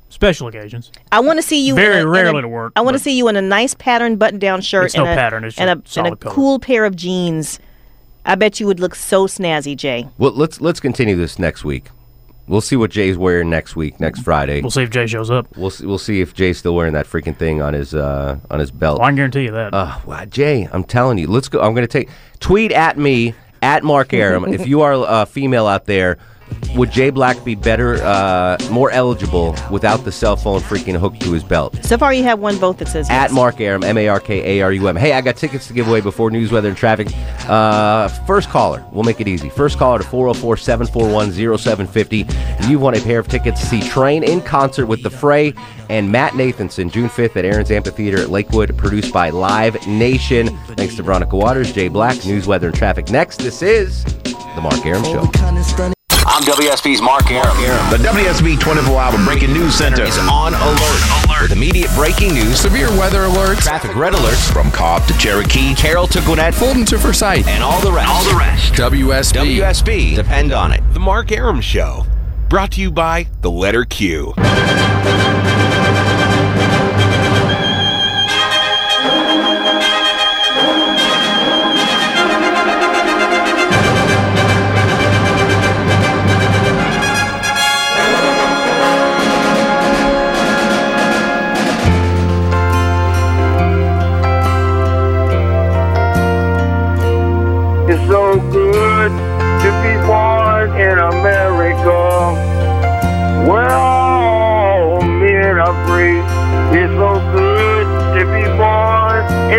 special 0.09 0.49
occasions. 0.49 0.91
I 1.13 1.21
want 1.21 1.39
to 1.39 1.43
see 1.43 1.65
you 1.67 1.75
Very 1.75 1.95
in 1.95 1.99
a, 1.99 2.01
in 2.03 2.07
a- 2.07 2.11
rarely 2.11 2.43
to 2.43 2.49
work, 2.49 2.73
I 2.77 2.81
want 2.81 2.95
to 2.97 2.99
see 3.03 3.17
you 3.17 3.29
in 3.29 3.37
a 3.37 3.43
nice 3.43 3.75
pattern 3.75 4.17
button 4.17 4.39
down 4.39 4.61
shirt 4.63 4.87
It's 4.87 4.95
and 4.95 5.05
no 5.05 5.13
a 5.13 5.15
pattern, 5.15 5.45
it's 5.45 5.59
and 5.59 5.69
a, 5.69 5.73
and 5.73 5.85
a 5.85 5.89
solid 5.89 6.21
color. 6.21 6.35
cool 6.35 6.59
pair 6.59 6.85
of 6.85 6.97
jeans. 6.97 7.59
I 8.27 8.35
bet 8.35 8.59
you 8.61 8.67
would 8.67 8.81
look 8.81 8.95
so 8.95 9.27
snazzy, 9.27 9.77
Jay. 9.77 10.09
well, 10.19 10.33
let's 10.33 10.61
let's 10.61 10.81
continue 10.81 11.17
this 11.17 11.39
next 11.39 11.65
week. 11.65 11.91
We'll 12.49 12.61
see 12.61 12.77
what 12.77 12.91
Jay's 12.91 13.17
wearing 13.17 13.51
next 13.51 13.75
week, 13.75 13.99
next 13.99 14.21
Friday. 14.21 14.61
We'll 14.61 14.71
see 14.71 14.83
if 14.83 14.91
Jay 14.91 15.07
shows 15.07 15.31
up. 15.31 15.49
We'll 15.57 15.71
see, 15.71 15.85
we'll 15.85 15.99
see 15.99 16.21
if 16.21 16.33
Jay's 16.33 16.59
still 16.59 16.77
wearing 16.77 16.93
that 16.93 17.07
freaking 17.07 17.37
thing 17.37 17.61
on 17.61 17.73
his 17.75 17.95
uh, 17.95 18.39
on 18.51 18.61
his 18.61 18.71
belt. 18.71 18.99
Well, 18.99 19.07
I 19.07 19.11
can 19.11 19.17
guarantee 19.17 19.45
you 19.45 19.51
that. 19.53 19.75
Uh, 19.75 19.99
wow, 20.07 20.25
Jay, 20.27 20.69
I'm 20.73 20.85
telling 20.85 21.19
you, 21.19 21.27
let's 21.29 21.49
go. 21.49 21.61
I'm 21.61 21.75
going 21.75 21.87
to 21.87 21.93
take 21.93 22.09
tweet 22.39 22.73
at 22.73 22.99
me 22.99 23.35
at 23.63 23.83
Mark 23.83 24.13
Arum 24.13 24.45
if 24.53 24.67
you 24.67 24.83
are 24.83 24.93
a 24.95 25.27
female 25.27 25.67
out 25.67 25.87
there. 25.87 26.19
Would 26.77 26.91
Jay 26.91 27.09
Black 27.09 27.43
be 27.43 27.55
better, 27.55 27.97
uh, 28.03 28.59
more 28.71 28.91
eligible 28.91 29.57
without 29.71 30.05
the 30.05 30.13
cell 30.13 30.37
phone 30.37 30.61
freaking 30.61 30.95
hooked 30.97 31.21
to 31.23 31.33
his 31.33 31.43
belt? 31.43 31.83
So 31.83 31.97
far, 31.97 32.13
you 32.13 32.23
have 32.25 32.39
one 32.39 32.57
vote 32.57 32.77
that 32.79 32.89
says 32.89 33.09
At 33.09 33.23
yes. 33.25 33.33
Mark 33.33 33.61
Arum, 33.63 33.83
M 33.83 33.97
A 33.97 34.09
R 34.09 34.21
K 34.21 34.59
A 34.59 34.63
R 34.63 34.73
U 34.73 34.89
M. 34.89 34.97
Hey, 34.97 35.15
I 35.15 35.23
got 35.23 35.37
tickets 35.37 35.67
to 35.69 35.73
give 35.73 35.89
away 35.89 36.03
before 36.03 36.31
news, 36.31 36.53
weather, 36.53 36.69
and 36.69 36.77
traffic. 36.77 37.09
Uh, 37.49 38.09
first 38.27 38.51
caller, 38.51 38.85
we'll 38.93 39.05
make 39.05 39.21
it 39.23 39.29
easy. 39.29 39.49
First 39.49 39.79
caller 39.79 39.99
to 39.99 40.05
404 40.05 40.59
741 40.59 41.59
0750. 41.59 42.69
You 42.69 42.79
won 42.79 42.95
a 42.95 43.01
pair 43.01 43.21
of 43.21 43.29
tickets 43.29 43.61
to 43.61 43.67
see 43.67 43.81
Train 43.81 44.23
in 44.23 44.43
concert 44.43 44.85
with 44.85 45.03
The 45.03 45.11
Fray 45.11 45.55
and 45.89 46.11
Matt 46.11 46.33
Nathanson, 46.33 46.91
June 46.91 47.09
5th 47.09 47.37
at 47.37 47.45
Aaron's 47.47 47.71
Amphitheater 47.71 48.19
at 48.19 48.29
Lakewood, 48.29 48.77
produced 48.77 49.15
by 49.15 49.31
Live 49.31 49.87
Nation. 49.87 50.49
Thanks 50.75 50.97
to 50.97 51.03
Veronica 51.03 51.37
Waters, 51.37 51.73
Jay 51.73 51.89
Black, 51.89 52.23
news, 52.27 52.47
weather, 52.47 52.67
and 52.67 52.77
traffic. 52.77 53.09
Next, 53.09 53.39
this 53.39 53.63
is 53.63 54.05
The 54.05 54.61
Mark 54.61 54.85
Arum 54.85 55.05
Show. 55.05 55.96
I'm 56.37 56.43
WSB's 56.43 57.01
Mark 57.01 57.31
Arum. 57.31 57.57
The 57.91 57.97
WSB 57.97 58.61
24 58.61 59.01
Hour 59.01 59.25
Breaking 59.25 59.55
News 59.55 59.75
Center 59.75 60.03
is 60.03 60.19
on 60.19 60.53
alert, 60.53 61.41
with 61.41 61.51
immediate 61.53 61.91
breaking 61.95 62.35
news, 62.35 62.61
Severe 62.61 62.91
weather 62.91 63.21
alerts. 63.21 63.61
traffic 63.63 63.97
red 63.97 64.13
alerts, 64.13 64.53
from 64.53 64.71
Cobb 64.71 65.07
to 65.09 65.17
Cherokee. 65.17 65.75
Carroll 65.75 66.07
to 66.09 66.21
Gwinnett, 66.21 66.55
Fulton 66.55 66.85
to 66.85 66.99
Forsyth. 66.99 67.47
and 67.49 67.63
all 67.65 67.81
the 67.81 67.91
rest. 67.91 68.11
All 68.11 68.23
the 68.31 68.37
rest. 68.39 68.75
WSB. 68.75 69.57
WSB. 69.61 70.15
Depend 70.15 70.53
on 70.53 70.73
it. 70.73 70.83
The 70.93 71.01
Mark 71.01 71.33
Arum 71.33 71.63
Show. 71.63 72.05
Brought 72.51 72.73
to 72.73 72.83
you 72.83 72.91
by 72.91 73.29
the 73.41 73.51
letter 73.51 73.87
Q. 73.87 74.35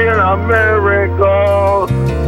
in 0.07 0.19
America, 0.19 1.25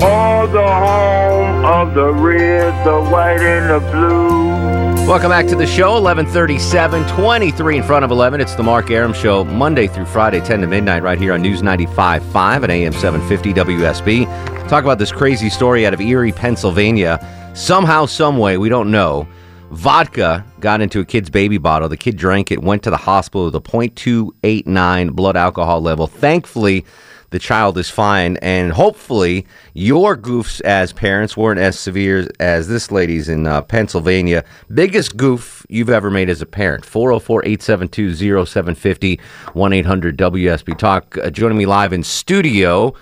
all 0.06 0.48
the 0.48 0.62
home 0.62 1.64
of 1.64 1.94
the 1.94 2.12
red, 2.12 2.86
the 2.86 3.02
white, 3.10 3.40
and 3.40 3.70
the 3.70 3.92
blue. 3.92 5.08
Welcome 5.08 5.30
back 5.30 5.48
to 5.48 5.56
the 5.56 5.66
show, 5.66 5.94
1137, 5.94 7.08
23 7.08 7.78
in 7.78 7.84
front 7.84 8.04
of 8.04 8.12
11. 8.12 8.42
It's 8.42 8.54
the 8.56 8.64
Mark 8.64 8.92
Arum 8.92 9.14
Show, 9.14 9.46
Monday 9.46 9.88
through 9.88 10.06
Friday, 10.06 10.42
10 10.42 10.60
to 10.62 10.68
midnight, 10.68 11.04
right 11.04 11.18
here 11.18 11.34
on 11.34 11.42
News 11.42 11.62
95.5 11.62 12.64
and 12.64 12.72
AM 12.72 12.92
750 12.92 13.54
WSB. 13.54 14.68
Talk 14.68 14.84
about 14.84 15.00
this 15.00 15.14
crazy 15.14 15.50
story 15.50 15.88
out 15.88 15.94
of 15.94 16.02
Erie, 16.02 16.34
Pennsylvania. 16.34 17.26
Somehow, 17.56 18.06
someway, 18.06 18.58
we 18.58 18.68
don't 18.68 18.92
know. 18.92 19.26
Vodka 19.72 20.46
got 20.60 20.82
into 20.82 21.00
a 21.00 21.06
kid's 21.06 21.30
baby 21.30 21.58
bottle. 21.58 21.88
The 21.88 21.98
kid 21.98 22.18
drank 22.18 22.52
it, 22.52 22.62
went 22.62 22.84
to 22.84 22.90
the 22.90 22.98
hospital 22.98 23.46
with 23.46 23.56
a 23.56 23.62
.289 23.62 25.12
blood 25.14 25.38
alcohol 25.38 25.80
level. 25.80 26.08
Thankfully, 26.08 26.86
the 27.32 27.40
child 27.40 27.78
is 27.78 27.90
fine, 27.90 28.38
and 28.38 28.72
hopefully 28.74 29.46
your 29.74 30.18
goofs 30.18 30.62
as 30.62 30.92
parents 30.94 31.38
weren't 31.38 31.60
as 31.60 31.78
severe 31.78 32.28
as 32.40 32.68
this 32.68 32.92
lady's 32.92 33.30
in 33.30 33.46
uh, 33.46 33.62
Pennsylvania. 33.62 34.44
Biggest 34.74 35.16
goof 35.16 35.66
you've 35.70 35.90
ever 35.90 36.10
made 36.10 36.30
as 36.30 36.42
a 36.42 36.46
parent. 36.46 36.86
404 36.86 37.46
872 37.46 38.16
0750 38.46 39.20
1 39.54 39.74
800 39.74 40.18
WSB 40.18 40.78
Talk. 40.78 41.18
Uh, 41.18 41.30
joining 41.30 41.58
me 41.58 41.66
live 41.66 41.94
in 41.94 42.04
studio. 42.04 42.94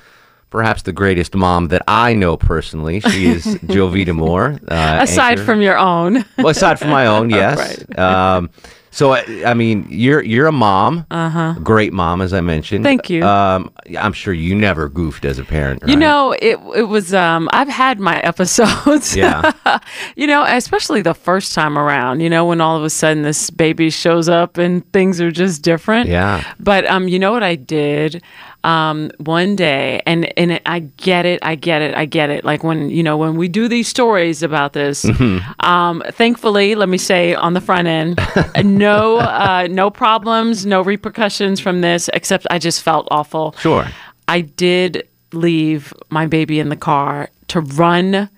Perhaps 0.49 0.83
the 0.83 0.93
greatest 0.93 1.35
mom 1.35 1.67
that 1.69 1.81
I 1.89 2.13
know 2.13 2.37
personally. 2.37 3.01
She 3.01 3.27
is 3.27 3.45
Jovita 3.65 4.15
Moore. 4.15 4.57
Uh, 4.67 4.99
Aside 5.01 5.31
anchor- 5.31 5.43
from 5.43 5.61
your 5.61 5.77
own. 5.77 6.23
well, 6.37 6.47
aside 6.49 6.79
from 6.79 6.89
my 6.89 7.05
own, 7.05 7.29
yes. 7.41 7.57
Right. 7.57 7.99
Um, 7.99 8.49
so 8.97 9.11
I, 9.11 9.43
I 9.45 9.53
mean, 9.53 9.85
you're 9.91 10.23
you're 10.23 10.47
a 10.47 10.51
mom, 10.51 11.05
uh-huh. 11.11 11.59
great 11.61 11.93
mom, 11.93 12.19
as 12.19 12.33
I 12.33 12.41
mentioned. 12.41 12.83
Thank 12.83 13.11
you. 13.11 13.23
Um, 13.23 13.71
I'm 13.95 14.11
sure 14.11 14.33
you 14.33 14.55
never 14.55 14.89
goofed 14.89 15.23
as 15.23 15.37
a 15.37 15.43
parent. 15.43 15.83
You 15.85 15.95
know, 15.95 16.31
it 16.31 16.57
it 16.75 16.87
was 16.87 17.13
um 17.13 17.47
I've 17.53 17.67
had 17.67 17.99
my 17.99 18.19
episodes. 18.23 19.15
Yeah. 19.15 19.51
you 20.15 20.25
know, 20.25 20.43
especially 20.47 21.03
the 21.03 21.13
first 21.13 21.53
time 21.53 21.77
around, 21.77 22.21
you 22.21 22.29
know, 22.31 22.47
when 22.47 22.59
all 22.59 22.75
of 22.75 22.83
a 22.83 22.89
sudden 22.89 23.21
this 23.21 23.51
baby 23.51 23.91
shows 23.91 24.27
up 24.27 24.57
and 24.57 24.91
things 24.93 25.21
are 25.21 25.29
just 25.29 25.61
different. 25.61 26.09
Yeah. 26.09 26.43
But 26.59 26.87
um 26.87 27.07
you 27.07 27.19
know 27.19 27.31
what 27.31 27.43
I 27.43 27.53
did? 27.53 28.23
Um 28.67 29.11
one 29.19 29.55
day 29.55 30.01
and 30.05 30.27
and 30.37 30.59
I 30.65 30.79
get 30.97 31.25
it, 31.25 31.39
I 31.41 31.55
get 31.55 31.81
it, 31.81 31.95
I 31.95 32.05
get 32.05 32.29
it. 32.29 32.43
Like 32.43 32.63
when, 32.63 32.89
you 32.89 33.01
know, 33.03 33.15
when 33.17 33.35
we 33.37 33.47
do 33.47 33.67
these 33.67 33.87
stories 33.87 34.43
about 34.43 34.73
this, 34.73 35.05
Mm-hmm. 35.05 35.37
um 35.65 36.03
thankfully, 36.11 36.75
let 36.75 36.89
me 36.89 36.97
say 36.97 37.33
on 37.33 37.53
the 37.53 37.61
front 37.61 37.87
end, 37.87 38.19
no 38.63 39.17
uh 39.19 39.67
no 39.71 39.89
problems, 39.89 40.65
no 40.65 40.81
repercussions 40.81 41.59
from 41.61 41.81
this 41.81 42.09
except 42.13 42.45
I 42.51 42.59
just 42.59 42.81
felt 42.83 43.07
awful. 43.09 43.55
Sure. 43.59 43.85
I 44.27 44.41
did 44.41 45.07
leave 45.33 45.93
my 46.09 46.25
baby 46.27 46.59
in 46.59 46.69
the 46.69 46.75
car 46.75 47.29
to 47.47 47.61
run 47.61 48.29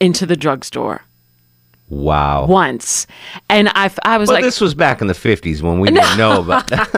into 0.00 0.26
the 0.26 0.36
drugstore 0.36 1.02
Wow. 1.90 2.46
once. 2.46 3.06
And 3.50 3.68
I, 3.68 3.90
I 4.04 4.16
was 4.18 4.28
But 4.28 4.34
like, 4.36 4.44
this 4.44 4.60
was 4.60 4.74
back 4.74 5.00
in 5.02 5.06
the 5.06 5.12
50s 5.12 5.60
when 5.60 5.80
we 5.80 5.90
didn't 5.90 6.16
know 6.16 6.40
about 6.44 6.66
that. 6.68 6.90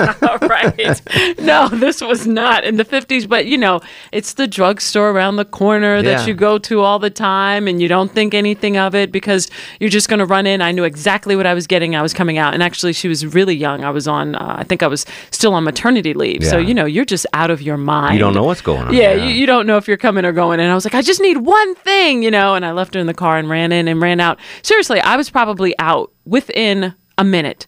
right. 0.49 1.39
No, 1.41 1.69
this 1.69 2.01
was 2.01 2.27
not 2.27 2.65
in 2.65 2.77
the 2.77 2.85
50s, 2.85 3.29
but 3.29 3.47
you 3.47 3.59
know, 3.59 3.81
it's 4.13 4.35
the 4.35 4.47
drugstore 4.47 5.11
around 5.11 5.37
the 5.37 5.45
corner 5.45 5.97
Yeah. 5.97 6.03
that 6.03 6.27
you 6.29 6.35
go 6.35 6.57
to 6.59 6.81
all 6.81 6.99
the 7.01 7.11
time 7.11 7.67
and 7.67 7.83
you 7.83 7.89
don't 7.89 8.13
think 8.13 8.33
anything 8.33 8.77
of 8.77 8.95
it 8.95 9.11
because 9.11 9.51
you're 9.81 9.91
just 9.91 10.09
going 10.09 10.21
to 10.21 10.25
run 10.25 10.47
in. 10.47 10.63
I 10.63 10.71
knew 10.71 10.85
exactly 10.85 11.35
what 11.37 11.47
I 11.47 11.53
was 11.55 11.67
getting. 11.67 11.97
I 11.97 12.01
was 12.03 12.15
coming 12.15 12.39
out. 12.39 12.55
And 12.55 12.63
actually, 12.63 12.93
she 12.93 13.09
was 13.09 13.27
really 13.27 13.57
young. 13.57 13.83
I 13.85 13.91
was 13.91 14.07
on, 14.07 14.37
uh, 14.37 14.55
I 14.59 14.65
think 14.65 14.83
I 14.85 14.87
was 14.87 15.05
still 15.33 15.53
on 15.55 15.65
maternity 15.65 16.15
leave. 16.15 16.45
So, 16.47 16.59
you 16.59 16.73
know, 16.75 16.87
you're 16.87 17.05
just 17.05 17.27
out 17.33 17.51
of 17.51 17.61
your 17.61 17.77
mind. 17.77 18.15
You 18.15 18.21
don't 18.21 18.35
know 18.35 18.45
what's 18.45 18.63
going 18.63 18.83
on. 18.83 18.95
Yeah, 18.95 19.13
You, 19.15 19.31
you 19.35 19.47
don't 19.47 19.67
know 19.67 19.77
if 19.79 19.89
you're 19.89 19.97
coming 19.97 20.25
or 20.25 20.33
going. 20.33 20.61
And 20.61 20.71
I 20.71 20.75
was 20.75 20.85
like, 20.87 20.95
I 20.95 21.03
just 21.03 21.21
need 21.21 21.39
one 21.39 21.75
thing, 21.75 22.23
you 22.23 22.31
know. 22.31 22.55
And 22.55 22.65
I 22.65 22.71
left 22.73 22.95
her 22.95 23.01
in 23.01 23.07
the 23.09 23.15
car 23.15 23.37
and 23.37 23.51
ran 23.51 23.73
in 23.73 23.89
and 23.89 24.01
ran 24.01 24.21
out. 24.21 24.39
Seriously, 24.77 25.01
I 25.01 25.17
was 25.17 25.31
probably 25.31 25.75
out 25.79 26.13
within 26.27 26.95
a 27.17 27.25
minute. 27.25 27.67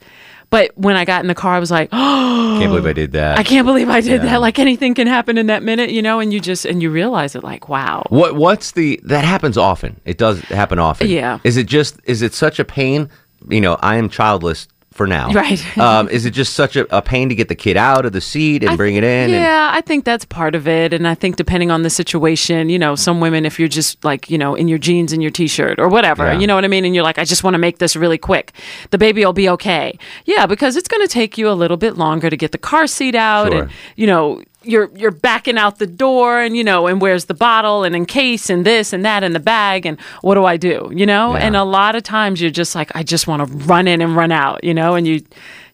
But 0.51 0.77
when 0.77 0.94
I 0.94 1.07
got 1.07 1.23
in 1.23 1.29
the 1.29 1.35
car, 1.35 1.55
I 1.55 1.59
was 1.59 1.71
like, 1.71 1.88
oh, 1.90 2.57
Can't 2.61 2.71
believe 2.71 2.85
I 2.85 2.92
did 2.92 3.12
that. 3.12 3.38
I 3.38 3.42
can't 3.44 3.64
believe 3.66 3.88
I 3.88 4.03
did 4.03 4.23
Yeah. 4.23 4.33
that. 4.33 4.40
Like 4.42 4.59
anything 4.59 4.92
can 4.94 5.07
happen 5.07 5.38
in 5.38 5.47
that 5.47 5.62
minute, 5.62 5.88
you 5.88 6.03
know, 6.03 6.21
and 6.21 6.35
you 6.35 6.38
just 6.40 6.66
and 6.66 6.83
you 6.83 6.90
realize 6.90 7.35
it 7.35 7.42
like, 7.42 7.66
wow. 7.71 8.05
What 8.11 8.37
what's 8.37 8.73
the 8.73 9.01
that 9.05 9.25
happens 9.25 9.57
often. 9.57 9.99
It 10.05 10.18
does 10.18 10.40
happen 10.42 10.79
often. 10.79 11.09
Yeah. 11.09 11.38
Is 11.44 11.57
it 11.57 11.66
just 11.66 11.99
is 12.05 12.21
it 12.21 12.35
such 12.35 12.59
a 12.59 12.64
pain? 12.66 13.09
You 13.49 13.62
know, 13.62 13.79
I 13.81 13.97
am 13.97 14.11
childless 14.11 14.68
for 14.99 15.07
now. 15.07 15.31
Right. 15.39 15.79
um, 15.79 16.09
is 16.09 16.27
it 16.27 16.33
just 16.33 16.53
such 16.55 16.75
a, 16.77 16.85
a 16.95 17.01
pain 17.01 17.29
to 17.31 17.35
get 17.35 17.49
the 17.49 17.55
kid 17.55 17.77
out 17.77 18.05
of 18.05 18.13
the 18.13 18.21
seat 18.21 18.65
and 18.65 18.77
bring 18.77 18.97
it 18.97 19.05
in? 19.05 19.31
and- 19.31 19.33
Yeah, 19.33 19.71
I 19.73 19.81
think 19.81 20.05
that's 20.05 20.25
part 20.25 20.55
of 20.55 20.67
it. 20.69 20.93
And 20.93 21.07
I 21.09 21.15
think 21.15 21.37
depending 21.37 21.71
on 21.71 21.83
the 21.83 21.91
situation, 21.91 22.69
you 22.69 22.79
know, 22.79 22.95
some 22.97 23.21
women, 23.21 23.47
if 23.47 23.59
you're 23.59 23.69
just 23.69 24.05
like, 24.05 24.29
you 24.29 24.37
know, 24.37 24.55
in 24.57 24.67
your 24.69 24.79
jeans 24.79 25.13
and 25.13 25.23
your 25.23 25.31
t 25.31 25.47
shirt 25.47 25.79
or 25.79 25.89
whatever, 25.89 26.25
Yeah. 26.25 26.39
you 26.41 26.47
know 26.47 26.57
what 26.57 26.65
I 26.65 26.69
mean? 26.69 26.85
And 26.85 26.95
you're 26.95 27.05
like, 27.05 27.19
I 27.19 27.25
just 27.25 27.45
want 27.45 27.55
to 27.55 27.59
make 27.59 27.79
this 27.79 27.95
really 27.97 28.19
quick. 28.19 28.53
The 28.91 28.99
baby 28.99 29.25
will 29.25 29.33
be 29.33 29.49
okay. 29.51 29.97
Yeah, 30.27 30.47
because 30.47 30.77
it's 30.77 30.89
going 30.89 31.07
to 31.07 31.13
take 31.13 31.39
you 31.39 31.49
a 31.49 31.55
little 31.55 31.77
bit 31.77 31.97
longer 31.97 32.29
to 32.29 32.37
get 32.37 32.51
the 32.53 32.59
car 32.59 32.87
seat 32.89 33.15
out 33.15 33.53
Sure. 33.53 33.63
and, 33.63 33.71
you 33.97 34.07
know, 34.09 34.43
you're 34.69 34.91
you're 34.95 35.11
backing 35.11 35.57
out 35.59 35.79
the 35.79 35.87
door 35.87 36.41
and 36.41 36.57
you 36.57 36.63
know 36.63 36.87
and 36.87 37.01
where's 37.01 37.25
the 37.25 37.35
bottle 37.35 37.85
and 37.85 37.97
in 37.97 38.05
case 38.07 38.51
and 38.51 38.65
this 38.67 38.93
and 38.93 39.05
that 39.05 39.25
in 39.25 39.33
the 39.33 39.41
bag 39.41 39.87
and 39.87 39.99
what 40.21 40.35
do 40.35 40.45
I 40.45 40.57
do 40.59 40.91
you 40.95 41.07
know 41.07 41.35
Yeah. 41.35 41.45
and 41.47 41.57
a 41.57 41.65
lot 41.65 41.97
of 41.97 42.03
times 42.03 42.41
you're 42.41 42.51
just 42.51 42.75
like 42.75 42.91
I 42.95 43.03
just 43.03 43.27
want 43.27 43.41
to 43.49 43.57
run 43.67 43.89
in 43.89 44.01
and 44.03 44.15
run 44.15 44.31
out 44.31 44.63
you 44.63 44.75
know 44.75 44.95
and 44.95 45.07
you 45.09 45.23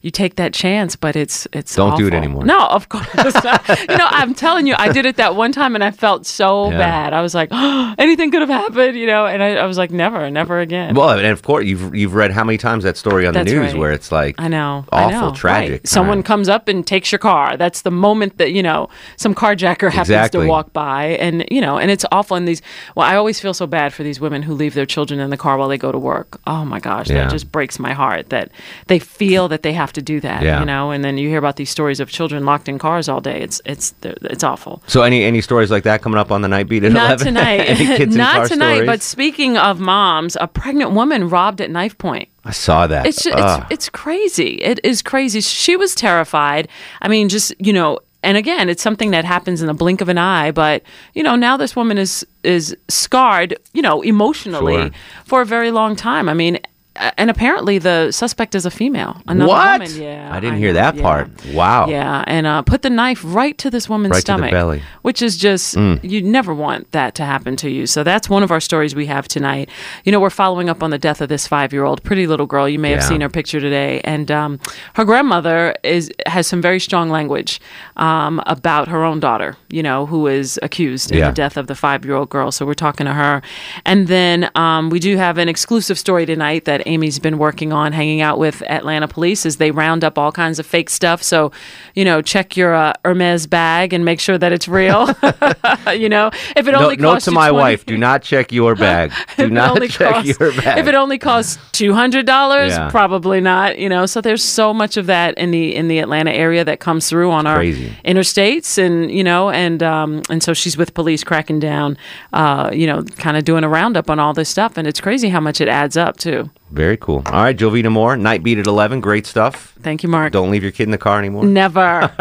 you 0.05 0.11
take 0.11 0.37
that 0.37 0.53
chance 0.53 0.95
but 0.97 1.17
it's 1.17 1.49
it's 1.53 1.75
Don't 1.75 1.97
do 1.97 2.07
it 2.07 2.14
anymore. 2.14 2.45
no 2.45 2.61
of 2.69 2.88
course 2.90 3.09
not. 3.43 3.67
you 3.90 3.97
know 3.97 4.07
I'm 4.21 4.35
telling 4.35 4.67
you 4.67 4.75
I 4.79 4.93
did 4.93 5.07
it 5.07 5.17
that 5.17 5.35
one 5.35 5.51
time 5.51 5.75
and 5.75 5.83
I 5.83 5.90
felt 5.90 6.27
so 6.27 6.71
Yeah. 6.71 6.79
bad 6.79 7.12
I 7.14 7.23
was 7.23 7.35
like 7.35 7.49
anything 7.99 8.31
could 8.31 8.43
have 8.43 8.51
happened 8.51 8.97
you 8.97 9.07
know 9.07 9.27
and 9.27 9.43
I, 9.43 9.55
I 9.57 9.67
was 9.67 9.79
like 9.79 9.90
never 9.90 10.31
never 10.31 10.61
again 10.61 10.95
Well, 10.95 11.11
and 11.19 11.27
of 11.27 11.43
course 11.43 11.64
you've 11.64 11.95
you've 11.95 12.14
read 12.14 12.31
how 12.31 12.45
many 12.45 12.59
times 12.59 12.85
that 12.85 12.97
story 12.99 13.27
on 13.27 13.33
That's 13.35 13.51
the 13.51 13.57
news 13.59 13.73
right. 13.73 13.81
where 13.81 13.93
it's 13.93 14.12
like 14.12 14.35
I 14.38 14.49
know. 14.49 14.85
I 14.93 15.05
awful, 15.05 15.29
know, 15.31 15.35
tragic. 15.35 15.71
right. 15.73 15.88
Someone 15.88 16.23
comes 16.23 16.49
up 16.51 16.69
and 16.69 16.87
takes 16.87 17.11
your 17.11 17.19
car. 17.19 17.57
That's 17.57 17.81
the 17.83 17.90
moment 17.90 18.37
that, 18.38 18.53
you 18.53 18.62
know, 18.62 18.88
some 19.17 19.35
carjacker 19.35 19.90
happens 19.90 20.11
Exactly. 20.11 20.43
to 20.45 20.49
walk 20.49 20.73
by 20.75 21.07
and, 21.25 21.45
you 21.51 21.61
know, 21.62 21.79
and 21.79 21.90
it's 21.90 22.05
awful. 22.12 22.37
And 22.37 22.47
these, 22.47 22.61
well, 22.95 23.07
I 23.07 23.17
always 23.17 23.40
feel 23.40 23.55
so 23.55 23.67
bad 23.67 23.93
for 23.95 24.03
these 24.03 24.21
women 24.21 24.43
who 24.43 24.53
leave 24.55 24.75
their 24.75 24.87
children 24.87 25.19
in 25.21 25.31
the 25.31 25.37
car 25.37 25.57
while 25.57 25.69
they 25.69 25.79
go 25.79 25.90
to 25.93 25.99
work. 25.99 26.40
Oh 26.47 26.64
my 26.64 26.81
gosh. 26.81 27.09
Yeah. 27.09 27.25
That 27.25 27.31
just 27.31 27.51
breaks 27.51 27.79
my 27.79 27.93
heart 27.95 28.29
that 28.31 28.51
they 28.88 28.99
feel 28.99 29.49
that 29.49 29.62
they 29.62 29.73
have 29.73 29.93
to 29.95 30.03
do 30.03 30.21
that, 30.21 30.43
Yeah. 30.43 30.61
you 30.61 30.67
know, 30.67 30.91
and 30.91 31.05
then 31.05 31.19
you 31.19 31.29
hear 31.29 31.39
about 31.39 31.57
these 31.57 31.71
stories 31.71 32.01
of 32.01 32.11
children 32.11 32.45
locked 32.45 32.69
in 32.69 32.79
cars 32.79 33.09
all 33.09 33.21
day. 33.21 33.41
It's, 33.41 33.61
it's, 33.65 33.95
it's 34.03 34.45
awful. 34.45 34.83
So 34.87 35.03
any 35.03 35.25
any 35.25 35.41
stories 35.41 35.71
like 35.71 35.85
that 35.85 36.03
coming 36.03 36.19
up 36.19 36.31
on 36.31 36.43
the 36.43 36.49
night 36.49 36.69
beat 36.69 36.85
at 36.85 36.93
Not 36.93 37.21
11? 37.21 37.27
tonight. 37.35 37.61
any 37.61 37.87
kids 37.97 38.15
in 38.15 38.19
Not 38.19 38.49
tonight. 38.49 38.73
stories? 38.75 38.87
But 38.87 39.03
speaking 39.03 39.57
of 39.57 39.81
moms, 39.81 40.37
a 40.41 40.47
pregnant 40.47 40.93
woman 40.93 41.29
robbed 41.29 41.61
at 41.61 41.71
knife 41.71 41.97
point. 41.99 42.29
I 42.45 42.51
saw 42.53 42.87
that. 42.87 43.07
It's 43.07 43.23
just, 43.23 43.29
it's 43.39 43.43
ah. 43.43 43.67
it's 43.71 43.89
crazy. 43.89 44.57
It 44.63 44.79
is 44.85 45.01
crazy. 45.03 45.41
She 45.41 45.77
was 45.77 45.95
terrified. 45.95 46.69
I 47.01 47.09
mean, 47.09 47.29
just 47.31 47.55
you 47.59 47.73
know, 47.73 48.01
and 48.23 48.37
again, 48.37 48.69
it's 48.69 48.83
something 48.83 49.11
that 49.13 49.25
happens 49.25 49.63
in 49.63 49.67
the 49.67 49.75
blink 49.75 50.01
of 50.03 50.09
an 50.11 50.19
eye. 50.19 50.51
But 50.51 50.83
you 51.15 51.23
know, 51.23 51.37
now 51.37 51.57
this 51.57 51.75
woman 51.75 51.97
is 51.97 52.27
is 52.43 52.77
scarred, 52.89 53.57
you 53.73 53.81
know, 53.81 54.03
emotionally 54.03 54.75
Sure. 54.77 54.91
for 55.25 55.41
a 55.41 55.47
very 55.47 55.71
long 55.71 55.97
time. 55.97 56.29
I 56.29 56.35
mean. 56.35 56.59
And 56.97 57.29
apparently, 57.29 57.79
the 57.79 58.13
suspect 58.13 58.55
is 58.55 58.65
a 58.65 58.71
female. 58.71 59.21
Another 59.27 59.49
what? 59.49 59.81
woman. 59.81 60.01
Yeah, 60.01 60.33
I 60.33 60.39
didn't 60.39 60.57
I 60.57 60.59
hear 60.59 60.69
know, 60.69 60.75
that 60.75 60.95
yeah. 60.95 61.03
part. 61.03 61.47
Wow. 61.53 61.89
Yeah, 61.89 62.23
and 62.29 62.47
uh, 62.47 62.63
put 62.63 62.83
the 62.83 62.91
knife 62.91 63.21
right 63.25 63.59
to 63.59 63.69
this 63.69 63.89
woman's 63.89 64.13
Right 64.13 64.21
stomach, 64.21 64.53
belly. 64.53 64.79
Mm. 64.79 64.83
which 65.03 65.21
is 65.21 65.37
just 65.37 65.77
you 65.77 66.23
never 66.23 66.55
want 66.55 66.93
that 66.93 67.17
to 67.17 67.25
happen 67.25 67.57
to 67.57 67.69
you. 67.69 67.87
So 67.87 68.05
that's 68.05 68.29
one 68.29 68.45
of 68.45 68.53
our 68.53 68.61
stories 68.61 68.95
we 68.95 69.07
have 69.07 69.27
tonight. 69.27 69.71
You 70.05 70.13
know, 70.13 70.21
we're 70.21 70.31
following 70.31 70.69
up 70.69 70.85
on 70.85 70.91
the 70.91 70.99
death 70.99 71.21
of 71.21 71.29
this 71.29 71.49
five-year-old 71.49 72.05
pretty 72.05 72.29
little 72.29 72.47
girl. 72.47 72.69
You 72.69 72.79
may 72.79 72.93
have 72.93 73.03
seen 73.03 73.23
her 73.23 73.29
picture 73.29 73.59
today, 73.59 74.01
and 74.05 74.31
um, 74.31 74.61
her 74.95 75.05
grandmother 75.05 75.75
is 75.83 76.13
has 76.27 76.47
some 76.47 76.63
very 76.63 76.79
strong 76.79 77.11
language 77.11 77.61
um, 77.97 78.41
about 78.47 78.87
her 78.87 79.03
own 79.03 79.19
daughter. 79.19 79.57
You 79.69 79.83
know, 79.83 80.07
who 80.07 80.29
is 80.29 80.61
accused 80.63 81.11
in 81.11 81.21
the 81.21 81.33
death 81.33 81.57
of 81.57 81.67
the 81.67 81.75
five-year-old 81.75 82.31
girl. 82.31 82.53
So 82.53 82.65
we're 82.65 82.75
talking 82.75 83.07
to 83.07 83.15
her, 83.15 83.43
and 83.85 84.07
then 84.07 84.49
um, 84.55 84.91
we 84.91 85.01
do 85.01 85.17
have 85.17 85.39
an 85.39 85.49
exclusive 85.49 85.99
story 85.99 86.25
tonight 86.25 86.67
that 86.67 86.84
Amy's 86.87 87.18
been 87.18 87.38
working 87.38 87.73
on, 87.73 87.92
hanging 87.92 88.20
out 88.20 88.38
with 88.38 88.62
Atlanta 88.68 89.09
police 89.09 89.44
as 89.47 89.57
they 89.57 89.70
round 89.70 90.05
up 90.05 90.18
all 90.18 90.33
kinds 90.33 90.59
of 90.59 90.66
fake 90.66 90.90
stuff. 90.90 91.23
So, 91.23 91.53
you 91.94 92.05
know, 92.05 92.23
check 92.23 92.57
your 92.57 92.75
uh, 92.75 92.92
Hermes 93.05 93.47
bag 93.47 93.92
and 93.92 94.05
make 94.05 94.20
sure 94.20 94.38
that 94.38 94.53
it's 94.53 94.68
real. 94.68 95.09
you 95.94 96.09
know, 96.09 96.31
if 96.57 96.66
it 96.66 96.73
No, 96.73 96.83
only 96.85 96.97
note 96.97 97.12
costs 97.14 97.25
to 97.27 97.31
you 97.31 97.35
my 97.37 97.49
20 97.51 97.62
wife: 97.62 97.87
Do 97.87 97.97
not 97.97 98.23
check 98.23 98.53
your 98.53 98.75
bag. 98.87 99.12
Do 99.37 99.51
not 99.51 99.81
check 99.88 100.12
costs- 100.14 100.38
your 100.38 100.53
bag. 100.53 100.79
If 100.79 100.87
it 100.87 100.94
only 100.94 101.18
costs 101.18 101.59
two 101.73 101.92
hundred 101.94 102.27
dollars, 102.27 102.73
Yeah. 102.73 102.90
probably 102.90 103.40
not. 103.40 103.79
You 103.79 103.88
know, 103.88 104.07
so 104.07 104.20
there's 104.20 104.44
so 104.44 104.73
much 104.75 104.97
of 104.97 105.07
that 105.07 105.37
in 105.38 105.51
the 105.51 105.75
in 105.75 105.88
the 105.88 105.99
Atlanta 105.99 106.31
area 106.33 106.64
that 106.64 106.81
comes 106.81 107.09
through 107.09 107.31
on 107.31 107.47
our 107.47 107.57
crazy. 107.57 107.92
interstates, 108.05 108.79
and 108.79 109.11
you 109.11 109.25
know, 109.25 109.51
and 109.51 109.83
um, 109.83 110.23
and 110.31 110.42
so 110.42 110.53
she's 110.55 110.77
with 110.77 110.94
police 110.94 111.25
cracking 111.25 111.61
down, 111.61 111.97
uh, 112.33 112.70
you 112.73 112.87
know, 112.87 113.03
kind 113.18 113.37
of 113.37 113.44
doing 113.44 113.64
a 113.64 113.68
roundup 113.68 114.11
on 114.11 114.18
all 114.18 114.33
this 114.35 114.49
stuff, 114.49 114.77
and 114.77 114.87
it's 114.87 115.01
crazy 115.01 115.29
how 115.29 115.40
much 115.40 115.61
it 115.61 115.68
adds 115.68 115.97
up 115.97 116.16
too. 116.16 116.51
Very 116.70 116.96
cool. 116.96 117.22
All 117.27 117.42
right, 117.42 117.57
Jovita 117.57 117.90
Moore, 117.92 118.16
night 118.16 118.42
beat 118.42 118.59
at 118.59 118.66
eleven. 118.66 119.00
Great 119.00 119.27
stuff. 119.27 119.74
Thank 119.81 120.03
you, 120.03 120.09
Mark. 120.09 120.33
Don't 120.33 120.50
leave 120.50 120.62
your 120.62 120.72
kid 120.72 120.85
in 120.85 120.90
the 120.90 120.98
car 120.98 121.18
anymore. 121.18 121.44
Never. 121.44 122.09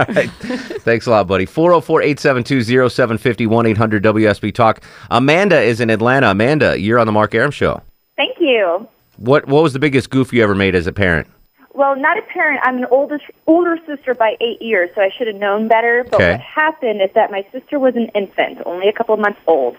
Thanks 0.83 1.07
a 1.07 1.09
lot, 1.11 1.27
buddy. 1.27 1.45
404 1.45 2.01
872 2.01 2.89
0750 2.89 3.47
1 3.47 3.65
800 3.67 4.03
WSB 4.03 4.53
Talk. 4.53 4.83
Amanda 5.09 5.59
is 5.59 5.79
in 5.79 5.89
Atlanta. 5.89 6.29
Amanda, 6.31 6.79
you're 6.79 6.99
on 6.99 7.07
the 7.07 7.11
Mark 7.13 7.33
Arum 7.33 7.51
Show. 7.51 7.81
Thank 8.15 8.37
you. 8.39 8.87
What 9.17 9.47
What 9.47 9.63
was 9.63 9.73
the 9.73 9.79
biggest 9.79 10.09
goof 10.09 10.31
you 10.33 10.43
ever 10.43 10.53
made 10.55 10.75
as 10.75 10.85
a 10.87 10.93
parent? 10.93 11.27
Well, 11.75 11.95
not 11.95 12.19
a 12.19 12.21
parent. 12.21 12.59
I'm 12.63 12.77
an 12.77 12.85
older 12.91 13.19
older 13.47 13.79
sister 13.87 14.13
by 14.13 14.35
eight 14.41 14.61
years, 14.61 14.91
so 14.93 15.01
I 15.01 15.09
should 15.17 15.25
have 15.27 15.37
known 15.37 15.67
better. 15.67 16.03
But 16.03 16.15
Okay. 16.15 16.31
what 16.33 16.41
happened 16.41 17.01
is 17.01 17.09
that 17.15 17.31
my 17.31 17.43
sister 17.51 17.79
was 17.79 17.95
an 17.95 18.09
infant, 18.13 18.59
only 18.67 18.87
a 18.87 18.93
couple 18.93 19.15
of 19.15 19.19
months 19.19 19.39
old, 19.47 19.75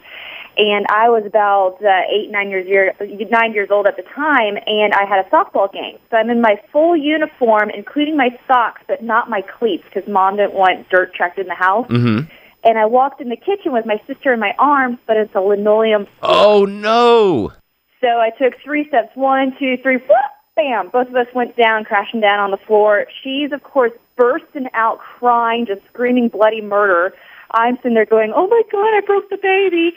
and 0.56 0.86
I 0.88 1.08
was 1.08 1.24
about 1.26 1.76
uh, 1.84 2.02
eight 2.10 2.30
nine 2.30 2.50
years 2.50 2.66
year, 2.66 2.94
nine 3.30 3.52
years 3.52 3.70
old 3.70 3.86
at 3.86 3.96
the 3.96 4.02
time, 4.02 4.56
and 4.66 4.94
I 4.94 5.04
had 5.04 5.24
a 5.24 5.28
softball 5.30 5.72
game. 5.72 5.98
So 6.10 6.16
I'm 6.16 6.30
in 6.30 6.40
my 6.40 6.60
full 6.72 6.96
uniform, 6.96 7.70
including 7.70 8.16
my 8.16 8.30
socks, 8.46 8.82
but 8.86 9.02
not 9.02 9.28
my 9.28 9.42
cleats, 9.42 9.84
because 9.84 10.08
mom 10.08 10.36
didn't 10.36 10.54
want 10.54 10.88
dirt 10.88 11.14
tracked 11.14 11.38
in 11.38 11.46
the 11.46 11.54
house. 11.54 11.88
Mm-hmm. 11.88 12.30
And 12.64 12.78
I 12.78 12.86
walked 12.86 13.20
in 13.20 13.28
the 13.28 13.36
kitchen 13.36 13.72
with 13.72 13.84
my 13.84 14.00
sister 14.06 14.32
in 14.32 14.40
my 14.40 14.54
arms, 14.58 14.98
but 15.06 15.16
it's 15.16 15.34
a 15.34 15.40
linoleum 15.40 16.06
Oh, 16.22 16.64
no. 16.64 17.52
So 18.00 18.08
I 18.08 18.30
took 18.30 18.54
three 18.62 18.88
steps. 18.88 19.10
One, 19.14 19.54
two, 19.58 19.76
three, 19.82 19.96
whoop, 19.96 20.32
bam. 20.56 20.88
Both 20.88 21.08
of 21.08 21.16
us 21.16 21.26
went 21.34 21.56
down, 21.56 21.84
crashing 21.84 22.20
down 22.20 22.40
on 22.40 22.50
the 22.50 22.56
floor. 22.66 23.06
She's, 23.22 23.52
of 23.52 23.62
course, 23.62 23.92
bursting 24.16 24.68
out 24.72 24.98
crying, 24.98 25.66
just 25.66 25.82
screaming 25.92 26.28
bloody 26.28 26.62
murder. 26.62 27.14
I'm 27.50 27.76
sitting 27.76 27.94
there 27.94 28.06
going, 28.06 28.32
oh 28.34 28.46
my 28.46 28.62
God, 28.70 28.96
I 28.96 29.00
broke 29.06 29.28
the 29.30 29.36
baby. 29.36 29.94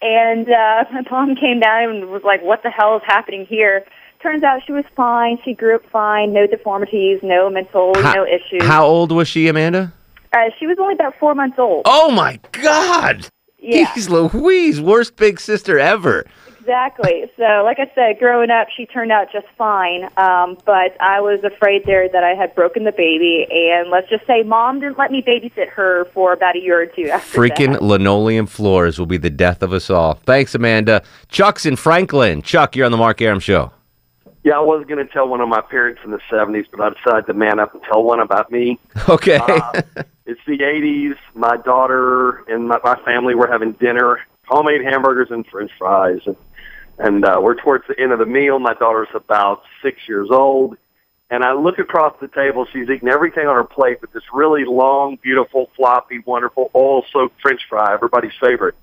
And 0.00 0.48
uh, 0.48 0.84
my 0.92 1.02
mom 1.10 1.34
came 1.34 1.60
down 1.60 1.90
and 1.90 2.08
was 2.10 2.22
like, 2.24 2.42
what 2.42 2.62
the 2.62 2.70
hell 2.70 2.96
is 2.96 3.02
happening 3.06 3.46
here? 3.46 3.84
Turns 4.22 4.42
out 4.42 4.60
she 4.66 4.72
was 4.72 4.84
fine. 4.96 5.38
She 5.44 5.54
grew 5.54 5.76
up 5.76 5.82
fine, 5.90 6.32
no 6.32 6.46
deformities, 6.46 7.20
no 7.22 7.48
mental, 7.50 7.92
no 7.94 8.24
issues. 8.26 8.62
How 8.62 8.84
old 8.84 9.12
was 9.12 9.28
she, 9.28 9.48
Amanda? 9.48 9.92
Uh, 10.32 10.50
she 10.58 10.66
was 10.66 10.76
only 10.80 10.94
about 10.94 11.14
four 11.18 11.34
months 11.34 11.58
old. 11.58 11.82
Oh, 11.84 12.10
my 12.10 12.38
God. 12.52 13.28
Yeah. 13.58 13.86
Jeez 13.86 14.08
Louise, 14.08 14.80
worst 14.80 15.16
big 15.16 15.40
sister 15.40 15.78
ever. 15.78 16.26
Exactly. 16.68 17.24
So, 17.38 17.62
like 17.64 17.78
I 17.78 17.90
said, 17.94 18.18
growing 18.18 18.50
up, 18.50 18.68
she 18.76 18.84
turned 18.84 19.10
out 19.10 19.32
just 19.32 19.46
fine. 19.56 20.04
Um, 20.18 20.58
but 20.66 21.00
I 21.00 21.18
was 21.18 21.42
afraid 21.42 21.86
there 21.86 22.10
that 22.10 22.22
I 22.22 22.34
had 22.34 22.54
broken 22.54 22.84
the 22.84 22.92
baby, 22.92 23.46
and 23.50 23.88
let's 23.90 24.06
just 24.10 24.26
say, 24.26 24.42
mom 24.42 24.80
didn't 24.80 24.98
let 24.98 25.10
me 25.10 25.22
babysit 25.22 25.70
her 25.70 26.04
for 26.12 26.34
about 26.34 26.56
a 26.56 26.58
year 26.58 26.82
or 26.82 26.84
two 26.84 27.08
after 27.08 27.40
Freaking 27.40 27.72
that. 27.72 27.82
linoleum 27.82 28.46
floors 28.46 28.98
will 28.98 29.06
be 29.06 29.16
the 29.16 29.30
death 29.30 29.62
of 29.62 29.72
us 29.72 29.88
all. 29.88 30.14
Thanks, 30.26 30.54
Amanda. 30.54 31.02
Chuck's 31.28 31.64
in 31.64 31.74
Franklin. 31.74 32.42
Chuck, 32.42 32.76
you're 32.76 32.84
on 32.84 32.92
the 32.92 32.98
Mark 32.98 33.22
Arum 33.22 33.40
Show. 33.40 33.72
Yeah, 34.44 34.58
I 34.58 34.60
was 34.60 34.84
going 34.86 35.04
to 35.04 35.10
tell 35.10 35.26
one 35.26 35.40
of 35.40 35.48
my 35.48 35.62
parents 35.62 36.02
in 36.04 36.10
the 36.10 36.20
70s, 36.30 36.66
but 36.70 36.82
I 36.82 36.90
decided 36.90 37.26
to 37.28 37.34
man 37.34 37.58
up 37.58 37.72
and 37.72 37.82
tell 37.90 38.02
one 38.02 38.20
about 38.20 38.52
me. 38.52 38.78
Okay. 39.08 39.36
Uh, 39.36 39.80
it's 40.26 40.40
the 40.46 40.58
80s. 40.58 41.16
My 41.34 41.56
daughter 41.56 42.44
and 42.46 42.68
my, 42.68 42.78
my 42.84 42.96
family 43.06 43.34
were 43.34 43.46
having 43.50 43.72
dinner, 43.72 44.20
homemade 44.46 44.82
hamburgers 44.84 45.28
and 45.30 45.46
french 45.46 45.70
fries. 45.78 46.18
And, 46.26 46.36
and 46.98 47.24
uh, 47.24 47.38
we're 47.40 47.54
towards 47.54 47.84
the 47.88 47.98
end 47.98 48.12
of 48.12 48.18
the 48.18 48.26
meal. 48.26 48.58
My 48.58 48.74
daughter's 48.74 49.08
about 49.14 49.62
six 49.82 50.08
years 50.08 50.28
old. 50.30 50.76
And 51.30 51.44
I 51.44 51.52
look 51.52 51.78
across 51.78 52.14
the 52.22 52.28
table. 52.28 52.66
She's 52.72 52.88
eating 52.88 53.08
everything 53.08 53.46
on 53.46 53.54
her 53.54 53.64
plate, 53.64 53.98
but 54.00 54.12
this 54.14 54.22
really 54.32 54.64
long, 54.64 55.16
beautiful, 55.16 55.70
floppy, 55.76 56.20
wonderful, 56.20 56.70
oil-soaked 56.74 57.38
french 57.42 57.60
fry, 57.68 57.92
everybody's 57.92 58.32
favorite. 58.40 58.74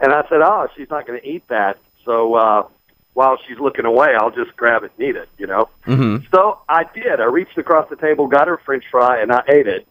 And 0.00 0.12
I 0.12 0.22
said, 0.28 0.40
oh, 0.42 0.66
she's 0.76 0.90
not 0.90 1.06
going 1.06 1.20
to 1.20 1.26
eat 1.26 1.46
that. 1.46 1.78
So 2.04 2.34
uh, 2.34 2.68
while 3.14 3.38
she's 3.46 3.58
looking 3.60 3.84
away, 3.84 4.14
I'll 4.18 4.32
just 4.32 4.56
grab 4.56 4.82
it 4.82 4.92
and 4.98 5.08
eat 5.08 5.14
it, 5.14 5.28
you 5.38 5.46
know? 5.46 5.68
Mm-hmm. 5.86 6.26
So 6.34 6.58
I 6.68 6.84
did. 6.92 7.20
I 7.20 7.24
reached 7.24 7.56
across 7.56 7.88
the 7.88 7.96
table, 7.96 8.26
got 8.26 8.48
her 8.48 8.60
French 8.66 8.84
fry, 8.90 9.20
and 9.20 9.30
I 9.30 9.42
ate 9.48 9.68
it. 9.68 9.86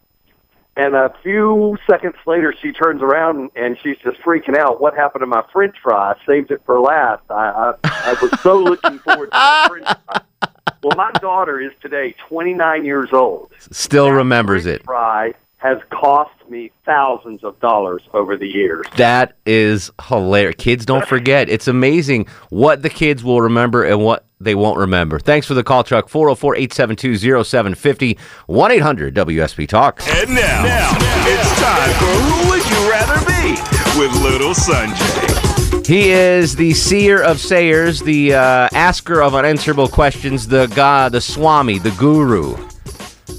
And 0.76 0.94
a 0.94 1.14
few 1.22 1.78
seconds 1.88 2.16
later, 2.26 2.54
she 2.60 2.70
turns 2.70 3.00
around 3.00 3.50
and 3.56 3.78
she's 3.82 3.96
just 4.04 4.20
freaking 4.20 4.56
out. 4.56 4.80
What 4.80 4.94
happened 4.94 5.22
to 5.22 5.26
my 5.26 5.42
French 5.50 5.74
fry? 5.82 6.12
I 6.12 6.26
saved 6.26 6.50
it 6.50 6.60
for 6.66 6.78
last. 6.80 7.22
I 7.30 7.72
I, 7.82 8.12
I 8.12 8.16
was 8.20 8.40
so 8.40 8.58
looking 8.62 8.98
forward 8.98 9.30
to 9.32 9.36
my 9.36 9.66
French 9.68 9.86
fry. 10.06 10.50
well, 10.82 10.96
my 10.96 11.10
daughter 11.12 11.60
is 11.60 11.72
today 11.80 12.14
29 12.28 12.84
years 12.84 13.08
old. 13.12 13.52
Still 13.70 14.10
remembers 14.10 14.66
it. 14.66 14.84
Fry 14.84 15.32
has 15.58 15.78
cost 15.90 16.30
me 16.48 16.70
thousands 16.84 17.42
of 17.42 17.58
dollars 17.60 18.02
over 18.12 18.36
the 18.36 18.46
years. 18.46 18.86
That 18.96 19.36
is 19.46 19.90
hilarious. 20.08 20.56
Kids 20.58 20.84
don't 20.84 21.06
forget. 21.06 21.48
It's 21.48 21.66
amazing 21.66 22.26
what 22.50 22.82
the 22.82 22.90
kids 22.90 23.24
will 23.24 23.40
remember 23.40 23.82
and 23.82 24.04
what 24.04 24.26
they 24.38 24.54
won't 24.54 24.78
remember. 24.78 25.18
Thanks 25.18 25.46
for 25.46 25.54
the 25.54 25.64
call, 25.64 25.82
Chuck. 25.82 26.08
404 26.08 26.56
872 26.56 27.44
0750 27.44 28.18
1 28.46 28.70
800 28.70 29.14
WSB 29.14 29.66
Talk. 29.66 30.02
And 30.08 30.30
now, 30.30 30.62
now, 30.62 30.96
it's 31.26 31.60
time 31.60 31.90
for 31.98 32.04
Who 32.04 32.50
Would 32.50 32.70
You 32.70 32.90
Rather 32.90 33.24
Be 33.26 33.52
with 33.98 34.12
Little 34.22 34.52
Sanjay. 34.52 35.86
He 35.86 36.10
is 36.10 36.56
the 36.56 36.74
seer 36.74 37.22
of 37.22 37.38
sayers, 37.38 38.00
the 38.00 38.34
uh, 38.34 38.68
asker 38.72 39.22
of 39.22 39.34
unanswerable 39.34 39.88
questions, 39.88 40.48
the 40.48 40.66
god, 40.74 41.12
the 41.12 41.20
swami, 41.20 41.78
the 41.78 41.92
guru. 41.92 42.56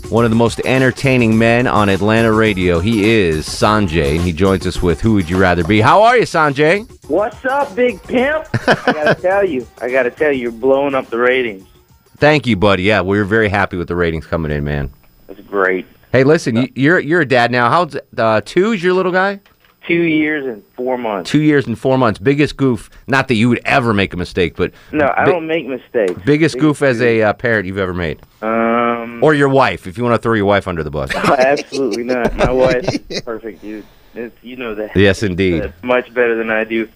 One 0.09 0.23
of 0.23 0.31
the 0.31 0.37
most 0.37 0.61
entertaining 0.63 1.37
men 1.37 1.67
on 1.67 1.89
Atlanta 1.89 2.31
radio. 2.31 2.79
He 2.79 3.11
is 3.11 3.45
Sanjay, 3.45 4.15
and 4.15 4.21
he 4.21 4.31
joins 4.31 4.65
us 4.65 4.81
with 4.81 5.01
Who 5.01 5.15
Would 5.15 5.29
You 5.29 5.37
Rather 5.37 5.65
Be? 5.65 5.81
How 5.81 6.01
are 6.01 6.15
you, 6.15 6.23
Sanjay? 6.23 6.89
What's 7.09 7.43
up, 7.43 7.75
big 7.75 8.01
pimp? 8.03 8.47
I 8.67 8.93
gotta 8.93 9.21
tell 9.21 9.45
you, 9.45 9.67
I 9.81 9.91
gotta 9.91 10.09
tell 10.09 10.31
you, 10.31 10.43
you're 10.43 10.51
blowing 10.53 10.95
up 10.95 11.09
the 11.09 11.17
ratings. 11.17 11.67
Thank 12.15 12.47
you, 12.47 12.55
buddy. 12.55 12.83
Yeah, 12.83 13.01
we're 13.01 13.25
very 13.25 13.49
happy 13.49 13.75
with 13.75 13.89
the 13.89 13.97
ratings 13.97 14.25
coming 14.25 14.49
in, 14.49 14.63
man. 14.63 14.93
That's 15.27 15.41
great. 15.41 15.85
Hey, 16.13 16.23
listen, 16.23 16.55
you, 16.55 16.69
you're 16.73 16.99
you're 16.99 17.21
a 17.21 17.27
dad 17.27 17.51
now. 17.51 17.69
How's 17.69 17.97
uh, 18.17 18.39
two? 18.45 18.71
Is 18.71 18.81
your 18.81 18.93
little 18.93 19.11
guy? 19.11 19.41
Two 19.87 20.01
years 20.03 20.45
and 20.45 20.63
four 20.75 20.97
months. 20.97 21.29
Two 21.31 21.41
years 21.41 21.65
and 21.65 21.79
four 21.79 21.97
months. 21.97 22.19
Biggest 22.19 22.57
goof. 22.57 22.89
Not 23.07 23.29
that 23.29 23.35
you 23.35 23.47
would 23.49 23.61
ever 23.65 23.93
make 23.93 24.13
a 24.13 24.17
mistake, 24.17 24.55
but 24.57 24.73
No, 24.91 25.05
I 25.15 25.23
bi- 25.25 25.31
don't 25.31 25.47
make 25.47 25.65
mistakes. 25.65 26.13
biggest 26.25 26.59
goof 26.59 26.81
as 26.81 27.01
a 27.01 27.21
uh, 27.23 27.33
parent 27.33 27.65
you've 27.67 27.77
ever 27.77 27.93
made, 27.93 28.19
Um, 28.41 29.23
or 29.23 29.33
your 29.33 29.47
wife, 29.49 29.87
if 29.87 29.97
you 29.97 30.03
want 30.03 30.13
to 30.15 30.21
throw 30.21 30.33
your 30.33 30.45
wife 30.45 30.67
under 30.67 30.83
the 30.83 30.91
bus. 30.91 31.15
absolutely 31.15 32.03
not. 32.03 32.35
My 32.35 32.51
wife's 32.51 32.97
perfect, 33.21 33.61
dude. 33.61 33.85
It's, 34.13 34.35
you 34.43 34.57
know 34.57 34.75
that. 34.75 34.95
yes, 34.95 35.23
indeed. 35.23 35.63
That's 35.63 35.83
much 35.83 36.13
better 36.13 36.35
than 36.35 36.49
I 36.49 36.63
do. 36.65 36.89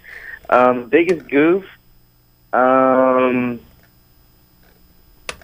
Um, 0.49 0.89
biggest 0.89 1.27
goof. 1.29 1.63
Um, 2.51 3.59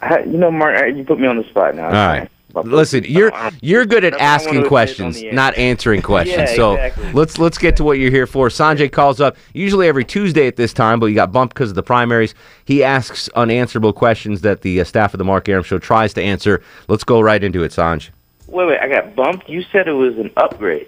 I, 0.02 0.20
you 0.24 0.38
know, 0.38 0.52
Mark, 0.52 0.96
you 0.96 1.04
put 1.06 1.20
me 1.20 1.28
on 1.28 1.38
the 1.38 1.44
spot 1.46 1.76
now. 1.76 1.86
All 1.86 1.92
right. 1.92 2.30
Listen, 2.66 3.04
you're 3.06 3.32
you're 3.62 3.86
good 3.86 4.04
at 4.04 4.14
I 4.14 4.18
don't 4.18 4.20
wanna 4.20 4.34
asking 4.34 4.54
say 4.54 4.60
it 4.60 4.64
on 4.64 4.68
questions, 4.68 5.24
not 5.24 5.58
answering 5.58 6.02
questions. 6.14 6.50
Yeah, 6.50 6.56
so 6.56 6.74
exactly. 6.74 7.14
let's 7.14 7.38
let's 7.38 7.58
get 7.58 7.78
to 7.78 7.84
what 7.84 8.00
you're 8.00 8.12
here 8.12 8.28
for. 8.28 8.50
Sanjay 8.50 8.92
calls 8.92 9.22
up 9.22 9.38
usually 9.54 9.88
every 9.88 10.06
Tuesday 10.06 10.48
at 10.48 10.56
this 10.56 10.74
time, 10.74 11.00
but 11.00 11.08
he 11.08 11.16
got 11.16 11.32
bumped 11.32 11.54
because 11.54 11.70
of 11.70 11.76
the 11.76 11.84
primaries. 11.84 12.34
He 12.66 12.84
asks 12.84 13.30
unanswerable 13.30 13.94
questions 13.94 14.42
that 14.42 14.62
the 14.62 14.82
uh, 14.82 14.84
staff 14.84 15.14
of 15.14 15.18
the 15.18 15.26
Mark 15.26 15.48
Arum 15.50 15.64
Show 15.64 15.80
tries 15.80 16.14
to 16.16 16.22
answer. 16.22 16.62
Let's 16.88 17.04
go 17.04 17.22
right 17.22 17.44
into 17.44 17.64
it, 17.64 17.72
Sanjay. 17.72 18.10
Wait, 18.48 18.68
wait, 18.68 18.80
I 18.80 18.88
got 18.88 19.16
bumped. 19.16 19.50
You 19.50 19.62
said 19.72 19.88
it 19.88 19.94
was 19.94 20.18
an 20.18 20.32
upgrade. 20.38 20.88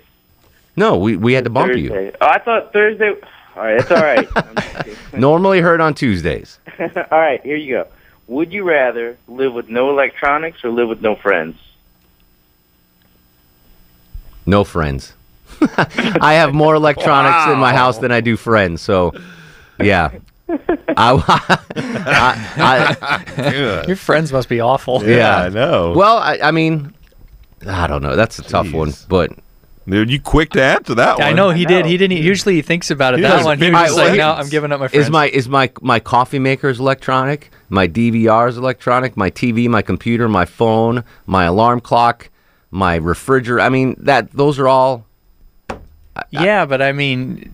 No, 0.76 0.98
we 0.98 1.18
we 1.18 1.34
had 1.34 1.44
to 1.44 1.50
bump 1.50 1.76
you. 1.76 1.94
Oh, 1.94 2.12
I 2.26 2.40
thought 2.40 2.72
Thursday. 2.72 3.14
All 3.56 3.64
right, 3.64 3.82
it's 3.82 3.92
all 3.92 4.02
right. 4.02 5.14
Normally 5.14 5.60
heard 5.60 5.82
on 5.82 5.94
Tuesdays. 5.94 6.60
all 6.80 7.20
right, 7.20 7.42
here 7.44 7.58
you 7.58 7.76
go. 7.76 7.88
Would 8.30 8.54
you 8.54 8.64
rather 8.64 9.18
live 9.28 9.54
with 9.54 9.70
no 9.70 9.90
electronics 9.90 10.64
or 10.64 10.70
live 10.70 10.88
with 10.88 11.02
no 11.02 11.16
friends? 11.16 11.58
No 14.46 14.64
friends. 14.64 15.14
I 15.62 16.34
have 16.34 16.54
more 16.54 16.76
electronics 16.76 17.52
in 17.52 17.58
my 17.58 17.74
house 17.74 17.98
than 17.98 18.12
I 18.12 18.22
do 18.22 18.38
friends. 18.38 18.84
So, 18.84 19.14
yeah. 19.80 20.12
I, 20.48 21.58
I, 22.58 22.98
I, 23.38 23.84
Your 23.88 23.96
friends 23.96 24.32
must 24.32 24.48
be 24.48 24.60
awful. 24.60 25.04
yeah, 25.04 25.38
I 25.38 25.50
know. 25.50 25.94
Well, 25.94 26.18
I, 26.18 26.40
I 26.44 26.52
mean, 26.52 26.94
I 27.66 27.88
don't 27.88 28.04
know. 28.04 28.16
That's 28.16 28.38
a 28.38 28.44
tough 28.44 28.72
one, 28.72 28.94
but 29.08 29.32
Dude, 29.90 30.12
you 30.12 30.22
quick 30.22 30.52
to 30.52 30.62
answer 30.62 30.96
that 30.96 31.18
one. 31.18 31.28
I 31.28 31.34
know 31.34 31.50
he 31.50 31.66
did. 31.66 31.86
He 31.86 31.98
didn't. 31.98 32.18
Usually 32.18 32.56
he 32.56 32.62
thinks 32.62 32.92
about 32.92 33.14
it. 33.14 33.18
He 33.18 33.24
that 33.24 33.44
one, 33.44 33.58
he 33.58 33.72
was 33.72 33.74
like, 33.74 33.88
decisions. 33.88 34.18
"No, 34.18 34.32
I'm 34.32 34.50
giving 34.50 34.72
up 34.72 34.80
my 34.80 34.88
friends." 34.88 35.08
is 35.08 35.12
my 35.12 35.28
is 35.30 35.50
my 35.50 35.72
my 35.82 36.00
coffee 36.00 36.40
maker 36.40 36.70
is 36.70 36.80
electronic? 36.80 37.52
My 37.70 37.88
DVR 37.88 38.50
is 38.50 38.58
electronic. 38.58 39.18
My 39.18 39.30
TV, 39.30 39.68
my 39.68 39.82
computer, 39.82 40.30
my 40.30 40.46
phone, 40.46 41.04
my 41.26 41.46
alarm 41.46 41.82
clock, 41.82 42.30
my 42.72 42.96
refrigerator. 42.96 43.62
I 43.62 43.70
mean, 43.70 43.96
that 44.00 44.32
those 44.32 44.60
are 44.60 44.68
all. 44.68 45.06
Yeah, 46.32 46.66
but 46.66 46.82
I 46.82 46.92
mean, 46.92 47.52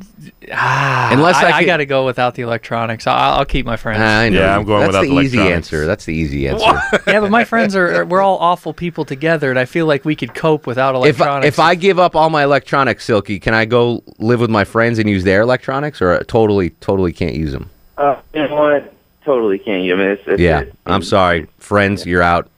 ah, 0.52 1.10
Unless 1.12 1.38
I 1.38 1.52
I, 1.52 1.60
could- 1.60 1.66
got 1.66 1.78
to 1.78 1.86
go 1.86 2.06
without 2.06 2.36
the 2.36 2.42
electronics. 2.44 3.08
I'll, 3.08 3.40
I'll 3.40 3.46
keep 3.46 3.66
my 3.66 3.78
friends. 3.78 4.02
I 4.02 4.30
know. 4.30 4.40
Yeah, 4.40 4.58
I'm 4.58 4.66
going 4.66 4.82
That's 4.82 4.88
without 4.90 5.02
the 5.04 5.16
the 5.16 5.22
easy 5.22 5.40
answer. 5.40 5.86
That's 5.86 6.06
the 6.06 6.14
easy 6.14 6.48
answer. 6.48 6.66
yeah, 7.08 7.20
but 7.20 7.32
my 7.32 7.44
friends 7.46 7.76
are, 7.76 8.02
are- 8.02 8.06
we're 8.06 8.22
all 8.22 8.38
awful 8.38 8.74
people 8.74 9.06
together, 9.06 9.50
and 9.50 9.58
I 9.58 9.66
feel 9.66 9.86
like 9.86 10.04
we 10.06 10.16
could 10.16 10.34
cope 10.36 10.68
without 10.68 10.96
If 10.96 11.18
electronics. 11.20 11.48
if 11.48 11.60
I 11.60 11.76
give 11.76 12.00
up 12.00 12.16
all 12.16 12.30
my 12.30 12.44
electronics, 12.44 13.06
Silky, 13.06 13.40
can 13.40 13.54
I 13.54 13.66
go 13.66 14.04
live 14.20 14.40
with 14.42 14.50
my 14.50 14.64
friends 14.66 15.00
and 15.00 15.10
use 15.10 15.24
their 15.24 15.42
electronics, 15.42 16.02
or 16.02 16.22
totally 16.26 16.72
totally 16.82 17.14
can't 17.14 17.36
use 17.36 17.52
them? 17.52 17.70
Uh, 17.98 18.18
you 18.34 18.48
know 18.48 18.56
what? 18.56 18.94
Totally 19.24 19.58
can't. 19.58 19.82
I 19.92 19.96
mean, 19.96 20.00
it's, 20.02 20.22
it's 20.28 20.40
Yeah, 20.42 20.60
it. 20.62 20.74
I'm 20.86 21.02
sorry, 21.02 21.48
friends, 21.58 22.06
you're 22.06 22.22
out. 22.22 22.50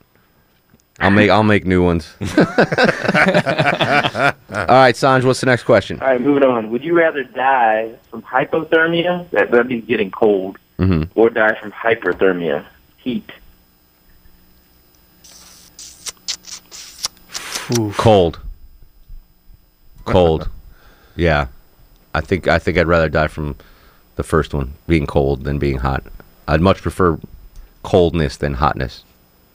I'll 1.00 1.10
make 1.10 1.30
I'll 1.30 1.44
make 1.44 1.64
new 1.64 1.84
ones. 1.84 2.12
all 2.20 2.26
right, 4.50 4.94
Sanj, 4.94 5.24
what's 5.24 5.40
the 5.40 5.46
next 5.46 5.62
question? 5.62 6.00
All 6.00 6.08
right, 6.08 6.20
moving 6.20 6.42
on. 6.42 6.70
Would 6.70 6.82
you 6.82 6.96
rather 6.96 7.22
die 7.22 7.94
from 8.10 8.22
hypothermia, 8.22 9.30
that 9.30 9.50
that 9.52 9.66
means 9.68 9.86
getting 9.86 10.10
cold, 10.10 10.58
hmm 10.76 11.04
or 11.14 11.30
die 11.30 11.54
from 11.60 11.70
hyperthermia, 11.72 12.64
heat? 12.96 13.30
Cold. 17.96 18.40
Cold. 20.04 20.48
yeah, 21.16 21.46
I 22.14 22.20
think 22.20 22.48
I 22.48 22.58
think 22.58 22.76
I'd 22.78 22.88
rather 22.88 23.08
die 23.08 23.28
from 23.28 23.56
the 24.16 24.24
first 24.24 24.52
one, 24.52 24.74
being 24.88 25.06
cold, 25.06 25.44
than 25.44 25.58
being 25.60 25.78
hot. 25.78 26.02
I'd 26.48 26.60
much 26.60 26.82
prefer 26.82 27.20
coldness 27.84 28.36
than 28.36 28.54
hotness. 28.54 29.04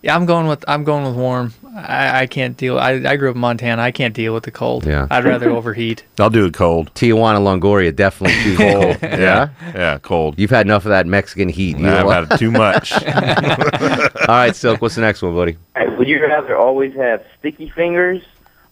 Yeah, 0.03 0.15
I'm 0.15 0.25
going 0.27 0.45
with 0.47 0.63
I'm 0.67 0.83
going 0.83 1.05
with 1.05 1.15
warm. 1.15 1.53
I, 1.75 2.21
I 2.21 2.27
can't 2.27 2.55
deal. 2.55 2.77
I, 2.77 2.91
I 2.91 3.15
grew 3.15 3.29
up 3.31 3.35
in 3.35 3.41
Montana. 3.41 3.81
I 3.81 3.89
can't 3.91 4.13
deal 4.13 4.31
with 4.35 4.43
the 4.43 4.51
cold. 4.51 4.85
Yeah. 4.85 5.07
I'd 5.09 5.23
rather 5.23 5.49
overheat. 5.49 6.03
I'll 6.19 6.29
do 6.29 6.45
it 6.45 6.53
cold. 6.53 6.93
Tijuana, 6.93 7.39
Longoria, 7.39 7.95
definitely 7.95 8.35
choose 8.43 8.57
cold. 8.59 8.97
yeah, 9.01 9.49
Yeah, 9.73 9.97
cold. 10.03 10.37
you've 10.37 10.51
had 10.51 10.67
enough 10.67 10.85
of 10.85 10.89
that 10.89 11.07
Mexican 11.07 11.49
heat. 11.49 11.79
Nah, 11.79 12.01
I've 12.01 12.05
want- 12.05 12.29
had 12.29 12.37
too 12.39 12.51
much. 12.51 12.91
All 13.07 14.35
right, 14.35 14.55
Silk, 14.55 14.81
what's 14.83 14.93
the 14.95 15.01
next 15.01 15.23
one, 15.23 15.33
buddy? 15.33 15.57
All 15.75 15.87
right, 15.87 15.97
would 15.97 16.07
you 16.07 16.21
rather 16.21 16.55
always 16.55 16.93
have 16.95 17.23
sticky 17.39 17.69
fingers 17.75 18.21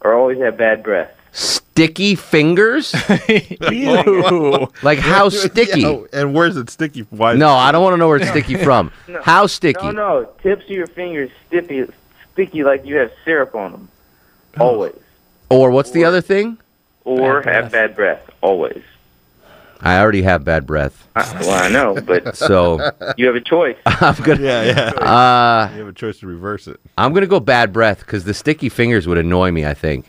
or 0.02 0.14
always 0.14 0.38
have 0.40 0.58
bad 0.58 0.84
breath? 0.84 1.10
Sticky 1.72 2.16
fingers? 2.16 2.94
Ew. 3.72 4.68
Like 4.84 5.00
how 5.00 5.30
sticky? 5.30 5.82
Yeah, 5.82 6.02
and 6.12 6.34
where's 6.34 6.58
it 6.58 6.70
sticky? 6.70 7.02
Why? 7.10 7.34
No, 7.34 7.50
I 7.50 7.72
don't 7.72 7.82
want 7.82 7.94
to 7.94 7.98
know 7.98 8.08
where 8.10 8.18
it's 8.18 8.30
sticky 8.30 8.56
from. 8.56 8.92
How 9.24 9.48
sticky? 9.48 9.86
No, 9.86 9.92
no. 9.92 10.30
Tips 10.44 10.66
of 10.66 10.70
your 10.70 10.88
fingers 10.88 11.32
sticky, 11.48 11.86
sticky 12.34 12.64
like 12.64 12.86
you 12.86 12.98
have 12.98 13.12
syrup 13.24 13.56
on 13.56 13.72
them. 13.72 13.90
Always. 14.60 14.96
Or 15.50 15.72
what's 15.72 15.92
the 15.92 16.04
other 16.04 16.20
thing? 16.20 16.58
Or 17.06 17.42
Bad 17.42 17.64
have 17.64 17.72
bad 17.72 17.96
breath. 17.96 18.30
Always. 18.42 18.84
I 19.84 20.00
already 20.00 20.22
have 20.22 20.44
bad 20.44 20.68
breath, 20.68 21.08
I, 21.16 21.40
well, 21.42 21.64
I 21.64 21.68
know, 21.70 22.00
but 22.00 22.36
so 22.36 22.92
you 23.18 23.26
have 23.26 23.36
a 23.36 23.42
choice. 23.42 23.78
I'm 23.88 24.14
gonna. 24.22 24.40
Yeah, 24.40 24.64
yeah. 24.64 24.90
Uh, 24.92 25.72
you 25.74 25.80
have 25.80 25.88
a 25.88 25.94
choice 25.94 26.20
to 26.20 26.28
reverse 26.28 26.68
it. 26.68 26.80
I'm 27.00 27.14
gonna 27.14 27.26
go 27.26 27.40
bad 27.40 27.74
breath 27.74 28.00
because 28.02 28.24
the 28.26 28.36
sticky 28.36 28.70
fingers 28.70 29.08
would 29.08 29.18
annoy 29.18 29.50
me. 29.52 29.66
I 29.66 29.74
think 29.74 30.06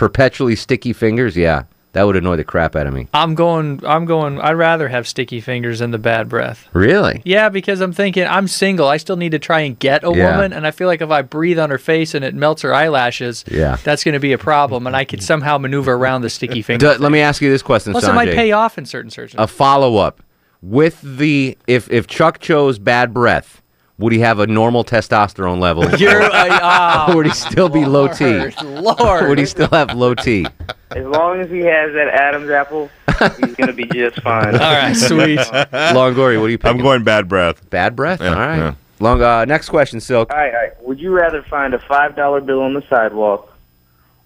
perpetually 0.00 0.56
sticky 0.56 0.94
fingers. 0.94 1.36
Yeah, 1.36 1.64
that 1.92 2.04
would 2.04 2.16
annoy 2.16 2.36
the 2.36 2.44
crap 2.44 2.74
out 2.74 2.86
of 2.86 2.94
me. 2.94 3.06
I'm 3.12 3.34
going. 3.34 3.82
I'm 3.86 4.06
going. 4.06 4.40
I'd 4.40 4.54
rather 4.54 4.88
have 4.88 5.06
sticky 5.06 5.42
fingers 5.42 5.80
than 5.80 5.90
the 5.90 5.98
bad 5.98 6.26
breath. 6.30 6.66
Really? 6.72 7.20
Yeah, 7.26 7.50
because 7.50 7.82
I'm 7.82 7.92
thinking 7.92 8.26
I'm 8.26 8.48
single. 8.48 8.88
I 8.88 8.96
still 8.96 9.16
need 9.16 9.32
to 9.32 9.38
try 9.38 9.60
and 9.60 9.78
get 9.78 10.02
a 10.02 10.10
Yeah. 10.10 10.32
woman, 10.32 10.54
and 10.54 10.66
I 10.66 10.70
feel 10.70 10.86
like 10.88 11.02
if 11.02 11.10
I 11.10 11.20
breathe 11.20 11.58
on 11.58 11.68
her 11.68 11.76
face 11.78 12.14
and 12.14 12.24
it 12.24 12.34
melts 12.34 12.62
her 12.62 12.72
eyelashes, 12.74 13.44
Yeah. 13.46 13.76
that's 13.84 14.02
going 14.02 14.14
to 14.14 14.20
be 14.20 14.32
a 14.32 14.38
problem. 14.38 14.86
And 14.86 14.96
I 14.96 15.04
could 15.04 15.22
somehow 15.22 15.58
maneuver 15.58 15.92
around 15.92 16.22
the 16.22 16.30
sticky 16.30 16.62
fingers. 16.68 16.98
let 16.98 17.12
me 17.12 17.20
ask 17.20 17.42
you 17.42 17.50
this 17.50 17.62
question, 17.62 17.92
Plus, 17.92 18.04
it 18.08 18.14
might 18.14 18.30
pay 18.34 18.52
off 18.52 18.78
in 18.78 18.86
certain 18.86 19.10
searches. 19.10 19.36
a 19.38 19.46
follow 19.46 19.98
up 19.98 20.22
with 20.62 21.00
the 21.02 21.58
if 21.66 21.90
if 21.90 22.06
Chuck 22.06 22.38
chose 22.38 22.78
bad 22.78 23.12
breath, 23.12 23.60
would 24.00 24.12
he 24.14 24.18
have 24.20 24.38
a 24.38 24.46
normal 24.46 24.82
testosterone 24.82 25.60
level? 25.60 25.88
You're, 25.98 26.22
uh, 26.22 27.06
or 27.10 27.16
would 27.16 27.26
he 27.26 27.32
still 27.32 27.68
be 27.68 27.84
low 27.84 28.08
T? 28.08 28.24
Lord, 28.24 28.98
Lord. 28.98 29.28
Would 29.28 29.38
he 29.38 29.46
still 29.46 29.68
have 29.68 29.94
low 29.94 30.14
T? 30.14 30.46
As 30.90 31.04
long 31.04 31.38
as 31.40 31.50
he 31.50 31.60
has 31.60 31.92
that 31.92 32.08
Adam's 32.08 32.50
apple, 32.50 32.90
he's 33.38 33.54
gonna 33.54 33.72
be 33.74 33.84
just 33.86 34.20
fine. 34.22 34.54
All 34.60 34.60
right, 34.60 34.94
sweet. 34.94 35.38
Longoria, 35.38 36.40
what 36.40 36.46
do 36.46 36.52
you 36.52 36.58
pick? 36.58 36.70
I'm 36.70 36.78
going 36.78 37.04
bad 37.04 37.28
breath. 37.28 37.68
Bad 37.70 37.94
breath. 37.94 38.20
Yeah, 38.20 38.30
all 38.30 38.34
right. 38.34 38.56
yeah. 38.56 38.74
Long. 38.98 39.22
Uh, 39.22 39.44
next 39.44 39.68
question, 39.68 40.00
Silk. 40.00 40.30
All 40.30 40.36
right, 40.36 40.52
all 40.52 40.60
right. 40.60 40.82
Would 40.82 40.98
you 40.98 41.12
rather 41.12 41.42
find 41.42 41.74
a 41.74 41.78
five 41.78 42.16
dollar 42.16 42.40
bill 42.40 42.62
on 42.62 42.74
the 42.74 42.82
sidewalk, 42.88 43.54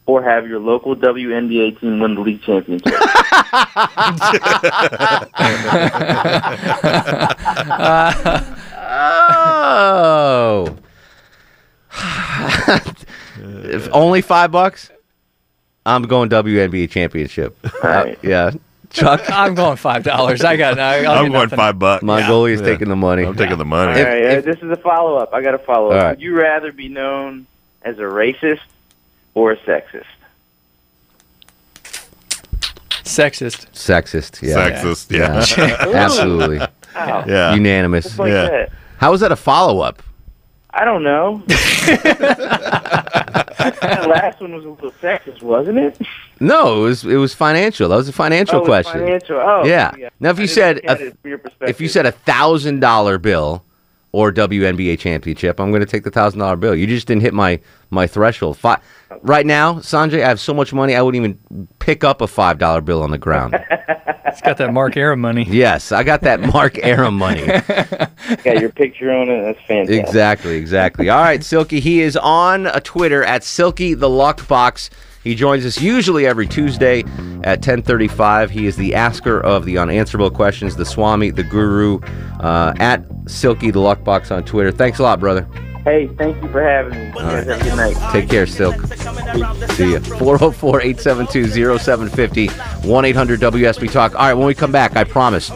or 0.07 0.23
have 0.23 0.47
your 0.47 0.61
local 0.61 0.97
WNBA 0.97 1.81
team 1.81 1.99
win 2.01 2.15
the 2.15 2.21
league 2.23 2.43
championship? 2.43 2.95
Oh, 8.97 10.77
if 13.65 13.89
only 13.93 14.23
five 14.23 14.51
bucks, 14.53 14.91
I'm 15.85 16.03
going 16.03 16.29
WNBA 16.31 16.89
championship. 16.91 17.57
Uh, 17.83 18.15
yeah. 18.23 18.53
Chuck? 18.91 19.23
I'm 19.29 19.55
going 19.57 19.77
five 19.77 20.05
dollars. 20.05 20.43
I 20.45 20.57
got. 20.57 20.79
I, 20.79 21.05
I'll 21.05 21.25
I'm 21.25 21.33
going 21.33 21.45
nothing. 21.45 21.57
five 21.57 21.79
bucks. 21.79 22.03
Mongolia's 22.05 22.61
Yeah. 22.61 22.67
taking 22.69 22.89
the 22.89 22.97
money. 22.97 23.25
I'm 23.25 23.35
taking 23.37 23.59
the 23.59 23.65
money. 23.65 24.01
All 24.01 24.07
right, 24.07 24.39
uh, 24.39 24.41
this 24.41 24.59
is 24.59 24.71
a 24.71 24.77
follow 24.77 25.17
up. 25.17 25.35
I 25.35 25.43
got 25.43 25.55
a 25.55 25.59
follow 25.59 25.89
up. 25.91 25.93
All 25.97 25.99
right. 26.03 26.11
Would 26.11 26.23
you 26.23 26.37
rather 26.37 26.71
be 26.73 26.89
known 26.89 27.47
as 27.83 27.99
a 27.99 28.03
racist 28.03 28.61
or 29.35 29.51
a 29.53 29.57
sexist? 29.59 30.05
Sexist. 33.03 33.67
Sexist, 33.73 34.41
yeah. 34.43 34.71
Sexist, 34.71 35.11
yeah. 35.11 35.87
Absolutely. 36.05 36.59
Wow. 36.59 37.25
Yeah. 37.27 37.55
Unanimous. 37.55 38.05
Just 38.05 38.19
like 38.19 38.33
that. 38.33 38.73
How 38.99 39.11
was 39.11 39.21
that 39.21 39.33
a 39.33 39.37
follow 39.37 39.81
up? 39.81 40.03
I 40.71 40.85
don't 40.85 41.03
know. 41.05 41.43
that 41.47 42.05
last 44.09 44.41
one 44.41 44.55
was 44.55 44.65
a 44.65 44.69
little 44.71 44.91
sexist, 44.93 45.43
wasn't 45.43 45.79
it? 45.79 45.99
No, 46.41 46.83
it 46.83 46.87
was 46.89 47.05
it 47.05 47.17
was 47.17 47.33
financial. 47.35 47.89
That 47.89 47.97
was 47.97 48.09
a 48.09 48.13
financial 48.13 48.61
Oh, 48.61 48.65
question. 48.65 49.01
financial. 49.01 49.37
Oh, 49.37 49.63
yeah. 49.65 49.95
yeah. 49.97 50.09
Now, 50.21 50.31
if 50.31 50.39
I 50.39 50.43
you 50.43 50.47
said 50.49 50.79
a- 50.85 51.13
if 51.61 51.81
you 51.81 51.89
said 51.89 52.07
a 52.07 52.13
thousand 52.13 52.81
dollar 52.81 53.19
bill 53.19 53.65
or 54.15 54.33
WNBA 54.33 54.97
championship, 54.97 55.59
I'm 55.59 55.71
going 55.71 55.81
to 55.81 55.87
take 55.87 56.05
the 56.05 56.11
thousand 56.11 56.39
dollar 56.39 56.55
bill. 56.55 56.75
You 56.75 56.87
just 56.87 57.09
didn't 57.09 57.23
hit 57.23 57.35
my 57.35 57.59
my 57.91 58.07
threshold. 58.07 58.57
Fi- 58.57 58.81
right 59.23 59.45
now, 59.45 59.75
Sanjay, 59.75 60.23
I 60.23 60.29
have 60.29 60.39
so 60.39 60.55
much 60.55 60.73
money 60.73 60.95
I 60.95 61.03
wouldn't 61.03 61.25
even 61.25 61.67
pick 61.81 62.05
up 62.05 62.21
a 62.21 62.29
five 62.29 62.59
dollar 62.59 62.81
bill 62.81 63.03
on 63.03 63.11
the 63.11 63.19
ground. 63.19 63.59
It's 64.27 64.41
got 64.41 64.57
that 64.57 64.73
Mark 64.73 64.97
Arum 64.97 65.21
money. 65.21 65.45
yes, 65.49 65.93
I 65.93 66.03
got 66.03 66.23
that 66.23 66.41
Mark 66.41 66.77
Arum 66.83 67.17
money. 67.17 67.47
got 68.43 68.61
your 68.61 68.71
picture 68.73 69.13
on 69.13 69.29
it. 69.29 69.43
That's 69.43 69.65
fantastic. 69.65 70.01
Exactly, 70.05 70.57
exactly. 70.57 71.09
All 71.09 71.23
right, 71.23 71.45
Silky. 71.45 71.79
He 71.79 72.01
is 72.01 72.17
on 72.17 72.67
a 72.67 72.81
Twitter 72.81 73.23
at 73.23 73.45
Silky 73.45 73.95
the 73.95 74.11
Luck 74.11 74.49
Box. 74.49 74.91
He 75.23 75.37
joins 75.37 75.65
us 75.65 75.81
usually 75.81 76.27
every 76.27 76.49
Tuesday 76.49 77.05
at 77.45 77.63
10:35. 77.63 78.51
He 78.51 78.67
is 78.67 78.75
the 78.77 78.95
asker 78.97 79.41
of 79.41 79.67
the 79.67 79.79
unanswerable 79.79 80.31
questions, 80.31 80.75
the 80.75 80.85
Swami, 80.85 81.31
the 81.31 81.45
Guru, 81.45 82.01
uh, 82.41 82.75
at 82.81 83.05
Silky 83.27 83.71
the 83.71 83.81
Luck 83.81 84.05
Box 84.05 84.31
on 84.31 84.45
Twitter. 84.45 84.71
Thanks 84.71 84.99
a 84.99 85.03
lot, 85.03 85.21
brother. 85.21 85.47
Hey, 85.85 86.07
thank 86.17 86.43
you 86.43 86.49
for 86.51 86.63
having 86.63 86.99
me. 86.99 87.07
You 87.09 87.13
guys 87.13 87.47
have 87.47 87.61
a 87.61 87.65
good 87.65 87.77
night. 87.77 88.13
Take 88.13 88.29
care, 88.31 88.47
Silk. 88.47 88.75
See 89.73 89.93
ya. 89.93 90.01
404 90.01 90.81
872 90.81 91.79
0750 91.79 92.49
1 92.89 93.05
800 93.05 93.41
WSB 93.41 93.93
Talk. 93.93 94.15
All 94.15 94.21
right, 94.21 94.35
when 94.35 94.47
we 94.47 94.55
come 94.55 94.73
back, 94.73 94.97
I 94.97 95.05
promise, 95.05 95.51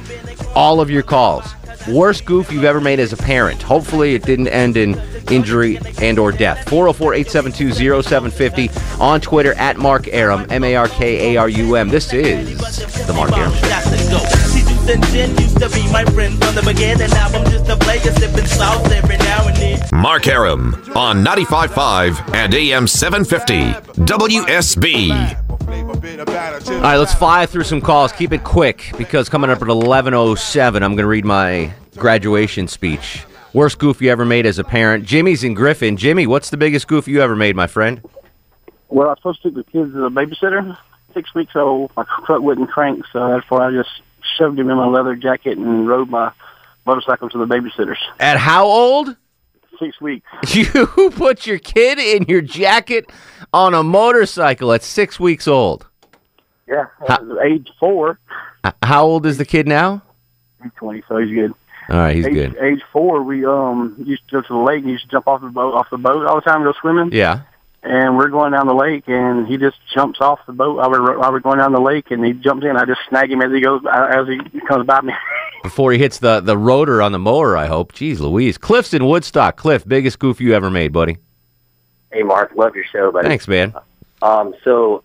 all 0.54 0.80
of 0.80 0.90
your 0.90 1.02
calls. 1.02 1.54
Worst 1.88 2.26
goof 2.26 2.52
you've 2.52 2.64
ever 2.64 2.80
made 2.80 3.00
as 3.00 3.14
a 3.14 3.16
parent. 3.16 3.62
Hopefully, 3.62 4.14
it 4.14 4.22
didn't 4.22 4.48
end 4.48 4.76
in 4.76 5.00
injury 5.30 5.78
and 6.02 6.18
or 6.18 6.32
death. 6.32 6.68
404 6.68 7.14
872 7.14 8.02
0750 8.02 8.70
on 9.00 9.22
Twitter 9.22 9.54
at 9.54 9.78
Mark 9.78 10.08
Arum, 10.08 10.46
M 10.50 10.64
A 10.64 10.76
R 10.76 10.88
K 10.88 11.34
A 11.34 11.40
R 11.40 11.48
U 11.48 11.76
M. 11.76 11.88
This 11.88 12.12
is 12.12 13.06
The 13.06 13.14
Mark 13.14 13.32
Arum 13.32 13.52
Show. 13.54 14.37
See, 14.88 14.94
juice 14.94 15.04
and 15.04 15.04
gin 15.12 15.30
used 15.30 15.58
to 15.60 15.68
be 15.70 15.92
my 15.92 16.04
friend 16.04 16.42
from 16.42 16.54
the 16.54 16.62
beginning. 16.62 17.10
Now 17.10 17.26
I'm 17.28 17.44
just 17.50 17.68
a 17.68 17.76
player 17.76 18.00
sipping 18.00 18.46
sauce 18.46 18.90
every 18.90 19.18
now 19.18 19.46
and 19.46 19.56
then. 19.56 19.80
Mark 19.92 20.26
Arum 20.26 20.74
on 20.94 21.22
95.5 21.24 22.34
and 22.34 22.54
AM 22.54 22.86
750 22.86 23.72
WSB. 24.04 25.36
All 26.70 26.80
right, 26.80 26.96
let's 26.96 27.14
fly 27.14 27.46
through 27.46 27.64
some 27.64 27.80
calls. 27.80 28.12
Keep 28.12 28.32
it 28.32 28.44
quick 28.44 28.92
because 28.96 29.28
coming 29.28 29.50
up 29.50 29.60
at 29.60 29.68
11:07, 29.68 30.76
I'm 30.76 30.80
going 30.80 30.98
to 30.98 31.06
read 31.06 31.24
my 31.24 31.72
graduation 31.96 32.68
speech. 32.68 33.24
Worst 33.52 33.78
goof 33.78 34.00
you 34.00 34.10
ever 34.10 34.24
made 34.24 34.46
as 34.46 34.58
a 34.58 34.64
parent. 34.64 35.04
Jimmy's 35.04 35.44
in 35.44 35.54
Griffin. 35.54 35.96
Jimmy, 35.96 36.26
what's 36.26 36.50
the 36.50 36.56
biggest 36.56 36.86
goof 36.86 37.08
you 37.08 37.20
ever 37.20 37.36
made, 37.36 37.56
my 37.56 37.66
friend? 37.66 38.00
Well, 38.88 39.08
I 39.08 39.10
was 39.10 39.18
supposed 39.18 39.42
to 39.42 39.50
take 39.50 39.56
the 39.56 39.64
kids 39.64 39.92
to 39.92 40.00
the 40.00 40.10
babysitter. 40.10 40.76
Six 41.12 41.34
weeks 41.34 41.56
old, 41.56 41.90
my 41.96 42.04
truck 42.26 42.42
wouldn't 42.42 42.70
crank, 42.70 43.04
so 43.12 43.28
therefore 43.28 43.62
I 43.62 43.72
just 43.72 43.90
shoved 44.38 44.58
him 44.58 44.70
in 44.70 44.76
my 44.76 44.86
leather 44.86 45.16
jacket 45.16 45.58
and 45.58 45.86
rode 45.88 46.08
my 46.08 46.32
motorcycle 46.86 47.28
to 47.30 47.38
the 47.38 47.44
babysitters. 47.46 47.98
At 48.18 48.38
how 48.38 48.64
old? 48.66 49.16
Six 49.78 50.00
weeks. 50.00 50.26
You 50.54 51.10
put 51.10 51.46
your 51.46 51.58
kid 51.58 51.98
in 51.98 52.24
your 52.24 52.40
jacket 52.40 53.10
on 53.52 53.74
a 53.74 53.82
motorcycle 53.82 54.72
at 54.72 54.82
six 54.82 55.20
weeks 55.20 55.46
old. 55.46 55.86
Yeah, 56.66 56.86
age 57.42 57.68
four. 57.78 58.18
How 58.82 59.04
old 59.04 59.24
is 59.24 59.38
the 59.38 59.44
kid 59.44 59.66
now? 59.66 60.02
He's 60.62 60.72
twenty, 60.76 61.02
so 61.08 61.16
he's 61.18 61.34
good. 61.34 61.52
All 61.88 61.96
right, 61.96 62.14
he's 62.14 62.26
age, 62.26 62.34
good. 62.34 62.56
Age 62.58 62.82
four, 62.92 63.22
we 63.22 63.46
um 63.46 63.94
used 64.04 64.22
to 64.28 64.36
go 64.36 64.42
to 64.42 64.48
the 64.48 64.58
lake. 64.58 64.82
and 64.82 64.90
used 64.90 65.04
to 65.04 65.10
jump 65.10 65.26
off 65.28 65.40
the 65.40 65.48
boat, 65.48 65.74
off 65.74 65.86
the 65.90 65.96
boat 65.96 66.26
all 66.26 66.34
the 66.36 66.40
time, 66.42 66.62
and 66.62 66.64
go 66.64 66.74
swimming. 66.80 67.10
Yeah. 67.12 67.42
And 67.82 68.16
we're 68.16 68.28
going 68.28 68.52
down 68.52 68.66
the 68.66 68.74
lake, 68.74 69.04
and 69.06 69.46
he 69.46 69.56
just 69.56 69.76
jumps 69.94 70.20
off 70.20 70.40
the 70.46 70.52
boat. 70.52 70.80
I 70.80 70.88
we're, 70.88 71.18
while 71.18 71.30
we're 71.30 71.40
going 71.40 71.58
down 71.58 71.72
the 71.72 71.80
lake, 71.80 72.10
and 72.10 72.24
he 72.24 72.32
jumps 72.32 72.64
in. 72.64 72.76
I 72.76 72.84
just 72.84 73.00
snag 73.08 73.30
him 73.30 73.40
as 73.40 73.52
he 73.52 73.60
goes, 73.60 73.82
as 73.90 74.26
he 74.26 74.60
comes 74.66 74.84
by 74.86 75.00
me. 75.00 75.12
Before 75.62 75.92
he 75.92 75.98
hits 75.98 76.18
the, 76.18 76.40
the 76.40 76.58
rotor 76.58 77.00
on 77.00 77.12
the 77.12 77.18
mower, 77.18 77.56
I 77.56 77.66
hope. 77.66 77.92
Jeez 77.92 78.18
Louise. 78.18 78.58
Cliff's 78.58 78.94
in 78.94 79.06
Woodstock. 79.06 79.56
Cliff, 79.56 79.86
biggest 79.86 80.18
goof 80.18 80.40
you 80.40 80.54
ever 80.54 80.70
made, 80.70 80.92
buddy. 80.92 81.18
Hey, 82.12 82.22
Mark, 82.22 82.52
love 82.56 82.74
your 82.74 82.84
show, 82.84 83.12
buddy. 83.12 83.28
Thanks, 83.28 83.46
man. 83.46 83.74
Um, 84.22 84.54
so 84.64 85.04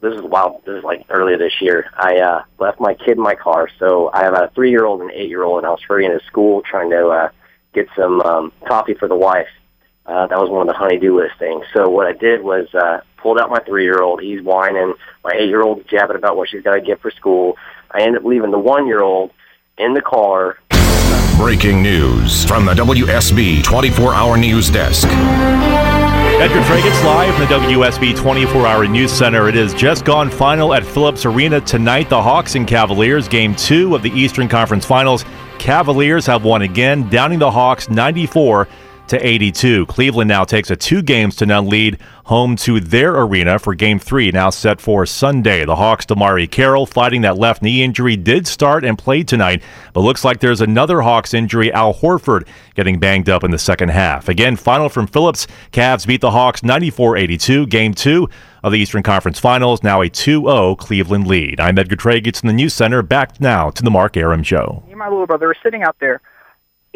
this 0.00 0.14
is 0.14 0.22
wild. 0.22 0.64
This 0.64 0.78
is 0.78 0.84
like 0.84 1.04
earlier 1.08 1.38
this 1.38 1.60
year. 1.60 1.90
I 1.96 2.18
uh, 2.18 2.42
left 2.58 2.80
my 2.80 2.94
kid 2.94 3.16
in 3.16 3.22
my 3.22 3.34
car. 3.34 3.68
So 3.78 4.10
I 4.12 4.24
have 4.24 4.34
a 4.34 4.50
three-year-old 4.54 5.00
and 5.00 5.10
an 5.10 5.16
eight-year-old, 5.16 5.58
and 5.58 5.66
I 5.66 5.70
was 5.70 5.80
hurrying 5.86 6.16
to 6.16 6.24
school 6.26 6.62
trying 6.62 6.90
to 6.90 7.08
uh, 7.08 7.28
get 7.72 7.88
some 7.96 8.20
um, 8.20 8.52
coffee 8.66 8.94
for 8.94 9.08
the 9.08 9.16
wife. 9.16 9.48
Uh, 10.06 10.26
that 10.26 10.38
was 10.38 10.48
one 10.48 10.62
of 10.62 10.66
the 10.66 10.78
honey-do 10.78 11.18
list 11.18 11.38
things. 11.38 11.64
So 11.74 11.88
what 11.88 12.06
I 12.06 12.12
did 12.12 12.42
was 12.42 12.72
uh, 12.74 13.00
pulled 13.16 13.38
out 13.40 13.50
my 13.50 13.58
three-year-old. 13.60 14.22
He's 14.22 14.40
whining. 14.42 14.94
My 15.24 15.32
eight-year-old 15.34 15.88
jabbing 15.88 16.16
about 16.16 16.36
what 16.36 16.48
she's 16.48 16.62
got 16.62 16.74
to 16.74 16.80
get 16.80 17.00
for 17.00 17.10
school. 17.10 17.56
I 17.90 18.02
ended 18.02 18.22
up 18.22 18.24
leaving 18.24 18.50
the 18.52 18.58
one-year-old 18.58 19.32
in 19.78 19.94
the 19.94 20.00
car 20.00 20.58
Breaking 21.36 21.82
news 21.82 22.46
from 22.46 22.64
the 22.64 22.72
WSB 22.72 23.62
24 23.62 24.14
hour 24.14 24.38
news 24.38 24.70
desk. 24.70 25.06
Edgar 25.06 26.60
Tragus 26.60 27.04
live 27.04 27.34
from 27.34 27.46
the 27.46 27.68
WSB 27.74 28.16
24 28.16 28.66
hour 28.66 28.88
news 28.88 29.12
center. 29.12 29.46
It 29.46 29.54
is 29.54 29.74
just 29.74 30.06
gone 30.06 30.30
final 30.30 30.72
at 30.72 30.82
Philips 30.82 31.26
Arena 31.26 31.60
tonight. 31.60 32.08
The 32.08 32.22
Hawks 32.22 32.54
and 32.54 32.66
Cavaliers, 32.66 33.28
game 33.28 33.54
two 33.54 33.94
of 33.94 34.02
the 34.02 34.10
Eastern 34.12 34.48
Conference 34.48 34.86
Finals. 34.86 35.26
Cavaliers 35.58 36.24
have 36.24 36.42
won 36.42 36.62
again, 36.62 37.06
downing 37.10 37.38
the 37.38 37.50
Hawks 37.50 37.90
94 37.90 38.66
to 39.08 39.26
82. 39.26 39.86
Cleveland 39.86 40.28
now 40.28 40.44
takes 40.44 40.70
a 40.70 40.76
two 40.76 41.02
games 41.02 41.36
to 41.36 41.46
none 41.46 41.68
lead 41.68 41.98
home 42.24 42.56
to 42.56 42.80
their 42.80 43.16
arena 43.20 43.58
for 43.58 43.74
game 43.74 44.00
three, 44.00 44.32
now 44.32 44.50
set 44.50 44.80
for 44.80 45.06
Sunday. 45.06 45.64
The 45.64 45.76
Hawks' 45.76 46.06
DeMarre 46.06 46.50
Carroll 46.50 46.86
fighting 46.86 47.22
that 47.22 47.38
left 47.38 47.62
knee 47.62 47.84
injury 47.84 48.16
did 48.16 48.48
start 48.48 48.84
and 48.84 48.98
played 48.98 49.28
tonight, 49.28 49.62
but 49.92 50.00
looks 50.00 50.24
like 50.24 50.40
there's 50.40 50.60
another 50.60 51.02
Hawks 51.02 51.34
injury, 51.34 51.72
Al 51.72 51.94
Horford, 51.94 52.48
getting 52.74 52.98
banged 52.98 53.28
up 53.28 53.44
in 53.44 53.52
the 53.52 53.58
second 53.58 53.90
half. 53.90 54.28
Again, 54.28 54.56
final 54.56 54.88
from 54.88 55.06
Philips. 55.06 55.46
Cavs 55.72 56.06
beat 56.06 56.20
the 56.20 56.32
Hawks 56.32 56.64
94 56.64 57.16
82. 57.16 57.66
Game 57.66 57.94
two 57.94 58.28
of 58.64 58.72
the 58.72 58.78
Eastern 58.78 59.04
Conference 59.04 59.38
Finals, 59.38 59.84
now 59.84 60.00
a 60.00 60.08
2 60.08 60.42
0 60.42 60.74
Cleveland 60.74 61.28
lead. 61.28 61.60
I'm 61.60 61.78
Edgar 61.78 61.94
Tragus 61.94 62.42
in 62.42 62.48
the 62.48 62.52
News 62.52 62.74
Center. 62.74 63.02
Back 63.02 63.40
now 63.40 63.70
to 63.70 63.82
the 63.84 63.90
Mark 63.90 64.16
Arum 64.16 64.42
Show. 64.42 64.82
And 64.88 64.98
my 64.98 65.08
little 65.08 65.26
brother 65.26 65.50
are 65.50 65.56
sitting 65.62 65.84
out 65.84 65.96
there. 66.00 66.20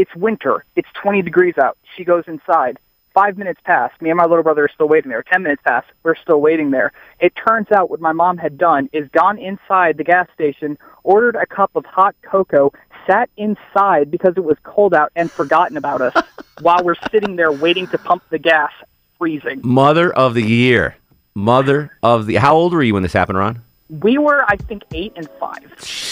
It's 0.00 0.16
winter. 0.16 0.64
It's 0.76 0.88
20 0.94 1.20
degrees 1.20 1.58
out. 1.58 1.76
She 1.94 2.04
goes 2.04 2.24
inside. 2.26 2.78
Five 3.12 3.36
minutes 3.36 3.60
pass. 3.64 3.92
Me 4.00 4.08
and 4.08 4.16
my 4.16 4.24
little 4.24 4.42
brother 4.42 4.64
are 4.64 4.68
still 4.70 4.88
waiting 4.88 5.10
there. 5.10 5.22
Ten 5.22 5.42
minutes 5.42 5.60
pass. 5.62 5.84
We're 6.02 6.14
still 6.14 6.40
waiting 6.40 6.70
there. 6.70 6.92
It 7.18 7.34
turns 7.36 7.70
out 7.70 7.90
what 7.90 8.00
my 8.00 8.12
mom 8.12 8.38
had 8.38 8.56
done 8.56 8.88
is 8.94 9.10
gone 9.10 9.36
inside 9.36 9.98
the 9.98 10.04
gas 10.04 10.26
station, 10.32 10.78
ordered 11.02 11.36
a 11.36 11.44
cup 11.44 11.72
of 11.74 11.84
hot 11.84 12.14
cocoa, 12.22 12.72
sat 13.06 13.28
inside 13.36 14.10
because 14.10 14.38
it 14.38 14.44
was 14.44 14.56
cold 14.62 14.94
out, 14.94 15.12
and 15.16 15.30
forgotten 15.30 15.76
about 15.76 16.00
us 16.00 16.14
while 16.62 16.82
we're 16.82 16.94
sitting 17.12 17.36
there 17.36 17.52
waiting 17.52 17.86
to 17.88 17.98
pump 17.98 18.22
the 18.30 18.38
gas, 18.38 18.72
freezing. 19.18 19.60
Mother 19.62 20.10
of 20.14 20.32
the 20.32 20.42
year. 20.42 20.96
Mother 21.34 21.90
of 22.02 22.24
the. 22.24 22.36
How 22.36 22.54
old 22.54 22.72
were 22.72 22.82
you 22.82 22.94
when 22.94 23.02
this 23.02 23.12
happened, 23.12 23.36
Ron? 23.36 23.60
We 23.90 24.16
were, 24.16 24.46
I 24.48 24.56
think, 24.56 24.82
eight 24.94 25.12
and 25.16 25.28
five. 25.38 25.70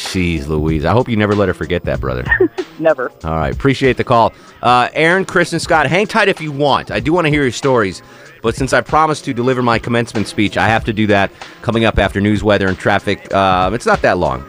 Jeez 0.09 0.49
Louise. 0.49 0.87
I 0.87 0.93
hope 0.93 1.07
you 1.09 1.17
never 1.17 1.35
let 1.35 1.49
her 1.49 1.55
forget 1.55 1.85
that, 1.85 2.01
brother. 2.01 2.25
Never. 2.79 3.13
All 3.25 3.35
right. 3.35 3.53
Appreciate 3.55 3.99
the 3.99 4.05
call. 4.05 4.33
Uh, 4.63 4.89
Aaron, 4.95 5.27
Chris, 5.27 5.53
and 5.53 5.61
Scott, 5.61 5.87
hang 5.87 6.07
tight 6.07 6.29
if 6.29 6.41
you 6.41 6.51
want. 6.51 6.91
I 6.91 6.99
do 6.99 7.13
want 7.13 7.27
to 7.27 7.31
hear 7.31 7.43
your 7.43 7.53
stories. 7.53 8.01
But 8.41 8.57
since 8.57 8.73
I 8.73 8.81
promised 8.81 9.27
to 9.27 9.35
deliver 9.35 9.63
my 9.63 9.79
commencement 9.79 10.27
speech, 10.27 10.57
I 10.57 10.67
have 10.69 10.85
to 10.87 10.95
do 10.95 11.07
that 11.09 11.31
coming 11.61 11.85
up 11.85 11.99
after 11.99 12.21
news, 12.23 12.43
weather, 12.43 12.69
and 12.69 12.79
traffic. 12.79 13.33
Uh, 13.35 13.71
it's 13.75 13.85
not 13.85 14.01
that 14.03 14.17
long. 14.17 14.45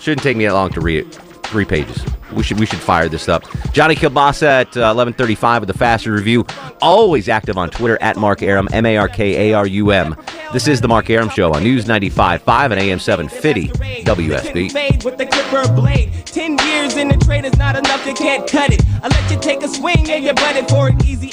Shouldn't 0.00 0.22
take 0.22 0.36
me 0.36 0.46
that 0.46 0.54
long 0.54 0.70
to 0.72 0.80
read 0.80 1.06
it. 1.06 1.14
Three 1.44 1.64
pages. 1.64 2.02
We 2.32 2.42
should 2.42 2.58
we 2.58 2.66
should 2.66 2.78
fire 2.80 3.08
this 3.08 3.28
up. 3.28 3.44
Johnny 3.72 3.94
Kilbasa 3.94 4.46
at 4.46 4.76
uh, 4.76 4.92
11:35 4.94 5.60
with 5.60 5.68
the 5.68 5.78
Faster 5.78 6.12
review. 6.12 6.44
Always 6.80 7.28
active 7.28 7.56
on 7.56 7.70
Twitter 7.70 7.98
at 8.00 8.16
Mark 8.16 8.42
Arum, 8.42 8.68
M 8.72 8.86
A 8.86 8.96
R 8.96 9.08
K 9.08 9.50
A 9.50 9.54
R 9.54 9.66
U 9.66 9.90
M. 9.90 10.16
This 10.52 10.68
is 10.68 10.80
the 10.80 10.88
Mark 10.88 11.08
Arum 11.10 11.28
Show 11.28 11.52
on 11.52 11.62
News 11.62 11.84
95.5 11.86 12.70
and 12.70 12.80
AM 12.80 12.98
750 12.98 13.68
WSB. 14.04 15.04
With 15.04 15.18
the 15.18 15.26
clipper 15.26 15.72
blade. 15.74 16.12
Ten 16.26 16.58
years 16.58 16.96
in 16.96 17.08
the 17.08 17.16
trade 17.16 17.44
is 17.44 17.56
not 17.56 17.76
enough, 17.76 18.06
you 18.06 18.14
can't 18.14 18.48
cut 18.48 18.72
it. 18.72 18.82
I 19.02 19.08
let 19.08 19.30
you 19.30 19.38
take 19.40 19.62
a 19.62 19.68
swing 19.68 20.10
and 20.10 20.24
you 20.24 20.34
butted 20.34 20.68
for 20.68 20.88
an 20.88 21.04
easy. 21.04 21.32